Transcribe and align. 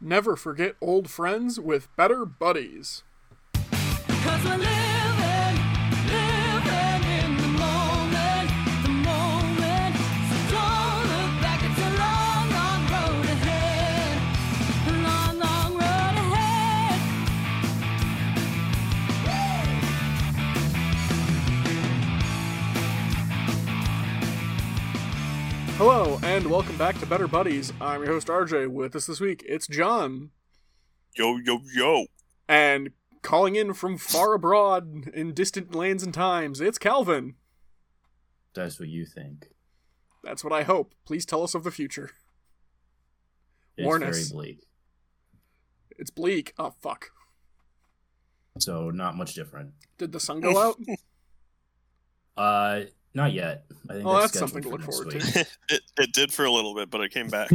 Never 0.00 0.36
forget 0.36 0.76
old 0.80 1.10
friends 1.10 1.58
with 1.58 1.94
better 1.96 2.24
buddies. 2.24 3.02
Hello, 25.90 26.20
and 26.22 26.44
welcome 26.50 26.76
back 26.76 26.98
to 26.98 27.06
Better 27.06 27.26
Buddies. 27.26 27.72
I'm 27.80 28.02
your 28.02 28.12
host 28.12 28.26
RJ. 28.28 28.68
With 28.68 28.94
us 28.94 29.06
this 29.06 29.20
week, 29.20 29.42
it's 29.48 29.66
John. 29.66 30.32
Yo, 31.16 31.38
yo, 31.38 31.60
yo. 31.74 32.04
And 32.46 32.90
calling 33.22 33.56
in 33.56 33.72
from 33.72 33.96
far 33.96 34.34
abroad 34.34 35.08
in 35.14 35.32
distant 35.32 35.74
lands 35.74 36.02
and 36.02 36.12
times, 36.12 36.60
it's 36.60 36.76
Calvin. 36.76 37.36
That's 38.52 38.78
what 38.78 38.90
you 38.90 39.06
think. 39.06 39.46
That's 40.22 40.44
what 40.44 40.52
I 40.52 40.62
hope. 40.62 40.92
Please 41.06 41.24
tell 41.24 41.42
us 41.42 41.54
of 41.54 41.64
the 41.64 41.70
future. 41.70 42.10
It's 43.78 43.86
Warn 43.86 44.00
very 44.00 44.10
us. 44.10 44.30
bleak. 44.30 44.66
It's 45.98 46.10
bleak. 46.10 46.52
Oh, 46.58 46.74
fuck. 46.82 47.12
So 48.58 48.90
not 48.90 49.16
much 49.16 49.32
different. 49.32 49.70
Did 49.96 50.12
the 50.12 50.20
sun 50.20 50.42
go 50.42 50.58
out? 50.58 50.76
Uh 52.36 52.84
not 53.18 53.32
yet. 53.32 53.64
I 53.90 53.94
think 53.94 54.06
Oh, 54.06 54.12
that's, 54.20 54.32
that's 54.32 54.38
something 54.38 54.62
to 54.62 54.68
look 54.70 54.82
forward 54.82 55.12
next 55.12 55.32
to. 55.32 55.40
It, 55.68 55.82
it 55.98 56.12
did 56.12 56.32
for 56.32 56.44
a 56.44 56.50
little 56.50 56.74
bit, 56.74 56.88
but 56.88 57.02
it 57.02 57.12
came 57.12 57.28
back. 57.28 57.50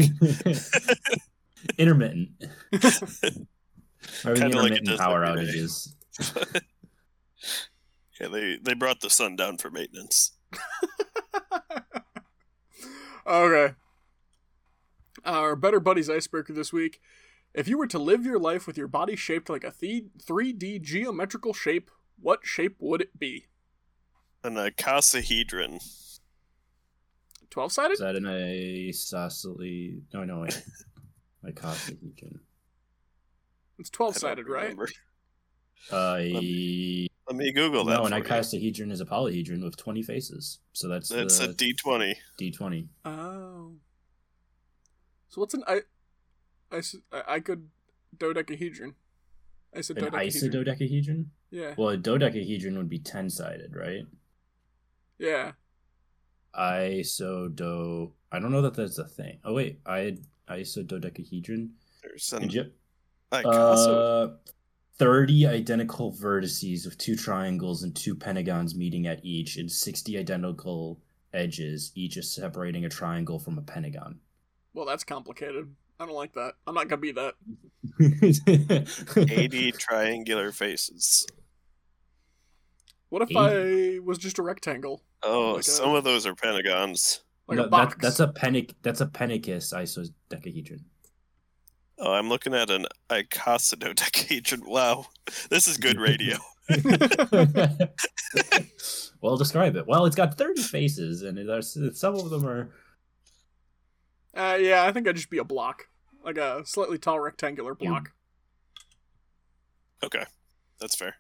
intermittent. 1.77 2.29
Or 4.25 4.33
the 4.33 4.41
Kinda 4.41 4.57
like 4.57 4.71
intermittent 4.73 4.85
does 4.85 4.99
power 4.99 5.21
outages. 5.21 5.93
yeah, 8.19 8.27
they, 8.27 8.57
they 8.61 8.73
brought 8.73 8.99
the 8.99 9.09
sun 9.09 9.37
down 9.37 9.57
for 9.57 9.71
maintenance. 9.71 10.31
okay. 13.25 13.75
Our 15.23 15.55
Better 15.55 15.79
Buddies 15.79 16.09
icebreaker 16.09 16.51
this 16.51 16.73
week. 16.73 16.99
If 17.53 17.69
you 17.69 17.77
were 17.77 17.87
to 17.87 17.97
live 17.97 18.25
your 18.25 18.39
life 18.39 18.67
with 18.67 18.77
your 18.77 18.89
body 18.89 19.15
shaped 19.15 19.49
like 19.49 19.63
a 19.63 19.71
3D 19.71 20.81
geometrical 20.81 21.53
shape, 21.53 21.89
what 22.19 22.41
shape 22.43 22.75
would 22.79 22.99
it 22.99 23.17
be? 23.17 23.45
An 24.43 24.55
icosahedron. 24.55 25.81
12 27.49 27.71
sided? 27.71 27.93
Is 27.93 27.99
that 27.99 28.15
an 28.15 28.25
isosceles? 28.27 30.01
No, 30.13 30.23
no, 30.23 30.39
wait. 30.41 30.61
Icosahedron. 31.45 32.39
It's 33.79 33.89
twelve 33.89 34.15
sided, 34.15 34.47
right? 34.47 34.75
Uh, 35.91 36.15
Let 36.15 36.31
me 36.31 37.51
Google 37.53 37.83
that. 37.85 37.95
no, 37.99 38.05
an 38.05 38.11
for 38.11 38.17
you. 38.17 38.23
icosahedron 38.23 38.91
is 38.91 39.01
a 39.01 39.05
polyhedron 39.05 39.61
with 39.63 39.75
20 39.75 40.03
faces. 40.03 40.59
So 40.73 40.87
that's 40.87 41.11
It's 41.11 41.39
the 41.39 41.49
a 41.49 41.53
D20. 41.53 42.15
D20. 42.39 42.87
Oh. 43.03 43.73
So 45.29 45.41
what's 45.41 45.53
an 45.53 45.63
I, 45.67 45.81
I, 46.71 46.81
I 47.27 47.39
could 47.41 47.69
dodecahedron. 48.17 48.95
I 49.75 49.81
said 49.81 49.97
An 49.97 50.05
dodecahedron. 50.05 50.65
isododecahedron? 50.65 51.25
Yeah. 51.51 51.73
Well, 51.77 51.89
a 51.89 51.97
dodecahedron 51.97 52.77
would 52.77 52.89
be 52.89 52.99
10 52.99 53.29
sided, 53.29 53.75
right? 53.75 54.03
Yeah. 55.19 55.53
Isodo. 56.55 58.11
I 58.31 58.39
don't 58.39 58.51
know 58.51 58.61
that 58.61 58.75
that's 58.75 58.97
a 58.97 59.07
thing. 59.07 59.39
Oh 59.43 59.53
wait, 59.53 59.79
I 59.85 60.17
isododecahedron. 60.49 61.69
There's 62.01 62.33
an 62.33 62.43
Did 62.43 62.53
you? 62.53 62.71
Uh, 63.31 64.29
thirty 64.97 65.47
identical 65.47 66.11
vertices 66.11 66.85
of 66.85 66.97
two 66.97 67.15
triangles 67.15 67.83
and 67.83 67.95
two 67.95 68.15
pentagons 68.15 68.75
meeting 68.75 69.07
at 69.07 69.23
each, 69.25 69.57
and 69.57 69.71
sixty 69.71 70.17
identical 70.17 70.99
edges, 71.33 71.91
each 71.95 72.17
is 72.17 72.31
separating 72.31 72.85
a 72.85 72.89
triangle 72.89 73.39
from 73.39 73.57
a 73.57 73.61
pentagon. 73.61 74.19
Well, 74.73 74.85
that's 74.85 75.03
complicated. 75.03 75.73
I 75.99 76.05
don't 76.05 76.15
like 76.15 76.33
that. 76.33 76.53
I'm 76.67 76.75
not 76.75 76.87
gonna 76.87 77.01
be 77.01 77.13
that. 77.13 77.35
80 79.29 79.71
triangular 79.73 80.51
faces. 80.51 81.27
What 83.13 83.21
if 83.21 83.29
80? 83.29 83.37
I 83.37 83.99
was 83.99 84.17
just 84.17 84.39
a 84.39 84.41
rectangle, 84.41 85.03
Oh, 85.21 85.51
Like 85.51 85.59
a- 85.59 85.63
some 85.65 85.93
of 85.93 86.03
those 86.03 86.25
are 86.25 86.33
pentagons. 86.33 87.21
like 87.47 87.59
No, 87.59 87.65
a 87.65 87.67
box? 87.67 87.93
that, 87.93 88.01
that's 88.01 88.19
a 88.19 88.27
penic. 88.27 88.73
That's 88.81 89.01
a 89.01 89.05
penicus 89.05 89.71
isodecahedron. 89.71 90.83
Oh, 91.99 92.11
I'm 92.11 92.27
looking 92.27 92.55
at 92.55 92.71
an 92.71 92.87
icosahedron. 93.11 94.65
Wow, 94.65 95.05
this 95.51 95.67
is 95.67 95.77
good 95.77 95.99
radio. 95.99 96.37
well, 99.21 99.37
describe 99.37 99.75
it. 99.75 99.85
Well, 99.85 100.07
it's 100.07 100.15
got 100.15 100.35
thirty 100.35 100.63
faces, 100.63 101.21
and 101.21 101.37
it, 101.37 101.95
some 101.95 102.15
of 102.15 102.31
them 102.31 102.47
are. 102.47 102.71
Uh, 104.35 104.57
yeah, 104.59 104.85
I 104.85 104.91
think 104.91 105.07
I'd 105.07 105.17
just 105.17 105.29
be 105.29 105.37
a 105.37 105.43
block, 105.43 105.87
like 106.25 106.39
a 106.39 106.63
slightly 106.65 106.97
tall 106.97 107.19
rectangular 107.19 107.75
block. 107.75 108.11
okay, 110.03 110.25
that's 110.79 110.95
fair. 110.95 111.17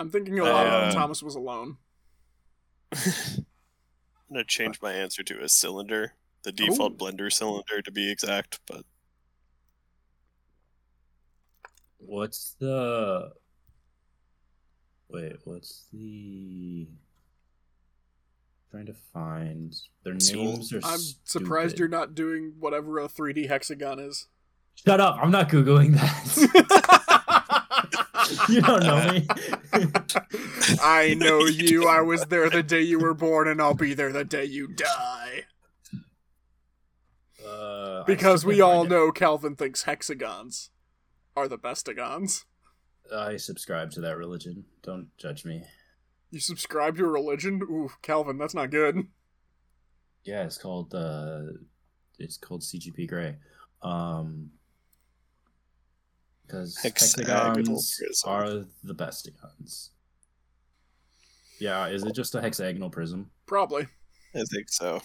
I'm 0.00 0.10
thinking 0.10 0.38
a 0.38 0.44
lot 0.44 0.66
Uh, 0.66 0.86
of 0.88 0.94
Thomas 0.94 1.22
was 1.22 1.34
alone. 1.34 1.76
I'm 2.92 3.44
gonna 4.32 4.44
change 4.44 4.80
my 4.80 4.92
answer 4.92 5.22
to 5.22 5.42
a 5.42 5.48
cylinder, 5.48 6.14
the 6.42 6.52
default 6.52 6.94
Ooh. 6.94 6.96
blender 6.96 7.30
cylinder 7.30 7.82
to 7.84 7.90
be 7.92 8.10
exact. 8.10 8.60
But 8.66 8.84
What's 11.98 12.56
the? 12.58 13.32
Wait, 15.10 15.36
what's 15.44 15.84
the? 15.92 16.88
Trying 18.70 18.86
to 18.86 18.94
find 19.12 19.76
their 20.02 20.18
Soul. 20.18 20.44
names 20.44 20.72
are. 20.72 20.80
I'm 20.82 21.00
surprised 21.24 21.78
you're 21.78 21.88
not 21.88 22.14
doing 22.14 22.54
whatever 22.58 22.98
a 23.00 23.06
3D 23.06 23.48
hexagon 23.48 23.98
is. 23.98 24.28
Shut 24.74 24.98
up! 25.00 25.18
I'm 25.20 25.30
not 25.30 25.50
googling 25.50 25.92
that. 25.92 26.99
you 28.48 28.60
don't 28.60 28.82
know 28.82 29.12
me. 29.12 29.26
I 30.82 31.14
know 31.14 31.40
you. 31.40 31.86
I 31.88 32.00
was 32.00 32.24
there 32.26 32.48
the 32.50 32.62
day 32.62 32.82
you 32.82 32.98
were 32.98 33.14
born, 33.14 33.48
and 33.48 33.60
I'll 33.60 33.74
be 33.74 33.94
there 33.94 34.12
the 34.12 34.24
day 34.24 34.44
you 34.44 34.68
die. 34.68 35.44
Uh, 37.46 38.04
Because 38.04 38.44
we 38.44 38.60
all 38.60 38.82
find 38.82 38.92
it. 38.92 38.94
know 38.94 39.12
Calvin 39.12 39.56
thinks 39.56 39.84
hexagons 39.84 40.70
are 41.36 41.48
the 41.48 41.58
bestagons. 41.58 42.44
I 43.14 43.36
subscribe 43.36 43.90
to 43.92 44.00
that 44.02 44.16
religion. 44.16 44.64
Don't 44.82 45.08
judge 45.18 45.44
me. 45.44 45.64
You 46.30 46.38
subscribe 46.38 46.96
to 46.98 47.04
a 47.04 47.08
religion? 47.08 47.60
Ooh, 47.62 47.90
Calvin, 48.02 48.38
that's 48.38 48.54
not 48.54 48.70
good. 48.70 49.08
Yeah, 50.24 50.44
it's 50.44 50.58
called 50.58 50.94
uh, 50.94 51.40
it's 52.18 52.36
called 52.36 52.62
CGP 52.62 53.08
Grey. 53.08 53.36
Um, 53.82 54.50
because 56.50 56.76
hexagons 56.78 57.96
prism. 57.98 58.30
are 58.30 58.48
the 58.84 58.94
bestagons. 58.94 59.90
Yeah, 61.60 61.86
is 61.88 62.02
it 62.04 62.14
just 62.14 62.34
a 62.34 62.40
hexagonal 62.40 62.90
prism? 62.90 63.30
Probably. 63.46 63.86
I 64.34 64.42
think 64.50 64.68
so. 64.70 65.00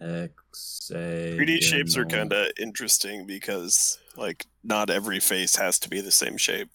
Hexagonal. 0.00 1.38
3D 1.38 1.62
shapes 1.62 1.96
are 1.96 2.04
kind 2.06 2.32
of 2.32 2.48
interesting 2.58 3.26
because, 3.26 3.98
like, 4.16 4.46
not 4.64 4.90
every 4.90 5.20
face 5.20 5.56
has 5.56 5.78
to 5.80 5.88
be 5.88 6.00
the 6.00 6.10
same 6.10 6.36
shape. 6.36 6.68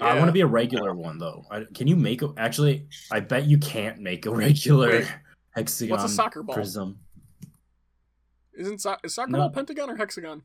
I 0.00 0.14
want 0.16 0.26
to 0.28 0.32
be 0.32 0.40
a 0.40 0.46
regular 0.46 0.94
one 0.94 1.18
though. 1.18 1.44
I, 1.50 1.64
can 1.74 1.86
you 1.86 1.94
make 1.94 2.22
a? 2.22 2.32
Actually, 2.36 2.88
I 3.12 3.20
bet 3.20 3.46
you 3.46 3.58
can't 3.58 4.00
make 4.00 4.26
a 4.26 4.30
regular 4.34 4.88
Wait, 4.90 5.12
hexagon 5.54 5.90
What's 5.96 6.04
a 6.10 6.14
soccer 6.14 6.42
ball? 6.42 6.54
prism. 6.56 6.98
Isn't 8.58 8.80
so- 8.80 8.96
is 9.04 9.14
soccer 9.14 9.30
No. 9.30 9.38
ball 9.38 9.50
pentagon 9.50 9.90
or 9.90 9.96
hexagon? 9.96 10.42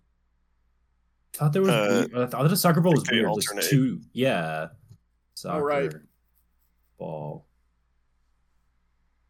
I 1.38 1.40
thought 1.40 1.54
there 1.54 1.62
was. 1.62 1.72
Uh, 1.72 2.08
I 2.16 2.26
thought 2.26 2.50
the 2.50 2.56
soccer 2.58 2.82
ball 2.82 2.94
was 2.94 3.04
they 3.04 3.18
weird. 3.18 3.26
There's 3.28 3.48
alternate. 3.48 3.66
two. 3.70 4.02
Yeah. 4.14 4.70
Soccer 5.36 5.64
right. 5.64 5.94
ball 6.98 7.46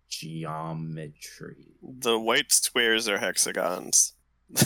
geometry. 0.09 1.67
The 1.81 2.17
white 2.17 2.51
squares 2.51 3.07
are 3.07 3.17
hexagons. 3.17 4.13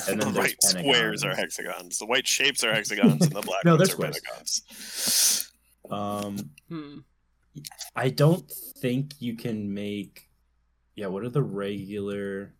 And 0.08 0.22
then 0.22 0.28
the 0.34 0.42
there's 0.42 0.48
white 0.48 0.62
squares 0.64 1.24
are 1.24 1.36
hexagons. 1.36 1.98
The 1.98 2.06
white 2.06 2.28
shapes 2.28 2.64
are 2.64 2.74
hexagons, 2.74 3.26
and 3.26 3.32
the 3.36 3.42
black 3.46 3.66
No, 3.66 3.76
ones 3.76 3.90
they're 3.96 4.08
are 4.08 4.14
squares. 4.14 4.22
pentagons. 4.70 5.52
Um, 5.90 6.50
Hmm. 6.70 6.98
I 7.98 8.10
don't 8.10 8.50
think 8.78 9.14
you 9.20 9.36
can 9.36 9.74
make. 9.74 10.30
Yeah, 10.96 11.08
what 11.08 11.24
are 11.24 11.30
the 11.30 11.42
regular 11.44 12.54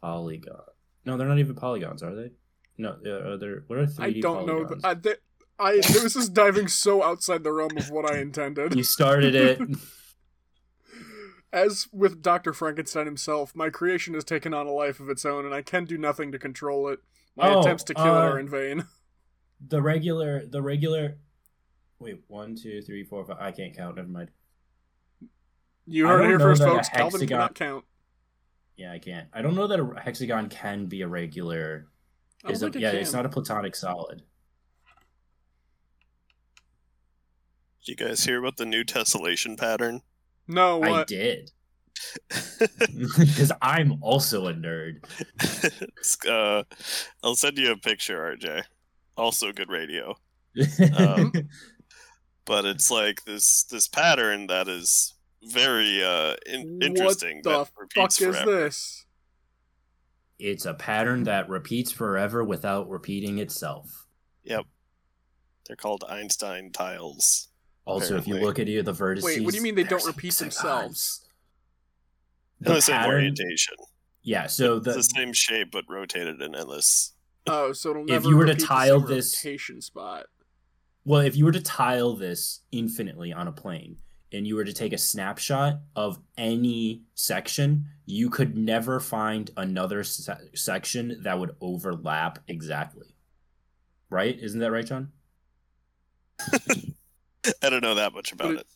polygon? 0.00 0.56
No, 1.04 1.16
they're 1.16 1.28
not 1.28 1.38
even 1.38 1.54
polygons, 1.54 2.02
are 2.02 2.14
they? 2.14 2.30
No, 2.76 2.96
uh, 3.04 3.10
are 3.32 3.36
there? 3.36 3.64
What 3.66 3.78
are 3.78 3.86
three 3.86 4.14
D 4.14 4.20
don't 4.20 4.46
know. 4.46 4.64
polygons? 4.64 4.82
Th- 4.82 4.90
I, 4.90 4.94
th- 5.00 5.20
I 5.58 5.72
this 5.76 6.16
is 6.16 6.28
diving 6.28 6.68
so 6.68 7.02
outside 7.02 7.44
the 7.44 7.52
realm 7.52 7.76
of 7.76 7.90
what 7.90 8.10
I 8.10 8.18
intended. 8.18 8.74
You 8.74 8.82
started 8.82 9.34
it. 9.34 9.60
As 11.52 11.86
with 11.92 12.20
Dr. 12.20 12.52
Frankenstein 12.52 13.06
himself, 13.06 13.54
my 13.54 13.70
creation 13.70 14.14
has 14.14 14.24
taken 14.24 14.52
on 14.52 14.66
a 14.66 14.72
life 14.72 14.98
of 14.98 15.08
its 15.08 15.24
own, 15.24 15.44
and 15.44 15.54
I 15.54 15.62
can 15.62 15.84
do 15.84 15.96
nothing 15.96 16.32
to 16.32 16.38
control 16.38 16.88
it. 16.88 16.98
My 17.36 17.48
Oh, 17.48 17.60
attempts 17.60 17.84
to 17.84 17.94
kill 17.94 18.04
it 18.06 18.08
uh, 18.08 18.12
are 18.30 18.38
in 18.38 18.48
vain. 18.48 18.86
The 19.66 19.80
regular, 19.80 20.44
the 20.44 20.60
regular. 20.60 21.16
Wait, 21.98 22.20
one, 22.26 22.54
two, 22.54 22.82
three, 22.82 23.02
four, 23.04 23.24
five. 23.24 23.38
I 23.40 23.50
can't 23.50 23.74
count. 23.74 23.96
Never 23.96 24.08
mind. 24.08 24.30
You 25.86 26.06
heard 26.06 26.22
it 26.24 26.28
here 26.28 26.38
first, 26.40 26.60
folks. 26.62 26.88
Calvin 26.90 27.12
hexagon- 27.20 27.28
cannot 27.28 27.54
count. 27.54 27.84
Yeah, 28.76 28.92
I 28.92 28.98
can't. 28.98 29.28
I 29.32 29.40
don't 29.40 29.54
know 29.54 29.68
that 29.68 29.80
a 29.80 30.00
hexagon 30.00 30.50
can 30.50 30.84
be 30.86 31.00
a 31.00 31.08
regular. 31.08 31.86
I 32.44 32.50
Is 32.50 32.62
a, 32.62 32.70
yeah, 32.74 32.90
can. 32.90 33.00
it's 33.00 33.12
not 33.12 33.24
a 33.26 33.28
platonic 33.28 33.74
solid. 33.74 34.22
Did 37.84 37.88
you 38.00 38.06
guys 38.06 38.24
hear 38.24 38.38
about 38.38 38.56
the 38.56 38.66
new 38.66 38.84
tessellation 38.84 39.58
pattern? 39.58 40.02
No, 40.48 40.82
I 40.82 41.04
did 41.04 41.50
because 42.58 43.52
I'm 43.62 43.98
also 44.02 44.46
a 44.48 44.54
nerd. 44.54 45.04
Uh, 46.28 46.64
I'll 47.22 47.36
send 47.36 47.56
you 47.58 47.72
a 47.72 47.76
picture, 47.76 48.36
RJ. 48.36 48.64
Also 49.16 49.52
good 49.52 49.70
radio. 49.70 50.16
Um, 50.96 51.32
But 52.46 52.66
it's 52.66 52.90
like 52.90 53.24
this 53.24 53.64
this 53.64 53.88
pattern 53.88 54.48
that 54.48 54.68
is 54.68 55.14
very 55.44 56.04
uh 56.04 56.34
in- 56.44 56.78
interesting. 56.82 57.40
What 57.42 57.70
the 57.74 57.84
that 57.84 57.92
fuck 57.94 58.10
is 58.10 58.18
forever. 58.18 58.64
this? 58.64 59.03
It's 60.44 60.66
a 60.66 60.74
pattern 60.74 61.24
that 61.24 61.48
repeats 61.48 61.90
forever 61.90 62.44
without 62.44 62.88
repeating 62.90 63.38
itself. 63.38 64.06
Yep. 64.44 64.66
They're 65.66 65.76
called 65.76 66.04
Einstein 66.08 66.70
tiles. 66.72 67.48
Also, 67.86 68.16
if 68.16 68.26
you 68.26 68.34
look 68.36 68.58
at 68.58 68.68
either 68.68 68.82
the 68.82 68.92
vertices, 68.92 69.22
Wait, 69.24 69.42
what 69.42 69.52
do 69.52 69.56
you 69.56 69.62
mean 69.62 69.74
they 69.74 69.84
don't 69.84 70.04
repeat 70.06 70.28
hexagons. 70.38 70.56
themselves? 70.56 71.24
In 72.64 72.72
the 72.74 72.80
same 72.82 72.96
pattern- 72.96 73.14
orientation. 73.14 73.74
Yeah, 74.22 74.46
so 74.46 74.76
It's 74.76 74.86
the 74.86 74.92
the 74.94 75.02
same 75.02 75.32
shape 75.32 75.68
but 75.72 75.84
rotated 75.88 76.40
in 76.40 76.54
endless. 76.54 77.12
Oh, 77.46 77.72
so 77.72 77.90
it'll 77.90 78.10
If 78.10 78.24
you 78.24 78.36
were 78.36 78.46
to 78.46 78.54
tile 78.54 79.00
this- 79.00 79.34
rotation 79.44 79.80
spot. 79.82 80.26
Well, 81.04 81.20
if 81.20 81.36
you 81.36 81.44
were 81.44 81.52
to 81.52 81.60
tile 81.60 82.14
this 82.16 82.60
infinitely 82.72 83.32
on 83.34 83.46
a 83.48 83.52
plane 83.52 83.98
and 84.34 84.46
you 84.46 84.56
were 84.56 84.64
to 84.64 84.72
take 84.72 84.92
a 84.92 84.98
snapshot 84.98 85.80
of 85.96 86.18
any 86.36 87.02
section, 87.14 87.86
you 88.06 88.28
could 88.28 88.56
never 88.56 89.00
find 89.00 89.50
another 89.56 90.02
se- 90.04 90.50
section 90.54 91.18
that 91.22 91.38
would 91.38 91.54
overlap 91.60 92.38
exactly. 92.48 93.14
Right? 94.10 94.38
Isn't 94.38 94.60
that 94.60 94.70
right, 94.72 94.84
John? 94.86 95.12
I 97.62 97.70
don't 97.70 97.82
know 97.82 97.94
that 97.94 98.12
much 98.14 98.32
about 98.32 98.52
it. 98.52 98.58
it- 98.60 98.66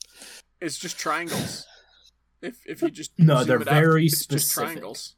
It's 0.60 0.78
just 0.78 0.99
triangles. 0.99 1.66
If 2.40 2.58
if 2.66 2.82
you 2.82 2.90
just 2.90 3.19
No, 3.19 3.43
they're 3.44 3.60
it 3.60 3.69
out, 3.69 3.75
very 3.75 4.08
just 4.08 4.22
specific. 4.22 4.72
triangles. 4.75 5.14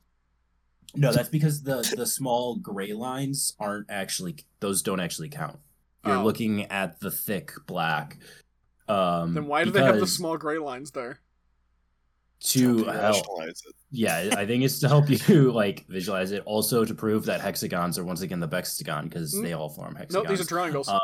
No, 0.95 1.13
that's 1.13 1.29
because 1.29 1.63
the 1.63 1.83
the 1.97 2.07
small 2.07 2.57
gray 2.57 2.93
lines 2.93 3.55
aren't 3.59 3.91
actually 3.91 4.37
those 4.61 4.83
don't 4.83 5.01
actually 5.01 5.29
count. 5.29 5.59
You're 6.05 6.17
Oh. 6.17 6.25
looking 6.25 6.65
at 6.65 7.01
the 7.01 7.11
thick 7.11 7.53
black. 7.67 8.19
Um, 8.91 9.35
Then 9.35 9.47
why 9.47 9.65
do 9.65 9.71
they 9.71 9.83
have 9.83 10.01
the 10.01 10.07
small 10.07 10.37
gray 10.37 10.59
lines 10.59 10.91
there? 10.91 11.21
to 12.43 12.85
Help 12.85 12.87
help? 12.97 13.17
rationalize 13.17 13.63
it. 13.69 13.77
Yeah, 13.91 14.31
I 14.35 14.47
think 14.47 14.65
it's 14.65 14.79
to 14.81 14.89
help 14.89 15.11
you 15.11 15.53
like 15.53 15.87
visualize 15.89 16.33
it. 16.33 16.43
Also 16.47 16.85
to 16.87 16.95
prove 16.95 17.27
that 17.27 17.41
hexagons 17.43 17.99
are 17.99 18.05
once 18.05 18.23
again 18.23 18.41
the 18.41 18.49
hexagon 18.49 19.09
because 19.09 19.35
Mm. 19.35 19.43
they 19.43 19.53
all 19.53 19.69
form 19.69 19.95
hexagons. 19.95 20.15
No, 20.15 20.21
hexagons. 20.21 20.39
these 20.39 20.47
are 20.47 20.49
triangles. 20.49 20.89
Uh, 20.89 20.99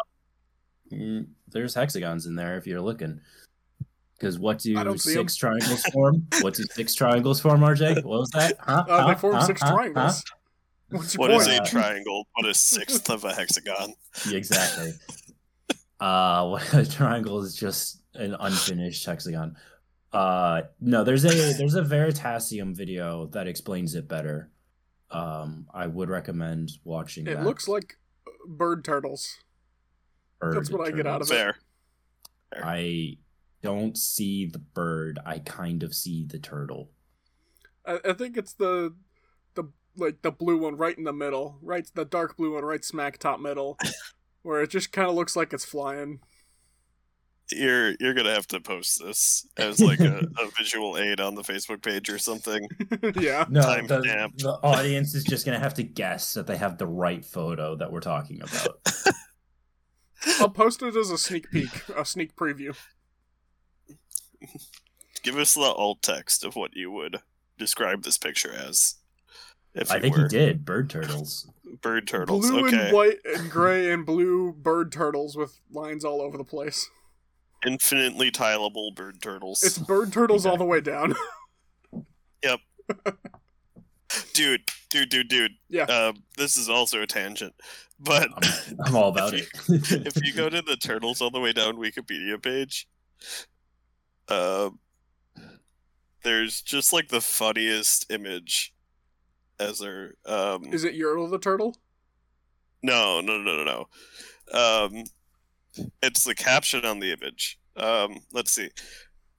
Mm, 0.93 1.27
there's 1.49 1.75
hexagons 1.75 2.27
in 2.27 2.37
there 2.37 2.57
if 2.57 2.65
you're 2.67 2.81
looking. 2.81 3.21
Because 4.17 4.39
what 4.39 4.61
do 4.61 4.79
I 4.79 4.85
don't 4.85 5.01
see 5.01 5.11
'em. 5.19 5.25
six 5.25 5.35
triangles 5.37 5.83
form? 5.93 6.27
what 6.41 6.55
do 6.55 6.63
six 6.75 6.95
triangles 6.95 7.41
form, 7.41 7.61
RJ? 7.65 7.97
What 8.05 8.21
was 8.21 8.31
that? 8.31 8.57
Huh? 8.61 8.85
uh, 8.89 9.03
Huh? 9.03 9.09
they 9.13 9.19
form 9.21 9.35
Huh? 9.35 9.47
six 9.47 9.61
Huh? 9.63 9.73
triangles. 9.73 10.23
What's 10.91 11.15
your 11.15 11.21
What 11.23 11.31
point? 11.33 11.43
is 11.43 11.59
a 11.59 11.65
triangle? 11.65 12.25
What 12.35 12.47
is 12.49 12.57
a 12.57 12.61
sixth 12.61 13.11
of 13.11 13.25
a 13.25 13.35
hexagon? 13.35 13.95
Huh? 14.15 14.31
Exactly. 14.33 14.93
Uh, 16.01 16.47
what 16.49 16.75
a 16.75 16.89
triangle 16.89 17.43
is 17.43 17.55
just 17.57 18.03
an 18.15 18.37
unfinished 18.39 19.05
hexagon. 19.05 19.57
Uh, 20.13 20.63
no, 20.81 21.05
there's 21.05 21.25
a 21.25 21.29
there's 21.55 21.75
a 21.75 21.83
Veritasium 21.83 22.75
video 22.75 23.27
that 23.27 23.47
explains 23.47 23.95
it 23.95 24.09
better. 24.09 24.51
Um, 25.11 25.67
I 25.73 25.87
would 25.87 26.09
recommend 26.09 26.73
watching. 26.85 27.27
it 27.27 27.35
that. 27.37 27.45
looks 27.45 27.69
like 27.69 27.97
bird 28.47 28.85
turtles. 28.85 29.37
that's 30.41 30.69
Bird 30.71 30.79
what 30.79 30.89
I 30.89 30.97
get 30.97 31.07
out 31.07 31.21
of 31.23 31.29
turtles. 31.29 31.31
it. 31.31 31.35
Fair. 31.35 32.65
I 32.65 33.19
don't 33.63 33.97
see 33.97 34.47
the 34.47 34.59
bird. 34.59 35.19
I 35.27 35.39
kind 35.41 35.83
of 35.83 35.95
see 35.95 36.25
the 36.25 36.39
turtle. 36.39 36.91
I, 37.85 37.99
I 38.05 38.13
think 38.13 38.37
it's 38.37 38.53
the 38.55 38.95
the 39.55 39.65
like 39.97 40.23
the 40.23 40.31
blue 40.31 40.57
one 40.59 40.77
right 40.77 40.97
in 40.97 41.05
the 41.05 41.13
middle, 41.13 41.59
right 41.61 41.87
the 41.95 42.05
dark 42.05 42.37
blue 42.37 42.55
one 42.55 42.65
right 42.65 42.85
smack 42.85 43.19
top 43.19 43.41
middle, 43.41 43.77
where 44.47 44.63
it 44.63 44.71
just 44.71 44.93
kind 44.93 45.09
of 45.09 45.15
looks 45.17 45.35
like 45.35 45.53
it's 45.53 45.65
flying. 45.65 46.21
You're 47.53 47.95
you're 48.01 48.15
gonna 48.15 48.35
have 48.35 48.47
to 48.49 48.61
post 48.61 49.01
this 49.05 49.47
as 49.57 49.81
like 49.81 50.01
a, 50.01 50.19
a 50.19 50.51
visual 50.59 50.99
aid 50.99 51.21
on 51.21 51.35
the 51.35 51.43
Facebook 51.43 51.83
page 51.83 52.09
or 52.09 52.19
something. 52.19 52.67
yeah, 53.21 53.45
No, 53.49 53.61
Time 53.61 53.87
the, 53.87 54.03
stamp. 54.03 54.39
the 54.39 54.59
audience 54.63 55.15
is 55.15 55.23
just 55.25 55.45
gonna 55.45 55.59
have 55.59 55.75
to 55.75 55.83
guess 55.83 56.35
that 56.35 56.47
they 56.47 56.57
have 56.57 56.79
the 56.79 56.87
right 56.87 57.25
photo 57.25 57.77
that 57.77 57.93
we're 57.93 58.01
talking 58.01 58.41
about. 58.41 58.81
I'll 60.41 60.49
post 60.49 60.83
it 60.83 60.97
as 60.97 61.11
a 61.11 61.19
sneak 61.19 61.51
peek, 61.51 61.89
a 61.97 62.05
sneak 62.05 62.35
preview. 62.35 62.77
Give 65.23 65.37
us 65.39 65.55
the 65.55 65.61
alt 65.61 66.03
text 66.03 66.45
of 66.45 66.57
what 66.57 66.75
you 66.75 66.91
would 66.91 67.19
describe 67.59 68.03
this 68.03 68.19
picture 68.19 68.53
as. 68.53 68.95
If 69.75 69.93
I 69.93 70.01
think 70.01 70.17
were 70.17 70.23
he 70.23 70.29
did. 70.29 70.65
Bird 70.65 70.89
turtles. 70.89 71.49
Bird 71.83 72.07
turtles. 72.07 72.51
Blue 72.51 72.67
okay. 72.67 72.87
and 72.87 72.95
white 72.95 73.19
and 73.25 73.51
gray 73.51 73.93
and 73.93 74.05
blue 74.07 74.53
bird 74.53 74.93
turtles 74.93 75.37
with 75.37 75.59
lines 75.71 76.05
all 76.05 76.21
over 76.21 76.37
the 76.37 76.45
place. 76.45 76.89
Infinitely 77.67 78.31
tileable 78.31 78.95
bird 78.95 79.21
turtles. 79.21 79.63
It's 79.63 79.79
bird 79.79 80.13
turtles 80.13 80.47
all 80.47 80.57
the 80.57 80.65
way 80.65 80.81
down. 80.81 81.15
Yep. 82.45 82.61
dude, 84.35 84.61
dude, 84.91 85.09
dude, 85.09 85.29
dude. 85.29 85.53
Yeah. 85.69 85.85
Um, 85.85 86.23
this 86.37 86.57
is 86.57 86.69
also 86.69 87.03
a 87.03 87.07
tangent. 87.07 87.55
But 87.99 88.29
I'm, 88.35 88.77
I'm 88.85 88.95
all 88.95 89.09
about 89.09 89.35
it. 89.35 89.49
if 89.69 90.25
you 90.25 90.33
go 90.35 90.49
to 90.49 90.63
the 90.63 90.77
Turtles 90.77 91.21
All 91.21 91.31
the 91.31 91.41
Way 91.41 91.53
Down 91.53 91.77
Wikipedia 91.77 92.41
page, 92.41 92.87
um, 94.29 94.79
there's 96.23 96.61
just 96.61 96.93
like 96.93 97.09
the 97.09 97.23
funniest 97.23 98.11
image 98.13 98.75
as 99.59 99.79
their 99.79 100.15
um 100.27 100.65
Is 100.73 100.85
it 100.85 100.95
Yertle 100.95 101.31
the 101.31 101.39
turtle? 101.39 101.77
no 102.83 103.21
no 103.21 103.39
no 103.39 103.65
no 103.65 103.65
no. 103.65 103.89
Um 104.59 105.05
it's 106.03 106.25
the 106.25 106.35
caption 106.35 106.85
on 106.85 107.01
the 107.01 107.13
image. 107.13 107.59
Um 107.77 108.19
let's 108.33 108.53
see. 108.53 108.71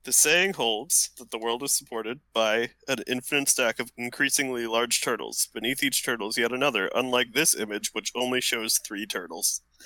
The 0.04 0.14
saying 0.14 0.54
holds 0.54 1.10
that 1.18 1.32
the 1.32 1.38
world 1.38 1.64
is 1.64 1.74
supported 1.74 2.22
by 2.34 2.70
an 2.88 3.00
infinite 3.08 3.50
stack 3.50 3.78
of 3.80 3.92
increasingly 3.98 4.66
large 4.66 5.02
turtles. 5.02 5.50
Beneath 5.54 5.84
each 5.84 6.02
turtle 6.06 6.30
is 6.30 6.38
yet 6.38 6.54
another 6.54 6.90
unlike 6.96 7.34
this 7.34 7.54
image 7.54 7.90
which 7.94 8.12
only 8.16 8.40
shows 8.40 8.78
three 8.78 9.06
turtles. 9.06 9.62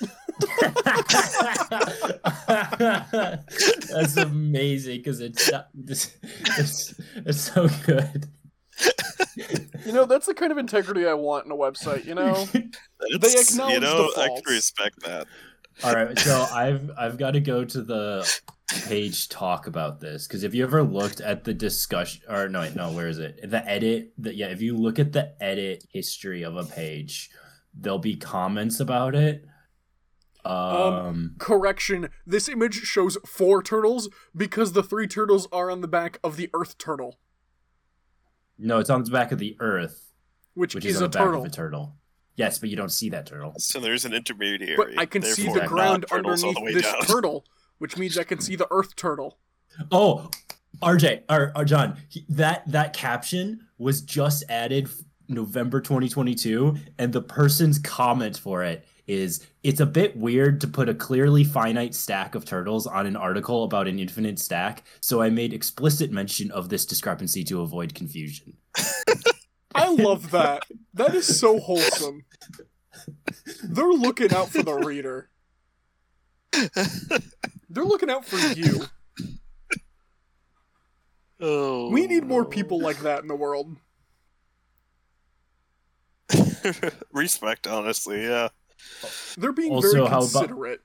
That's 3.90 4.16
amazing 4.16 4.98
because 4.98 5.20
it's, 5.20 5.50
it's 5.74 6.16
it's 6.56 6.94
it's 7.16 7.40
so 7.52 7.68
good. 7.84 8.30
You 9.84 9.92
know, 9.92 10.04
that's 10.04 10.26
the 10.26 10.34
kind 10.34 10.52
of 10.52 10.58
integrity 10.58 11.06
I 11.06 11.14
want 11.14 11.46
in 11.46 11.52
a 11.52 11.56
website, 11.56 12.04
you 12.04 12.14
know? 12.14 12.46
It's- 13.10 13.50
acknowledge 13.50 13.74
you 13.74 13.80
know 13.80 14.12
the 14.14 14.20
i 14.20 14.26
faults. 14.28 14.42
can 14.42 14.54
respect 14.54 15.02
that 15.02 15.26
All 15.82 15.92
right, 15.92 16.16
so 16.18 16.46
I've 16.52 16.88
I've 16.96 17.18
got 17.18 17.32
to 17.32 17.40
go 17.40 17.64
to 17.64 17.82
the 17.82 18.40
page 18.86 19.28
talk 19.28 19.66
about 19.66 20.00
this 20.00 20.28
because 20.28 20.44
if 20.44 20.54
you 20.54 20.62
ever 20.62 20.82
looked 20.82 21.20
at 21.20 21.42
the 21.44 21.52
discussion 21.52 22.22
or 22.28 22.48
no 22.48 22.60
wait, 22.60 22.76
no 22.76 22.92
where 22.92 23.08
is 23.08 23.18
it 23.18 23.50
the 23.50 23.68
edit 23.68 24.12
the, 24.18 24.34
yeah 24.34 24.46
if 24.46 24.62
you 24.62 24.76
look 24.76 24.98
at 24.98 25.12
the 25.12 25.34
edit 25.42 25.84
history 25.90 26.42
of 26.42 26.56
a 26.56 26.64
page 26.64 27.28
there'll 27.74 27.98
be 27.98 28.16
comments 28.16 28.78
about 28.80 29.14
it 29.14 29.44
um, 30.44 31.36
Correction, 31.38 32.08
this 32.26 32.48
image 32.48 32.74
shows 32.82 33.16
four 33.26 33.62
turtles 33.62 34.08
because 34.36 34.72
the 34.72 34.82
three 34.82 35.06
turtles 35.06 35.46
are 35.52 35.70
on 35.70 35.82
the 35.82 35.88
back 35.88 36.18
of 36.24 36.36
the 36.36 36.50
earth 36.52 36.78
turtle, 36.78 37.18
no 38.62 38.78
it's 38.78 38.90
on 38.90 39.02
the 39.04 39.10
back 39.10 39.32
of 39.32 39.38
the 39.38 39.56
earth 39.60 40.12
which, 40.54 40.74
which 40.74 40.84
is, 40.84 40.96
is, 40.96 41.02
on 41.02 41.06
a 41.06 41.08
the 41.08 41.18
back 41.18 41.24
turtle. 41.26 41.40
of 41.40 41.46
a 41.46 41.50
turtle 41.50 41.94
yes 42.36 42.58
but 42.58 42.68
you 42.70 42.76
don't 42.76 42.92
see 42.92 43.08
that 43.10 43.26
turtle 43.26 43.52
so 43.58 43.80
there's 43.80 44.04
an 44.04 44.14
intermediary 44.14 44.76
But 44.76 44.98
I 44.98 45.06
can 45.06 45.22
see 45.22 45.50
the 45.52 45.66
ground 45.66 46.06
turtles 46.08 46.42
all 46.44 46.52
the 46.52 46.58
underneath 46.60 46.82
this 46.82 46.92
down. 46.92 47.02
turtle, 47.02 47.44
which 47.78 47.96
means 47.96 48.16
I 48.18 48.24
can 48.24 48.40
see 48.40 48.56
the 48.56 48.68
earth 48.70 48.94
turtle. 48.96 49.38
Oh, 49.90 50.30
RJ 50.82 51.22
or, 51.30 51.52
or 51.56 51.64
John, 51.64 51.96
he- 52.08 52.24
that 52.30 52.62
that 52.70 52.92
caption 52.94 53.66
was 53.78 54.00
just 54.02 54.44
added 54.48 54.88
November 55.28 55.80
2022, 55.80 56.76
and 56.98 57.12
the 57.12 57.22
person's 57.22 57.78
comment 57.78 58.36
for 58.38 58.62
it 58.62 58.86
is 59.06 59.46
it's 59.62 59.80
a 59.80 59.86
bit 59.86 60.16
weird 60.16 60.60
to 60.60 60.66
put 60.66 60.88
a 60.88 60.94
clearly 60.94 61.44
finite 61.44 61.94
stack 61.94 62.34
of 62.34 62.44
turtles 62.44 62.86
on 62.86 63.06
an 63.06 63.16
article 63.16 63.64
about 63.64 63.88
an 63.88 63.98
infinite 63.98 64.38
stack, 64.38 64.84
so 65.00 65.20
I 65.20 65.30
made 65.30 65.52
explicit 65.52 66.10
mention 66.10 66.50
of 66.50 66.68
this 66.68 66.86
discrepancy 66.86 67.44
to 67.44 67.60
avoid 67.62 67.94
confusion. 67.94 68.54
I 69.74 69.88
love 69.88 70.30
that. 70.30 70.64
That 70.94 71.14
is 71.14 71.40
so 71.40 71.58
wholesome. 71.58 72.24
They're 73.64 73.86
looking 73.86 74.32
out 74.32 74.50
for 74.50 74.62
the 74.62 74.74
reader. 74.74 75.30
They're 77.70 77.84
looking 77.84 78.10
out 78.10 78.24
for 78.24 78.36
you. 78.58 78.84
Oh, 81.40 81.90
We 81.90 82.06
need 82.06 82.24
more 82.24 82.44
people 82.44 82.80
like 82.80 83.00
that 83.00 83.22
in 83.22 83.28
the 83.28 83.34
world. 83.34 83.76
Respect, 87.12 87.66
honestly, 87.66 88.22
yeah. 88.22 88.48
They're 89.38 89.52
being 89.52 89.72
Also, 89.72 89.92
very 89.92 90.06
how 90.06 90.18
about- 90.22 90.32
considerate. 90.32 90.80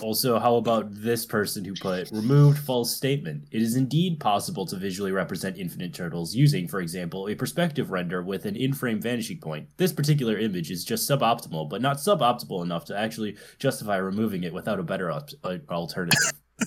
Also, 0.00 0.38
how 0.38 0.54
about 0.56 0.86
this 0.90 1.26
person 1.26 1.64
who 1.64 1.74
put 1.74 2.08
removed 2.12 2.56
false 2.58 2.94
statement? 2.96 3.48
It 3.50 3.62
is 3.62 3.74
indeed 3.74 4.20
possible 4.20 4.64
to 4.66 4.76
visually 4.76 5.10
represent 5.10 5.56
infinite 5.58 5.92
turtles 5.92 6.36
using, 6.36 6.68
for 6.68 6.80
example, 6.80 7.28
a 7.28 7.34
perspective 7.34 7.90
render 7.90 8.22
with 8.22 8.44
an 8.44 8.54
in-frame 8.54 9.00
vanishing 9.00 9.40
point. 9.40 9.66
This 9.78 9.92
particular 9.92 10.38
image 10.38 10.70
is 10.70 10.84
just 10.84 11.10
suboptimal, 11.10 11.68
but 11.68 11.82
not 11.82 11.96
suboptimal 11.96 12.62
enough 12.62 12.84
to 12.86 12.96
actually 12.96 13.36
justify 13.58 13.96
removing 13.96 14.44
it 14.44 14.52
without 14.54 14.78
a 14.78 14.84
better 14.84 15.10
op- 15.10 15.30
uh, 15.42 15.56
alternative. 15.68 16.30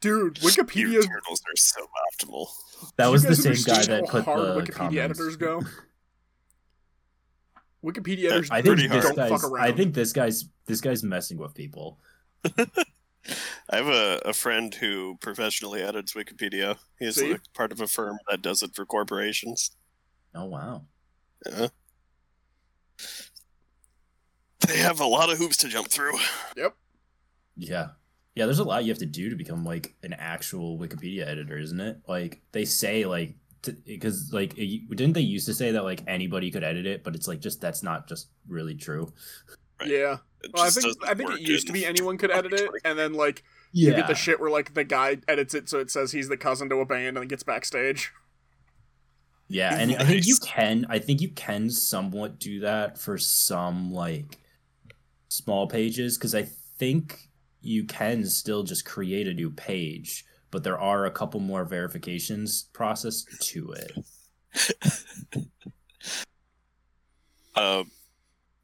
Dude, 0.00 0.40
Your 0.42 0.50
Wikipedia. 0.50 1.02
turtles 1.06 1.40
are 1.46 1.56
so 1.56 1.80
optimal. 2.12 2.46
That 2.96 3.06
You 3.06 3.12
was 3.12 3.22
the 3.24 3.36
same 3.36 3.54
guy 3.66 3.84
that 3.84 4.04
how 4.06 4.10
put 4.10 4.24
hard 4.24 4.40
the 4.40 4.60
Wikipedia 4.62 4.72
comments. 4.74 4.98
editors 5.20 5.36
go. 5.36 5.62
Wikipedia 7.84 8.26
editors 8.30 8.50
I 8.50 8.62
think 8.62 8.76
Pretty 8.76 8.86
this 8.88 9.04
hard. 9.04 9.16
guy's. 9.16 9.44
I 9.60 9.72
think 9.72 9.94
this 9.94 10.12
guy's. 10.12 10.48
This 10.66 10.80
guy's 10.80 11.02
messing 11.02 11.36
with 11.38 11.54
people. 11.54 11.98
I 13.70 13.76
have 13.76 13.88
a, 13.88 14.20
a 14.24 14.32
friend 14.32 14.74
who 14.74 15.16
professionally 15.20 15.82
edits 15.82 16.14
Wikipedia. 16.14 16.76
He's 16.98 17.22
like 17.22 17.40
part 17.54 17.72
of 17.72 17.80
a 17.80 17.86
firm 17.86 18.18
that 18.30 18.42
does 18.42 18.62
it 18.62 18.74
for 18.74 18.84
corporations. 18.84 19.70
Oh 20.34 20.44
wow. 20.46 20.84
Yeah. 21.46 21.68
They 24.66 24.78
have 24.78 25.00
a 25.00 25.06
lot 25.06 25.30
of 25.30 25.38
hoops 25.38 25.58
to 25.58 25.68
jump 25.68 25.88
through. 25.88 26.18
Yep. 26.56 26.74
Yeah. 27.56 27.88
Yeah, 28.34 28.46
there's 28.46 28.58
a 28.58 28.64
lot 28.64 28.84
you 28.84 28.90
have 28.90 28.98
to 28.98 29.06
do 29.06 29.30
to 29.30 29.36
become 29.36 29.64
like 29.64 29.94
an 30.02 30.12
actual 30.12 30.78
Wikipedia 30.78 31.26
editor, 31.26 31.56
isn't 31.56 31.80
it? 31.80 32.00
Like 32.08 32.40
they 32.52 32.64
say 32.64 33.04
like 33.04 33.34
because 33.84 34.32
like 34.32 34.56
it, 34.56 34.88
didn't 34.90 35.14
they 35.14 35.20
used 35.20 35.46
to 35.46 35.54
say 35.54 35.72
that 35.72 35.84
like 35.84 36.02
anybody 36.06 36.50
could 36.50 36.64
edit 36.64 36.86
it, 36.86 37.04
but 37.04 37.14
it's 37.14 37.28
like 37.28 37.40
just 37.40 37.60
that's 37.60 37.82
not 37.82 38.08
just 38.08 38.28
really 38.48 38.74
true. 38.74 39.12
Right. 39.80 39.90
Yeah. 39.90 40.16
Well, 40.52 40.64
I 40.64 40.70
think 40.70 40.96
I 41.04 41.14
think 41.14 41.30
it 41.32 41.40
used 41.40 41.66
to 41.68 41.72
be 41.72 41.86
anyone 41.86 42.18
could 42.18 42.30
edit 42.30 42.52
it, 42.52 42.70
and 42.84 42.98
then 42.98 43.14
like 43.14 43.42
you 43.72 43.92
get 43.92 44.06
the 44.06 44.14
shit 44.14 44.40
where 44.40 44.50
like 44.50 44.74
the 44.74 44.84
guy 44.84 45.18
edits 45.26 45.54
it 45.54 45.68
so 45.68 45.80
it 45.80 45.90
says 45.90 46.12
he's 46.12 46.28
the 46.28 46.36
cousin 46.36 46.68
to 46.68 46.76
a 46.76 46.86
band 46.86 47.18
and 47.18 47.28
gets 47.28 47.42
backstage. 47.42 48.12
Yeah, 49.48 49.76
and 49.78 49.94
I 49.96 50.04
think 50.04 50.26
you 50.26 50.36
can 50.42 50.86
I 50.88 50.98
think 50.98 51.20
you 51.20 51.28
can 51.28 51.70
somewhat 51.70 52.38
do 52.38 52.60
that 52.60 52.98
for 52.98 53.18
some 53.18 53.92
like 53.92 54.38
small 55.28 55.66
pages 55.66 56.16
cuz 56.18 56.34
I 56.34 56.42
think 56.78 57.28
you 57.60 57.84
can 57.84 58.24
still 58.26 58.62
just 58.62 58.84
create 58.84 59.26
a 59.26 59.34
new 59.34 59.50
page, 59.50 60.24
but 60.54 60.62
there 60.62 60.78
are 60.78 61.04
a 61.04 61.10
couple 61.10 61.40
more 61.40 61.64
verifications 61.64 62.68
process 62.72 63.24
to 63.40 63.72
it. 63.72 63.92
Um, 67.56 67.90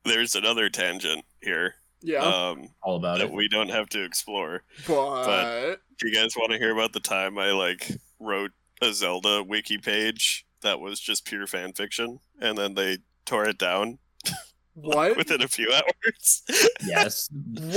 there's 0.04 0.34
another 0.34 0.68
tangent 0.68 1.24
here 1.40 1.76
Yeah, 2.02 2.22
um, 2.24 2.70
All 2.82 2.96
about 2.96 3.18
that 3.18 3.26
it. 3.26 3.32
we 3.32 3.46
don't 3.46 3.68
have 3.68 3.88
to 3.90 4.02
explore. 4.02 4.64
but, 4.88 5.76
Do 5.98 6.08
you 6.08 6.14
guys 6.14 6.34
want 6.36 6.50
to 6.50 6.58
hear 6.58 6.72
about 6.72 6.92
the 6.92 6.98
time 7.00 7.38
I 7.38 7.52
like 7.52 7.92
wrote 8.18 8.50
a 8.82 8.92
Zelda 8.92 9.44
wiki 9.44 9.78
page 9.78 10.44
that 10.62 10.80
was 10.80 10.98
just 10.98 11.24
pure 11.24 11.46
fan 11.46 11.72
fiction, 11.72 12.18
and 12.40 12.58
then 12.58 12.74
they 12.74 12.98
tore 13.26 13.44
it 13.48 13.58
down 13.58 13.98
what? 14.74 15.16
within 15.16 15.40
a 15.42 15.48
few 15.48 15.72
hours? 15.74 16.42
Yes. 16.84 17.28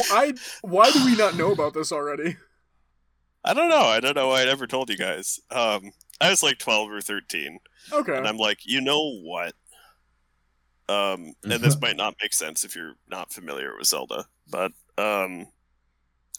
Why? 0.10 0.34
Why 0.64 0.90
do 0.92 1.06
we 1.06 1.16
not 1.16 1.36
know 1.38 1.52
about 1.52 1.76
this 1.76 1.92
already? 1.92 2.38
I 3.46 3.54
don't 3.54 3.70
know. 3.70 3.82
I 3.82 4.00
don't 4.00 4.16
know 4.16 4.30
why 4.30 4.42
I 4.42 4.46
never 4.46 4.68
told 4.68 4.90
you 4.90 4.98
guys. 4.98 5.40
Um, 5.52 5.92
I 6.22 6.30
was 6.30 6.44
like 6.44 6.60
12 6.60 6.90
or 6.92 7.02
13, 7.02 7.60
Okay. 7.92 8.16
and 8.18 8.28
I'm 8.28 8.38
like, 8.38 8.60
you 8.66 8.80
know 8.82 9.20
what? 9.22 9.54
Um, 10.90 11.34
and 11.44 11.52
this 11.62 11.80
might 11.82 11.98
not 11.98 12.16
make 12.22 12.34
sense 12.34 12.64
if 12.64 12.76
you're 12.76 12.94
not 13.10 13.34
familiar 13.34 13.76
with 13.78 13.88
Zelda, 13.88 14.26
but 14.50 14.72
um, 14.98 15.48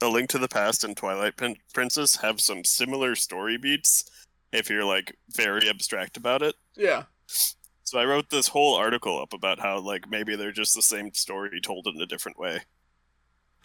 A 0.03 0.09
Link 0.09 0.31
to 0.31 0.39
the 0.39 0.49
Past 0.49 0.85
and 0.85 0.97
Twilight 0.97 1.37
Prin- 1.37 1.57
Princess 1.75 2.17
have 2.17 2.41
some 2.41 2.65
similar 2.65 3.15
story 3.15 3.57
beats. 3.59 4.05
If 4.53 4.71
you're 4.71 4.85
like 4.85 5.17
very 5.31 5.69
abstract 5.69 6.17
about 6.17 6.41
it, 6.41 6.55
Yeah. 6.77 7.05
so 7.27 7.99
I 7.99 8.05
wrote 8.05 8.31
this 8.31 8.49
whole 8.49 8.77
article 8.77 9.21
up 9.21 9.33
about 9.33 9.59
how 9.59 9.81
like 9.81 10.09
maybe 10.09 10.37
they're 10.37 10.53
just 10.53 10.75
the 10.77 10.81
same 10.83 11.13
story 11.13 11.61
told 11.61 11.87
in 11.89 12.01
a 12.01 12.07
different 12.07 12.39
way. 12.39 12.61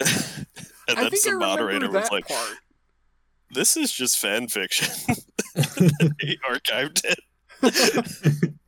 and 0.00 0.08
I 0.88 0.94
then 0.94 1.10
think 1.10 1.16
some 1.22 1.34
remember 1.34 1.62
moderator 1.62 1.88
that 1.88 2.00
was 2.02 2.10
like, 2.10 2.26
part. 2.26 2.56
"This 3.50 3.76
is 3.76 3.92
just 3.92 4.18
fan 4.18 4.48
fiction." 4.48 4.88
he 6.20 6.38
archived 6.48 7.02
it. 7.04 8.54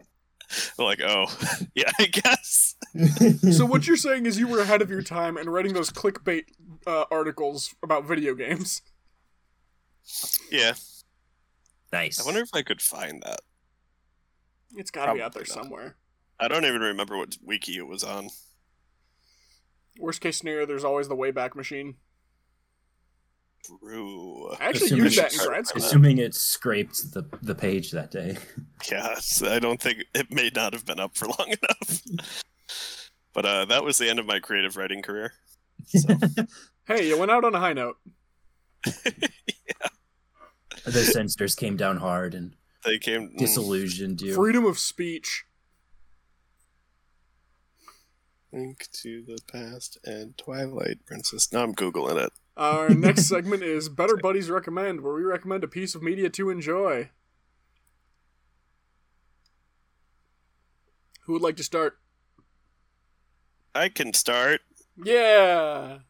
Like, 0.79 1.01
oh, 1.01 1.27
yeah, 1.75 1.91
I 1.99 2.07
guess. 2.07 2.75
so 3.53 3.65
what 3.65 3.87
you're 3.87 3.97
saying 3.97 4.27
is 4.27 4.39
you 4.39 4.47
were 4.47 4.61
ahead 4.61 4.83
of 4.83 4.91
your 4.91 5.03
time 5.03 5.39
and 5.39 5.51
writing 5.51 5.73
those 5.73 5.91
clickbait 5.91 6.45
uh, 6.87 7.05
articles 7.11 7.75
about 7.83 8.05
video 8.05 8.35
games. 8.35 8.83
Yeah, 10.51 10.75
nice. 11.93 12.21
I 12.21 12.25
wonder 12.25 12.41
if 12.41 12.51
I 12.53 12.61
could 12.63 12.83
find 12.83 13.23
that. 13.23 13.41
It's 14.77 14.91
got 14.91 15.07
to 15.07 15.15
be 15.15 15.23
out 15.23 15.33
there 15.33 15.43
not. 15.43 15.49
somewhere. 15.49 15.97
I 16.39 16.49
don't 16.49 16.65
even 16.65 16.83
remember 16.83 17.17
what 17.17 17.39
wiki 17.43 17.79
it 17.79 17.87
was 17.87 18.05
on. 18.05 18.29
Worst 19.99 20.21
case 20.21 20.39
scenario, 20.39 20.67
there's 20.67 20.85
always 20.85 21.09
the 21.09 21.17
Wayback 21.17 21.55
Machine. 21.55 21.97
True. 23.65 24.51
I 24.61 24.65
actually 24.71 24.87
Assuming 24.87 25.05
used 25.05 25.19
that 25.19 25.33
in 25.33 25.35
it's- 25.35 25.47
grad 25.47 25.67
school. 25.67 25.83
Assuming 25.83 26.19
it 26.19 26.35
scraped 26.35 27.13
the 27.15 27.25
the 27.43 27.55
page 27.55 27.91
that 27.93 28.11
day. 28.11 28.37
Yes, 28.91 29.43
I 29.45 29.61
don't 29.61 29.81
think 29.81 30.05
it 30.13 30.33
may 30.33 30.51
not 30.55 30.73
have 30.73 30.85
been 30.85 30.99
up 30.99 31.17
for 31.17 31.27
long 31.27 31.49
enough. 31.49 32.03
But 33.33 33.47
uh, 33.47 33.65
that 33.67 33.85
was 33.85 33.97
the 33.99 34.11
end 34.11 34.19
of 34.19 34.27
my 34.27 34.41
creative 34.41 34.77
writing 34.77 35.03
career. 35.03 35.33
So, 35.87 36.17
Hey, 36.87 37.07
you 37.09 37.17
went 37.17 37.31
out 37.31 37.45
on 37.45 37.55
a 37.55 37.61
high 37.61 37.73
note. 37.75 37.97
yeah. 38.85 39.13
the 40.85 41.05
censors 41.05 41.55
came 41.55 41.77
down 41.77 41.99
hard 41.99 42.35
and 42.35 42.55
they 42.85 42.99
came. 42.99 43.29
mm, 43.31 43.37
disillusioned 43.39 44.21
you. 44.21 44.35
Freedom 44.35 44.65
of 44.67 44.79
speech. 44.81 45.45
Link 48.53 48.89
to 48.93 49.23
the 49.27 49.39
past 49.51 49.97
and 50.05 50.37
Twilight 50.37 51.07
Princess. 51.07 51.53
Now 51.53 51.63
I'm 51.63 51.75
googling 51.75 52.23
it. 52.23 52.33
Our 52.57 52.91
next 52.91 53.27
segment 53.29 53.63
is 53.63 53.89
Better 53.89 54.17
Buddies 54.17 54.51
Recommend, 54.51 55.01
where 55.01 55.15
we 55.15 55.23
recommend 55.23 55.65
a 55.65 55.69
piece 55.69 55.95
of 55.95 56.03
media 56.03 56.29
to 56.31 56.51
enjoy. 56.51 57.11
Who 61.25 61.33
would 61.35 61.43
like 61.43 61.57
to 61.57 61.65
start? 61.65 61.99
I 63.75 63.89
can 63.89 64.13
start 64.13 64.61
Yeah. 65.03 66.01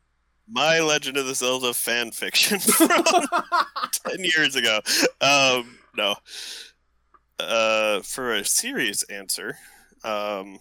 my 0.48 0.80
Legend 0.80 1.16
of 1.16 1.26
the 1.26 1.34
Zelda 1.34 1.74
fan 1.74 2.10
fiction 2.10 2.58
from 2.60 2.88
ten 4.06 4.24
years 4.24 4.56
ago. 4.56 4.80
Um, 5.20 5.78
no. 5.96 6.16
Uh, 7.38 8.00
for 8.02 8.32
a 8.32 8.44
serious 8.44 9.02
answer, 9.04 9.58
um, 10.04 10.58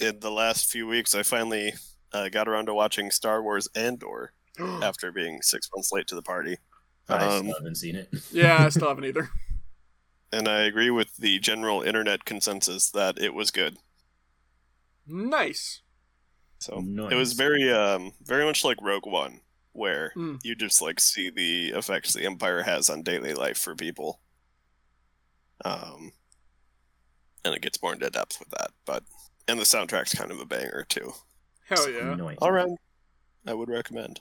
in 0.00 0.20
the 0.20 0.30
last 0.30 0.70
few 0.70 0.86
weeks, 0.86 1.14
I 1.14 1.22
finally 1.22 1.74
uh, 2.12 2.28
got 2.30 2.48
around 2.48 2.66
to 2.66 2.74
watching 2.74 3.10
Star 3.10 3.42
Wars 3.42 3.68
Andor 3.74 4.32
after 4.82 5.10
being 5.12 5.40
six 5.42 5.68
months 5.74 5.90
late 5.92 6.06
to 6.08 6.14
the 6.14 6.22
party. 6.22 6.58
I 7.08 7.24
Um, 7.24 7.44
still 7.46 7.54
haven't 7.58 7.74
seen 7.76 7.96
it. 7.96 8.08
yeah, 8.32 8.64
I 8.64 8.68
still 8.68 8.88
haven't 8.88 9.04
either. 9.04 9.30
And 10.34 10.48
I 10.48 10.62
agree 10.62 10.88
with 10.88 11.14
the 11.18 11.38
general 11.40 11.82
internet 11.82 12.24
consensus 12.24 12.90
that 12.92 13.18
it 13.18 13.34
was 13.34 13.50
good. 13.50 13.76
Nice. 15.06 15.82
So 16.58 16.80
Nice. 16.82 17.12
it 17.12 17.16
was 17.16 17.34
very, 17.34 17.70
um, 17.70 18.12
very 18.22 18.46
much 18.46 18.64
like 18.64 18.78
Rogue 18.80 19.04
One, 19.06 19.42
where 19.72 20.14
Mm. 20.16 20.40
you 20.42 20.54
just 20.54 20.80
like 20.80 21.00
see 21.00 21.28
the 21.28 21.76
effects 21.76 22.14
the 22.14 22.24
Empire 22.24 22.62
has 22.62 22.88
on 22.88 23.02
daily 23.02 23.34
life 23.34 23.58
for 23.58 23.74
people. 23.74 24.20
Um, 25.66 26.12
and 27.44 27.54
it 27.54 27.60
gets 27.60 27.82
more 27.82 27.92
into 27.92 28.08
depth 28.08 28.38
with 28.40 28.48
that, 28.50 28.70
but 28.86 29.04
and 29.48 29.58
the 29.60 29.64
soundtrack's 29.64 30.14
kind 30.14 30.30
of 30.30 30.40
a 30.40 30.46
banger 30.46 30.86
too. 30.88 31.12
Hell 31.66 31.90
yeah. 31.90 32.12
Annoying. 32.12 32.38
All 32.40 32.48
around, 32.48 32.78
I 33.46 33.52
would 33.52 33.68
recommend. 33.68 34.20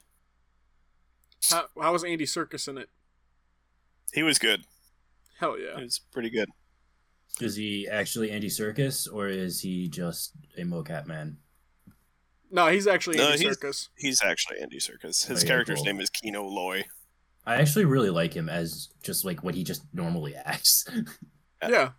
How, 1.49 1.65
how 1.81 1.91
was 1.93 2.03
Andy 2.03 2.25
Serkis 2.25 2.67
in 2.67 2.77
it? 2.77 2.89
He 4.13 4.23
was 4.23 4.37
good. 4.39 4.63
Hell 5.39 5.55
He 5.55 5.63
yeah. 5.65 5.79
was 5.81 5.99
pretty 6.11 6.29
good. 6.29 6.49
Is 7.39 7.55
he 7.55 7.87
actually 7.87 8.29
Andy 8.29 8.49
Serkis 8.49 9.07
or 9.11 9.27
is 9.27 9.61
he 9.61 9.87
just 9.87 10.33
a 10.57 10.61
mocap 10.61 11.07
man? 11.07 11.37
No, 12.51 12.67
he's 12.67 12.85
actually 12.87 13.17
No, 13.17 13.29
Andy 13.29 13.45
he's- 13.45 13.55
Circus. 13.55 13.89
He's 13.97 14.21
actually 14.21 14.59
Andy 14.59 14.77
Serkis. 14.77 15.25
His 15.27 15.39
Okay, 15.39 15.47
character's 15.47 15.77
cool. 15.77 15.85
name 15.85 15.99
is 16.01 16.09
Kino 16.09 16.43
Loy. 16.43 16.83
I 17.45 17.55
actually 17.55 17.85
really 17.85 18.09
like 18.11 18.33
him 18.35 18.49
as 18.49 18.89
just 19.01 19.25
like 19.25 19.43
what 19.43 19.55
he 19.55 19.63
just 19.63 19.83
normally 19.93 20.35
acts. 20.35 20.85
Yeah. 21.67 21.91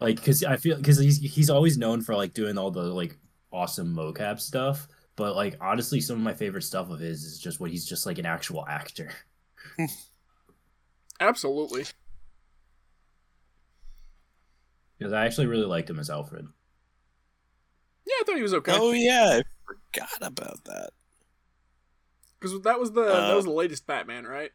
like 0.00 0.16
because 0.16 0.42
I 0.42 0.56
feel 0.56 0.76
because 0.76 0.98
he's 0.98 1.18
he's 1.18 1.50
always 1.50 1.76
known 1.78 2.00
for 2.02 2.14
like 2.16 2.34
doing 2.34 2.56
all 2.58 2.70
the 2.70 2.82
like 2.82 3.16
awesome 3.52 3.94
mocap 3.94 4.40
stuff. 4.40 4.88
But 5.16 5.36
like 5.36 5.56
honestly, 5.60 6.00
some 6.00 6.16
of 6.16 6.22
my 6.22 6.34
favorite 6.34 6.62
stuff 6.62 6.90
of 6.90 7.00
his 7.00 7.24
is 7.24 7.38
just 7.38 7.60
what 7.60 7.70
he's 7.70 7.84
just 7.86 8.06
like 8.06 8.18
an 8.18 8.26
actual 8.26 8.66
actor. 8.66 9.10
Absolutely. 11.20 11.84
Because 14.98 15.12
I 15.12 15.26
actually 15.26 15.46
really 15.46 15.66
liked 15.66 15.90
him 15.90 15.98
as 15.98 16.10
Alfred. 16.10 16.46
Yeah, 18.06 18.14
I 18.20 18.22
thought 18.24 18.36
he 18.36 18.42
was 18.42 18.54
okay. 18.54 18.72
Oh 18.74 18.92
yeah, 18.92 19.40
I 19.40 19.42
forgot 19.66 20.18
about 20.20 20.64
that. 20.64 20.90
Because 22.40 22.60
that 22.62 22.78
was 22.80 22.92
the 22.92 23.04
that 23.04 23.30
Uh, 23.32 23.36
was 23.36 23.44
the 23.44 23.50
latest 23.52 23.86
Batman, 23.86 24.24
right? 24.24 24.50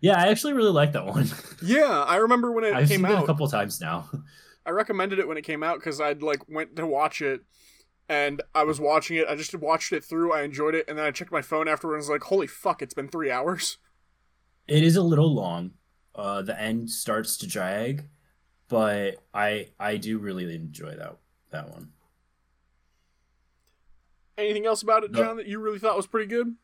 Yeah, 0.00 0.20
I 0.20 0.28
actually 0.28 0.52
really 0.52 0.70
like 0.72 0.92
that 0.92 1.06
one. 1.06 1.28
Yeah, 1.62 2.02
I 2.02 2.16
remember 2.16 2.52
when 2.52 2.64
it 2.64 2.74
I've 2.74 2.88
came 2.88 3.02
seen 3.02 3.06
it 3.10 3.14
out. 3.14 3.24
a 3.24 3.26
couple 3.26 3.48
times 3.48 3.80
now. 3.80 4.10
I 4.66 4.70
recommended 4.70 5.18
it 5.18 5.28
when 5.28 5.36
it 5.36 5.42
came 5.42 5.62
out 5.62 5.78
because 5.78 6.00
I'd 6.00 6.22
like 6.22 6.48
went 6.48 6.76
to 6.76 6.86
watch 6.86 7.20
it, 7.22 7.42
and 8.08 8.42
I 8.54 8.64
was 8.64 8.80
watching 8.80 9.16
it. 9.16 9.26
I 9.28 9.34
just 9.36 9.54
watched 9.54 9.92
it 9.92 10.04
through. 10.04 10.32
I 10.32 10.42
enjoyed 10.42 10.74
it, 10.74 10.86
and 10.88 10.98
then 10.98 11.04
I 11.06 11.10
checked 11.10 11.32
my 11.32 11.42
phone 11.42 11.68
afterwards. 11.68 12.06
and 12.06 12.12
was 12.12 12.20
like, 12.20 12.28
"Holy 12.28 12.46
fuck! 12.46 12.82
It's 12.82 12.94
been 12.94 13.08
three 13.08 13.30
hours." 13.30 13.78
It 14.66 14.82
is 14.82 14.96
a 14.96 15.02
little 15.02 15.34
long. 15.34 15.72
Uh, 16.14 16.40
the 16.40 16.58
end 16.58 16.88
starts 16.90 17.36
to 17.36 17.46
drag, 17.46 18.08
but 18.68 19.16
I 19.34 19.68
I 19.78 19.98
do 19.98 20.16
really 20.18 20.54
enjoy 20.54 20.94
that 20.94 21.18
that 21.50 21.68
one. 21.68 21.90
Anything 24.38 24.64
else 24.64 24.82
about 24.82 25.04
it, 25.04 25.12
No. 25.12 25.22
John, 25.22 25.36
that 25.36 25.46
you 25.46 25.60
really 25.60 25.78
thought 25.78 25.96
was 25.96 26.06
pretty 26.06 26.26
good? 26.28 26.54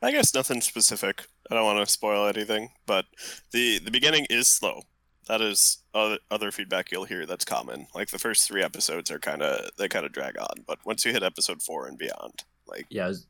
I 0.00 0.10
guess 0.10 0.34
nothing 0.34 0.60
specific. 0.60 1.26
I 1.50 1.54
don't 1.54 1.64
want 1.64 1.86
to 1.86 1.92
spoil 1.92 2.26
anything, 2.26 2.70
but 2.86 3.04
the 3.52 3.78
the 3.78 3.90
beginning 3.90 4.26
is 4.30 4.48
slow. 4.48 4.84
That 5.28 5.40
is 5.42 5.78
other, 5.94 6.18
other 6.30 6.50
feedback 6.50 6.90
you'll 6.90 7.04
hear 7.04 7.26
that's 7.26 7.44
common. 7.44 7.86
Like 7.94 8.08
the 8.08 8.18
first 8.18 8.48
three 8.48 8.62
episodes 8.62 9.10
are 9.10 9.18
kind 9.18 9.42
of 9.42 9.70
they 9.76 9.88
kind 9.88 10.06
of 10.06 10.12
drag 10.12 10.38
on, 10.38 10.64
but 10.66 10.78
once 10.86 11.04
you 11.04 11.12
hit 11.12 11.22
episode 11.22 11.62
four 11.62 11.86
and 11.86 11.98
beyond, 11.98 12.44
like 12.66 12.86
Yeah, 12.88 13.04
I 13.04 13.08
was, 13.08 13.26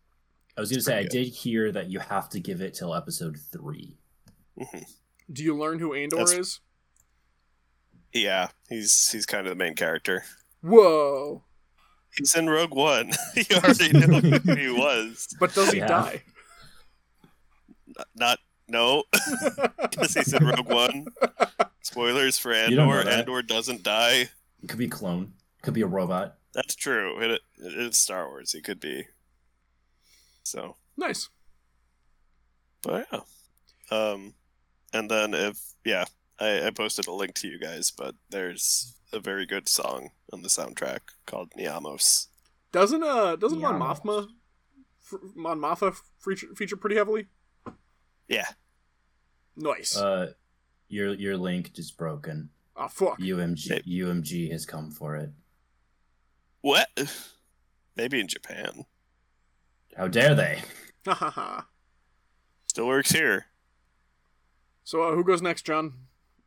I 0.57 0.61
was 0.61 0.71
gonna 0.71 0.79
It's 0.79 0.87
say 0.87 0.99
I 0.99 1.05
did 1.05 1.27
hear 1.27 1.73
that 1.73 1.91
you 1.91 1.99
have 1.99 2.29
to 2.31 2.41
give 2.41 2.61
it 2.61 2.75
till 2.75 2.95
episode 2.95 3.37
three. 3.53 3.97
mhm. 4.59 4.85
Do 5.33 5.43
you 5.43 5.57
learn 5.57 5.79
who 5.81 5.93
Andor 5.95 6.17
That's- 6.19 6.39
is? 6.39 6.61
yeah, 8.13 8.49
he's 8.69 9.11
he's 9.11 9.27
kind 9.27 9.47
of 9.47 9.51
the 9.51 9.57
main 9.57 9.75
character. 9.75 10.25
Whoa! 10.63 11.43
He's 12.17 12.35
in 12.35 12.49
Rogue 12.49 12.75
One. 12.75 13.11
you 13.35 13.57
already 13.57 13.93
knew 13.93 14.21
who 14.39 14.55
he 14.55 14.71
was. 14.79 15.29
But 15.39 15.53
does 15.55 15.71
he 15.73 15.79
Yeah. 15.79 15.87
die? 15.89 16.23
Not 18.15 18.39
no, 18.69 19.05
because 19.83 20.15
he's 20.15 20.33
in 20.33 20.45
Rogue 20.45 20.69
One. 20.69 21.07
Spoilers 21.83 22.39
for 22.39 22.53
You 22.53 22.77
don't 22.77 22.89
know 22.89 22.95
Andor. 22.95 23.05
that. 23.11 23.19
Andor 23.21 23.43
doesn't 23.43 23.83
die. 23.83 24.29
It 24.63 24.69
could 24.69 24.79
be 24.79 24.87
a 24.87 24.91
clone. 24.91 25.33
Could 25.63 25.75
be 25.75 25.83
a 25.83 25.87
robot. 25.87 26.37
That's 26.55 26.75
true. 26.75 27.19
It, 27.21 27.41
it's 27.59 27.99
Star 27.99 28.29
Wars. 28.29 28.53
He 28.53 28.61
could 28.61 28.81
be. 28.81 29.05
So, 30.43 30.77
nice. 30.97 31.29
but 32.83 33.07
yeah. 33.13 33.21
Um, 33.91 34.35
and 34.93 35.11
then 35.11 35.35
if 35.35 35.59
yeah, 35.85 36.05
I, 36.41 36.67
I 36.67 36.71
posted 36.71 37.07
a 37.07 37.13
link 37.13 37.35
to 37.37 37.49
you 37.49 37.59
guys, 37.59 37.91
but 37.91 38.15
there's 38.31 38.95
a 39.13 39.19
very 39.21 39.47
good 39.47 39.69
song 39.69 40.11
on 40.33 40.43
the 40.43 40.49
soundtrack 40.49 41.01
called 41.27 41.51
Niamos. 41.59 42.27
Doesn't 42.73 43.03
uh 43.03 43.37
doesn't 43.37 43.61
Mon 43.61 43.81
Yeah. 43.81 43.87
Mothma 43.87 44.29
f- 45.11 45.21
Mon 45.35 45.59
Mothma 45.59 45.97
feature, 46.21 46.49
feature 46.55 46.77
pretty 46.77 46.97
heavily? 46.97 47.27
Yeah, 48.29 48.47
Nice. 49.57 49.97
Uh, 49.97 50.33
your 50.89 51.15
your 51.15 51.37
link 51.37 51.79
is 51.79 51.91
broken. 51.91 52.51
oh 52.77 52.89
fuck. 52.89 53.19
UMG 53.21 53.69
Hey. 53.69 53.83
UMG 54.03 54.51
has 54.53 54.65
come 54.67 54.91
for 54.91 55.17
it. 55.17 55.31
what? 56.61 56.89
Maybe 57.97 58.21
in 58.21 58.29
Japan. 58.29 58.85
How 59.97 60.07
dare 60.09 60.35
they? 60.35 60.61
Ha 61.07 61.15
ha 61.15 61.31
ha. 61.31 61.67
Still 62.67 62.87
works 62.87 63.11
here. 63.11 63.47
So 64.85 65.03
uh, 65.03 65.15
who 65.15 65.25
goes 65.25 65.43
next, 65.43 65.63
John? 65.67 65.95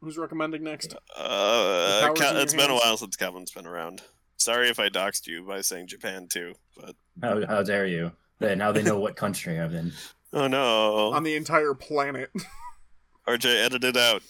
Who's 0.02 0.18
recommending 0.18 0.64
next? 0.64 0.96
Uh, 1.16 2.02
power's 2.02 2.20
Cal- 2.20 2.36
in 2.38 2.42
it's 2.42 2.54
been 2.54 2.70
a 2.72 2.76
while 2.76 2.98
since 2.98 3.16
Kevin's 3.16 3.52
been 3.52 3.68
around. 3.68 4.02
Sorry 4.38 4.70
if 4.70 4.80
I 4.80 4.90
doxed 4.90 5.28
you 5.28 5.44
by 5.46 5.62
saying 5.62 5.88
Japan 5.88 6.28
too, 6.28 6.54
but 6.78 6.96
How 7.22 7.46
how 7.46 7.64
dare 7.64 7.86
you? 7.86 8.12
Then 8.40 8.58
now 8.58 8.72
they 8.72 8.82
know 8.82 9.00
what 9.00 9.16
country 9.16 9.60
I'm 9.60 9.76
in. 9.76 9.92
oh 10.34 10.48
no, 10.48 11.14
On 11.14 11.24
the 11.24 11.36
entire 11.36 11.74
planet 11.74 12.30
RJ 13.28 13.66
edited 13.66 13.98
out. 13.98 14.22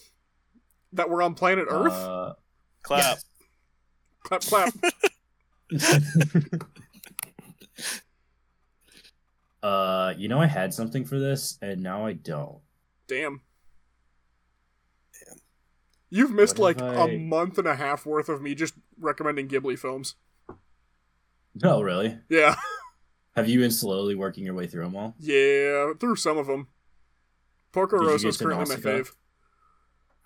that 0.94 1.10
we're 1.10 1.22
on 1.22 1.36
planet 1.36 1.68
Earth. 1.70 1.94
Uh, 1.94 2.34
Clap. 2.84 3.20
clap 4.24 4.42
clap. 4.42 4.74
uh, 9.64 10.14
you 10.18 10.28
know 10.28 10.40
I 10.40 10.48
had 10.48 10.74
something 10.74 11.06
for 11.06 11.20
this, 11.20 11.58
and 11.62 11.82
now 11.84 12.06
I 12.06 12.14
don't. 12.14 12.60
Damn. 13.08 13.42
Damn. 15.14 15.38
You've 16.10 16.32
missed 16.32 16.58
What 16.60 16.78
like 16.78 16.98
have 16.98 17.10
a 17.10 17.14
I- 17.14 17.18
month 17.18 17.58
and 17.58 17.68
a 17.68 17.76
half 17.76 18.06
worth 18.06 18.30
of 18.30 18.42
me 18.42 18.56
just 18.56 18.74
recommending 19.00 19.48
Ghibli 19.48 19.78
films. 19.78 20.16
No, 21.54 21.82
really. 21.82 22.18
Yeah, 22.30 22.56
Have 23.36 23.48
you 23.48 23.60
been 23.60 23.72
slowly 23.72 24.16
working 24.16 24.44
your 24.46 24.54
way 24.54 24.68
through 24.68 24.84
them 24.84 24.96
all? 24.96 25.16
yeah, 25.20 25.94
through 26.00 26.16
some 26.18 26.38
of 26.38 26.48
them. 26.48 26.68
Porco 27.72 27.98
Did 27.98 28.06
you 28.06 28.12
Rosso 28.12 28.28
is 28.28 28.38
to 28.38 28.44
currently 28.44 28.66
my 28.66 28.76
Nausicaa? 28.76 28.90
fave. 28.90 29.16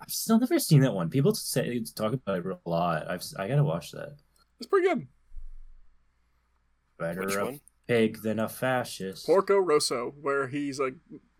I've 0.00 0.10
still 0.10 0.38
never 0.40 0.58
seen 0.58 0.80
that 0.80 0.92
one. 0.92 1.08
People 1.08 1.34
say 1.34 1.80
talk 1.94 2.12
about 2.12 2.38
it 2.38 2.46
a 2.46 2.68
lot. 2.68 3.08
I've 3.08 3.22
I 3.38 3.46
gotta 3.48 3.62
watch 3.64 3.92
that. 3.92 4.16
It's 4.58 4.66
pretty 4.68 4.88
good. 4.88 5.06
Better 6.98 7.20
Which 7.24 7.34
a 7.36 7.44
one? 7.44 7.60
pig 7.86 8.22
than 8.22 8.38
a 8.40 8.48
fascist. 8.48 9.24
Porco 9.26 9.56
Rosso, 9.58 10.14
where 10.20 10.48
he's 10.48 10.80
a 10.80 10.92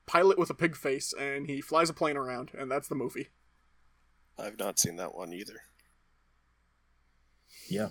pilot 0.06 0.38
with 0.38 0.50
a 0.50 0.54
pig 0.54 0.76
face 0.76 1.12
and 1.18 1.48
he 1.48 1.60
flies 1.60 1.90
a 1.90 1.94
plane 1.94 2.16
around, 2.16 2.52
and 2.56 2.70
that's 2.70 2.88
the 2.88 2.94
movie. 2.94 3.28
I've 4.38 4.58
not 4.58 4.78
seen 4.78 4.96
that 4.96 5.14
one 5.14 5.32
either. 5.32 5.62
Yeah. 7.68 7.88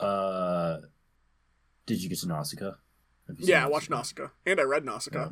Uh, 0.00 0.78
did 1.92 2.02
you 2.02 2.08
get 2.08 2.18
to 2.20 2.26
Nausicaa? 2.28 2.72
Have 3.28 3.38
Yeah, 3.40 3.64
I 3.64 3.68
watched 3.68 3.90
Nausicaa, 3.90 4.28
and 4.46 4.58
I 4.58 4.64
read 4.64 4.84
Nausicaa. 4.84 5.18
Yeah. 5.26 5.30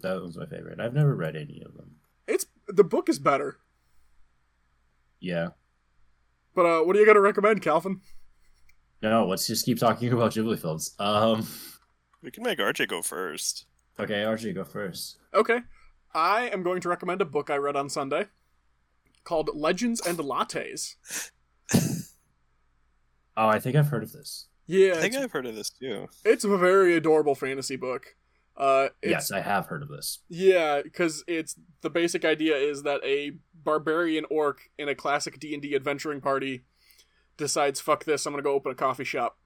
That 0.00 0.22
was 0.22 0.36
my 0.36 0.46
favorite. 0.46 0.80
I've 0.80 0.94
never 0.94 1.14
read 1.14 1.36
any 1.36 1.62
of 1.64 1.74
them. 1.74 1.96
It's 2.26 2.46
the 2.68 2.84
book 2.84 3.08
is 3.08 3.18
better, 3.18 3.58
Yeah. 5.20 5.48
but 6.54 6.64
uh, 6.64 6.80
what 6.84 6.96
are 6.96 7.00
you 7.00 7.06
gonna 7.06 7.20
recommend, 7.20 7.60
Calvin? 7.62 8.00
No, 9.02 9.26
let's 9.26 9.46
just 9.46 9.64
keep 9.64 9.78
talking 9.78 10.12
about 10.12 10.32
Ghibli 10.32 10.58
films. 10.58 10.94
Um. 10.98 11.46
We 12.22 12.30
can 12.30 12.42
make 12.42 12.58
RJ 12.58 12.86
go 12.88 13.00
first. 13.02 13.64
Okay, 13.98 14.22
RJ, 14.22 14.54
go 14.54 14.62
first. 14.64 15.16
Okay, 15.34 15.60
I 16.14 16.48
am 16.50 16.62
going 16.62 16.80
to 16.82 16.88
recommend 16.88 17.20
a 17.22 17.24
book 17.24 17.48
I 17.50 17.56
read 17.56 17.76
on 17.76 17.88
Sunday 17.88 18.26
called 19.24 19.50
Legends 19.54 20.00
and 20.06 20.18
Lattes. 20.18 20.96
Oh, 23.36 23.48
I 23.48 23.58
think 23.58 23.74
I've 23.76 23.86
heard 23.88 24.02
of 24.02 24.12
this. 24.12 24.48
Yeah, 24.70 24.92
I 24.92 25.00
think 25.00 25.16
I've 25.16 25.32
heard 25.32 25.46
of 25.46 25.56
this 25.56 25.68
too. 25.70 26.08
it's 26.24 26.44
a 26.44 26.56
very 26.56 26.96
adorable 26.96 27.34
fantasy 27.34 27.74
book. 27.74 28.14
Uh, 28.56 28.90
it's, 29.02 29.10
yes, 29.10 29.32
I 29.32 29.40
have 29.40 29.66
heard 29.66 29.82
of 29.82 29.88
this. 29.88 30.20
Yeah, 30.28 30.80
because 30.82 31.24
it's 31.26 31.56
the 31.80 31.90
basic 31.90 32.24
idea 32.24 32.56
is 32.56 32.84
that 32.84 33.00
a 33.04 33.32
barbarian 33.52 34.26
orc 34.30 34.70
in 34.78 34.88
a 34.88 34.94
classic 34.94 35.40
D 35.40 35.54
and 35.54 35.62
D 35.62 35.74
adventuring 35.74 36.20
party 36.20 36.62
decides, 37.36 37.80
"Fuck 37.80 38.04
this! 38.04 38.24
I'm 38.26 38.32
gonna 38.32 38.44
go 38.44 38.54
open 38.54 38.70
a 38.70 38.76
coffee 38.76 39.02
shop." 39.04 39.38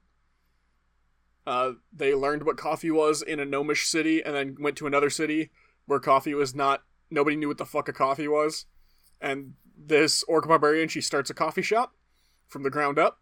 Uh, 1.47 1.73
they 1.91 2.15
learned 2.15 2.43
what 2.43 2.59
coffee 2.59 2.91
was 2.91 3.23
in 3.23 3.41
a 3.41 3.47
gnomish 3.47 3.87
city, 3.87 4.23
and 4.23 4.35
then 4.35 4.57
went 4.61 4.77
to 4.77 4.87
another 4.87 5.09
city 5.09 5.51
where 5.87 6.01
coffee 6.01 6.35
was 6.35 6.55
not. 6.55 6.83
Nobody 7.11 7.37
knew 7.37 7.49
what 7.49 7.59
the 7.59 7.65
fuck 7.65 7.89
a 7.89 7.95
coffee 7.95 8.29
was, 8.29 8.67
and 9.23 9.55
this 9.75 10.23
orc 10.25 10.47
barbarian 10.47 10.89
she 10.89 11.01
starts 11.01 11.31
a 11.31 11.35
coffee 11.35 11.63
shop 11.63 11.95
from 12.47 12.63
the 12.63 12.71
ground 12.71 12.99
up, 12.99 13.21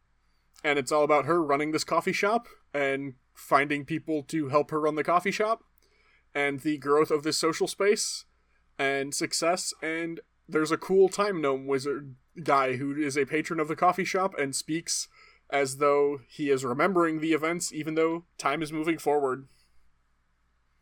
and 0.64 0.78
it's 0.78 0.92
all 0.92 1.04
about 1.04 1.24
her 1.26 1.42
running 1.42 1.72
this 1.72 1.84
coffee 1.84 2.12
shop 2.12 2.46
and 2.74 3.14
finding 3.34 3.84
people 3.84 4.22
to 4.22 4.48
help 4.48 4.70
her 4.70 4.80
run 4.80 4.94
the 4.94 5.04
coffee 5.04 5.30
shop 5.30 5.64
and 6.34 6.60
the 6.60 6.78
growth 6.78 7.10
of 7.10 7.22
this 7.22 7.36
social 7.38 7.66
space 7.66 8.24
and 8.78 9.14
success 9.14 9.72
and 9.82 10.20
there's 10.48 10.70
a 10.72 10.76
cool 10.76 11.08
time 11.08 11.40
gnome 11.40 11.66
wizard 11.66 12.14
guy 12.42 12.76
who 12.76 12.94
is 12.96 13.16
a 13.16 13.26
patron 13.26 13.60
of 13.60 13.68
the 13.68 13.76
coffee 13.76 14.04
shop 14.04 14.34
and 14.38 14.54
speaks 14.56 15.08
as 15.50 15.76
though 15.76 16.20
he 16.28 16.48
is 16.50 16.64
remembering 16.64 17.20
the 17.20 17.32
events 17.32 17.72
even 17.72 17.94
though 17.94 18.24
time 18.38 18.62
is 18.62 18.72
moving 18.72 18.98
forward 18.98 19.46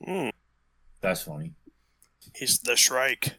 Hmm. 0.04 0.30
That's 1.02 1.22
funny. 1.22 1.52
He's 2.34 2.58
the 2.60 2.74
Shrike. 2.76 3.38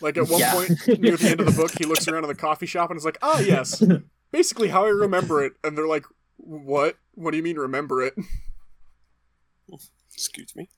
like 0.00 0.16
at 0.18 0.28
one 0.28 0.40
Yeah. 0.40 0.52
point 0.52 1.00
near 1.00 1.16
the 1.16 1.28
end 1.30 1.40
of 1.40 1.46
the 1.46 1.52
book 1.52 1.70
he 1.78 1.84
looks 1.84 2.06
around 2.08 2.24
at 2.24 2.28
the 2.28 2.34
coffee 2.34 2.66
shop 2.66 2.90
and 2.90 2.98
is 2.98 3.04
like 3.04 3.18
ah 3.22 3.38
yes 3.40 3.82
basically 4.32 4.68
how 4.68 4.84
i 4.84 4.88
remember 5.06 5.44
it 5.44 5.52
and 5.62 5.78
they're 5.78 5.86
like 5.86 6.04
What? 6.38 6.96
What 7.14 7.30
do 7.30 7.36
you 7.36 7.42
mean 7.44 7.56
remember 7.56 8.02
it? 8.02 8.14
Excuse 10.14 10.54
me. 10.56 10.68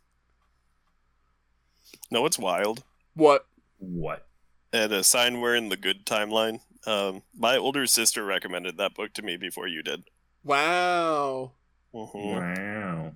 No, 2.10 2.26
it's 2.26 2.38
wild. 2.38 2.82
What? 3.14 3.46
What? 3.78 4.26
And 4.72 4.92
a 4.92 5.02
sign 5.04 5.40
we're 5.40 5.54
in 5.56 5.68
the 5.68 5.76
good 5.76 6.04
timeline. 6.04 6.60
Um, 6.86 7.22
my 7.36 7.56
older 7.56 7.86
sister 7.86 8.24
recommended 8.24 8.76
that 8.76 8.94
book 8.94 9.12
to 9.14 9.22
me 9.22 9.36
before 9.36 9.66
you 9.68 9.82
did. 9.82 10.04
Wow. 10.44 11.52
Mhm. 11.94 12.56
Wow. 12.58 13.12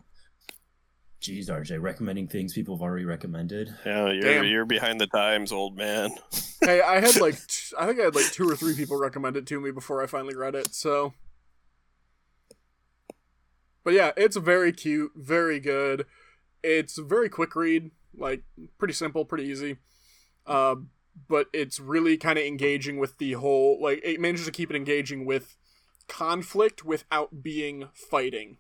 Jeez, 1.20 1.48
RJ, 1.48 1.81
recommending 1.83 2.28
things 2.28 2.52
people 2.52 2.76
have 2.76 2.83
already 2.83 3.04
recommended. 3.04 3.74
Yeah, 3.85 4.12
you're 4.12 4.22
Damn. 4.22 4.44
you're 4.44 4.64
behind 4.64 5.00
the 5.00 5.09
times, 5.09 5.52
old 5.52 5.76
man. 5.76 6.11
Hey, 6.61 6.81
I 6.83 6.98
had 6.98 7.20
like 7.20 7.35
t- 7.46 7.76
I 7.78 7.87
think 7.87 8.00
I 8.00 8.04
had 8.04 8.16
like 8.16 8.33
two 8.33 8.48
or 8.48 8.57
three 8.57 8.74
people 8.74 8.98
recommend 8.98 9.37
it 9.37 9.46
to 9.46 9.61
me 9.61 9.70
before 9.70 10.02
I 10.02 10.07
finally 10.07 10.35
read 10.35 10.57
it. 10.57 10.74
So, 10.74 11.14
but 13.85 13.94
yeah, 13.94 14.11
it's 14.16 14.37
very 14.37 14.72
cute, 14.72 15.12
very 15.14 15.61
good. 15.61 16.04
It's 16.64 16.98
a 16.98 17.04
very 17.04 17.28
quick 17.28 17.54
read, 17.54 17.92
like 18.12 18.42
pretty 18.76 18.92
simple, 18.92 19.24
pretty 19.24 19.44
easy. 19.44 19.76
Uh, 20.48 20.74
but 21.28 21.46
it's 21.52 21.78
really 21.78 22.16
kind 22.16 22.40
of 22.40 22.44
engaging 22.44 22.98
with 22.98 23.18
the 23.18 23.35
whole 23.35 23.81
like 23.81 24.00
it 24.02 24.20
manages 24.20 24.46
to 24.46 24.52
keep 24.52 24.68
it 24.68 24.76
engaging 24.76 25.24
with 25.24 25.57
conflict 26.09 26.85
without 26.85 27.40
being 27.40 27.88
fighting. 27.94 28.59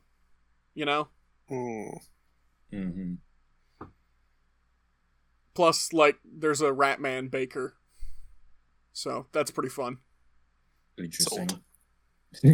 You 0.72 0.84
know. 0.84 1.08
Hmm. 1.48 1.96
Mm-hmm. 2.72 3.14
Plus, 5.54 5.92
like, 5.92 6.18
there's 6.24 6.60
a 6.60 6.70
Ratman 6.70 7.30
baker, 7.30 7.74
so 8.92 9.26
that's 9.32 9.50
pretty 9.50 9.70
fun. 9.70 9.98
Interesting. 10.96 11.48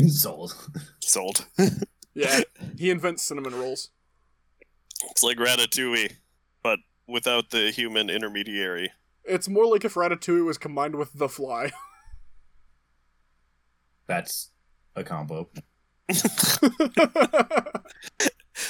Sold. 0.08 0.54
Sold. 1.00 1.46
Yeah, 2.14 2.42
he 2.78 2.90
invents 2.90 3.24
cinnamon 3.24 3.58
rolls. 3.58 3.90
it's 5.10 5.24
like 5.24 5.36
Ratatouille, 5.36 6.12
but 6.62 6.78
without 7.08 7.50
the 7.50 7.72
human 7.72 8.08
intermediary. 8.08 8.92
It's 9.24 9.48
more 9.48 9.66
like 9.66 9.84
if 9.84 9.94
Ratatouille 9.94 10.44
was 10.44 10.56
combined 10.56 10.94
with 10.94 11.12
The 11.14 11.28
Fly. 11.28 11.72
That's 14.06 14.50
a 14.94 15.02
combo. 15.02 15.48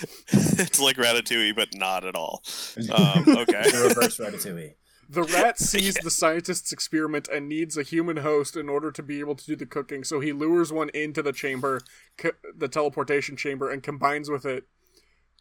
it's 0.29 0.81
like 0.81 0.97
Ratatouille, 0.97 1.55
but 1.55 1.69
not 1.75 2.05
at 2.05 2.15
all. 2.15 2.43
Um, 2.77 3.25
okay. 3.29 3.63
the 3.71 3.87
reverse 3.89 4.19
ratatouille. 4.19 4.75
the 5.09 5.23
rat 5.23 5.59
sees 5.71 5.95
the 5.95 6.11
scientist's 6.11 6.73
experiment 6.73 7.29
and 7.33 7.49
needs 7.49 7.77
a 7.77 7.83
human 7.83 8.19
host 8.19 8.57
in 8.57 8.69
order 8.69 8.91
to 8.91 9.03
be 9.03 9.21
able 9.21 9.35
to 9.37 9.45
do 9.47 9.57
the 9.57 9.67
cooking, 9.67 10.03
so 10.05 10.21
he 10.21 10.33
lures 10.33 10.73
one 10.73 10.91
into 10.95 11.23
the 11.23 11.33
chamber, 11.33 11.81
co- 12.19 12.33
the 12.57 12.69
teleportation 12.69 13.37
chamber, 13.37 13.71
and 13.71 13.83
combines 13.83 14.29
with 14.31 14.45
it 14.45 14.65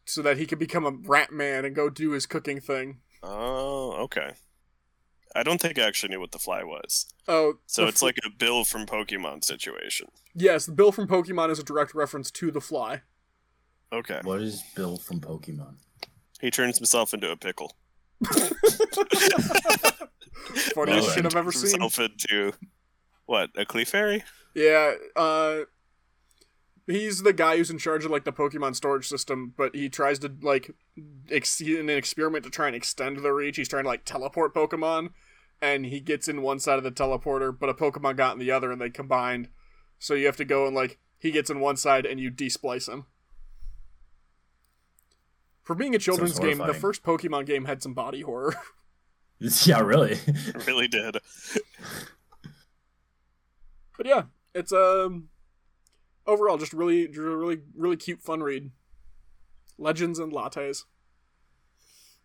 so 0.06 0.22
that 0.22 0.38
he 0.38 0.46
can 0.46 0.60
become 0.60 0.86
a 0.86 0.92
rat 0.92 1.32
man 1.32 1.63
and 1.66 1.76
go 1.76 1.89
do 1.89 2.12
his 2.12 2.26
cooking 2.26 2.60
thing. 2.60 3.00
Oh, 3.24 3.94
okay. 4.04 4.32
I 5.36 5.42
don't 5.44 5.60
think 5.62 5.80
I 5.80 5.84
actually 5.88 6.10
knew 6.10 6.20
what 6.20 6.32
the 6.32 6.38
fly 6.39 6.63
was. 6.63 7.08
Oh, 7.28 7.56
So 7.66 7.88
it's 7.88 8.00
fl- 8.02 8.06
like 8.08 8.20
a 8.26 8.30
Bill 8.30 8.66
from 8.66 8.86
Pokemon 8.86 9.44
situation. 9.44 10.10
yes, 10.36 10.66
the 10.68 10.74
Bill 10.74 10.92
from 10.92 11.08
Pokemon 11.08 11.50
is 11.50 11.58
a 11.60 11.63
direct 11.63 11.96
reference 11.96 12.30
to 12.32 12.52
the 12.52 12.62
Fly. 12.62 13.02
Okay. 13.93 14.19
What 14.23 14.41
is 14.41 14.63
Bill 14.75 14.97
from 14.97 15.21
Pokemon? 15.21 15.75
He 16.41 16.49
turns 16.49 16.77
himself 16.77 17.13
into 17.13 17.29
a 17.32 17.38
pickle. 17.38 17.75
Funniest 20.73 21.08
No, 21.08 21.13
shit 21.13 21.25
I've 21.25 21.36
ever 21.36 21.51
seen. 21.51 21.79
Himself 21.79 21.99
into 21.99 22.53
what? 23.25 23.51
A 23.56 23.65
Clefairy? 23.65 24.23
Yeah, 24.56 24.93
uh 25.15 25.62
he's 26.88 27.23
the 27.23 27.34
guy 27.34 27.58
who's 27.58 27.69
in 27.69 27.77
charge 27.77 28.03
of 28.03 28.12
like 28.12 28.25
the 28.25 28.34
Pokemon 28.34 28.75
storage 28.75 29.08
system, 29.08 29.53
but 29.56 29.73
he 29.75 29.89
tries 29.89 30.19
to 30.19 30.32
like 30.41 30.71
ex- 31.32 31.62
in 31.62 31.89
an 31.89 31.97
experiment 31.97 32.43
to 32.43 32.49
try 32.49 32.67
and 32.67 32.75
extend 32.75 33.17
the 33.17 33.32
reach. 33.32 33.58
He's 33.58 33.69
trying 33.69 33.84
to 33.84 33.89
like 33.89 34.06
teleport 34.06 34.53
Pokemon, 34.53 35.10
and 35.62 35.86
he 35.86 35.99
gets 35.99 36.27
in 36.27 36.41
one 36.41 36.60
side 36.60 36.77
of 36.77 36.84
the 36.84 36.91
teleporter, 36.91 37.58
but 37.58 37.69
a 37.69 37.73
Pokemon 37.73 38.17
got 38.17 38.34
in 38.34 38.39
the 38.39 38.51
other, 38.51 38.71
and 38.71 38.82
they 38.82 38.89
combined. 38.89 39.49
So 39.99 40.13
you 40.13 40.25
have 40.25 40.38
to 40.38 40.45
go 40.45 40.67
and 40.67 40.75
like 40.75 40.99
he 41.19 41.32
gets 41.32 41.49
in 41.49 41.60
one 41.62 41.77
side, 41.77 42.06
and 42.06 42.19
you 42.19 42.29
desplice 42.29 42.88
him. 42.88 43.06
For 45.63 45.76
being 45.76 45.95
a 45.95 45.99
children's 45.99 46.39
game, 46.39 46.58
the 46.58 46.73
first 46.73 47.04
Pokemon 47.04 47.45
game 47.45 47.65
had 47.65 47.82
some 47.82 47.93
body 47.93 48.21
horror. 48.21 48.56
Yeah, 49.65 49.82
really. 49.82 50.13
It 50.26 50.65
really 50.67 50.88
did. 50.88 51.17
but 53.97 54.06
yeah, 54.06 54.23
it's 54.54 54.71
um 54.71 55.30
overall 56.26 56.58
just 56.58 56.71
really, 56.73 57.08
really, 57.08 57.60
really 57.76 57.97
cute, 57.97 58.21
fun 58.21 58.41
read. 58.41 58.71
Legends 59.78 60.19
and 60.19 60.32
lattes. 60.32 60.84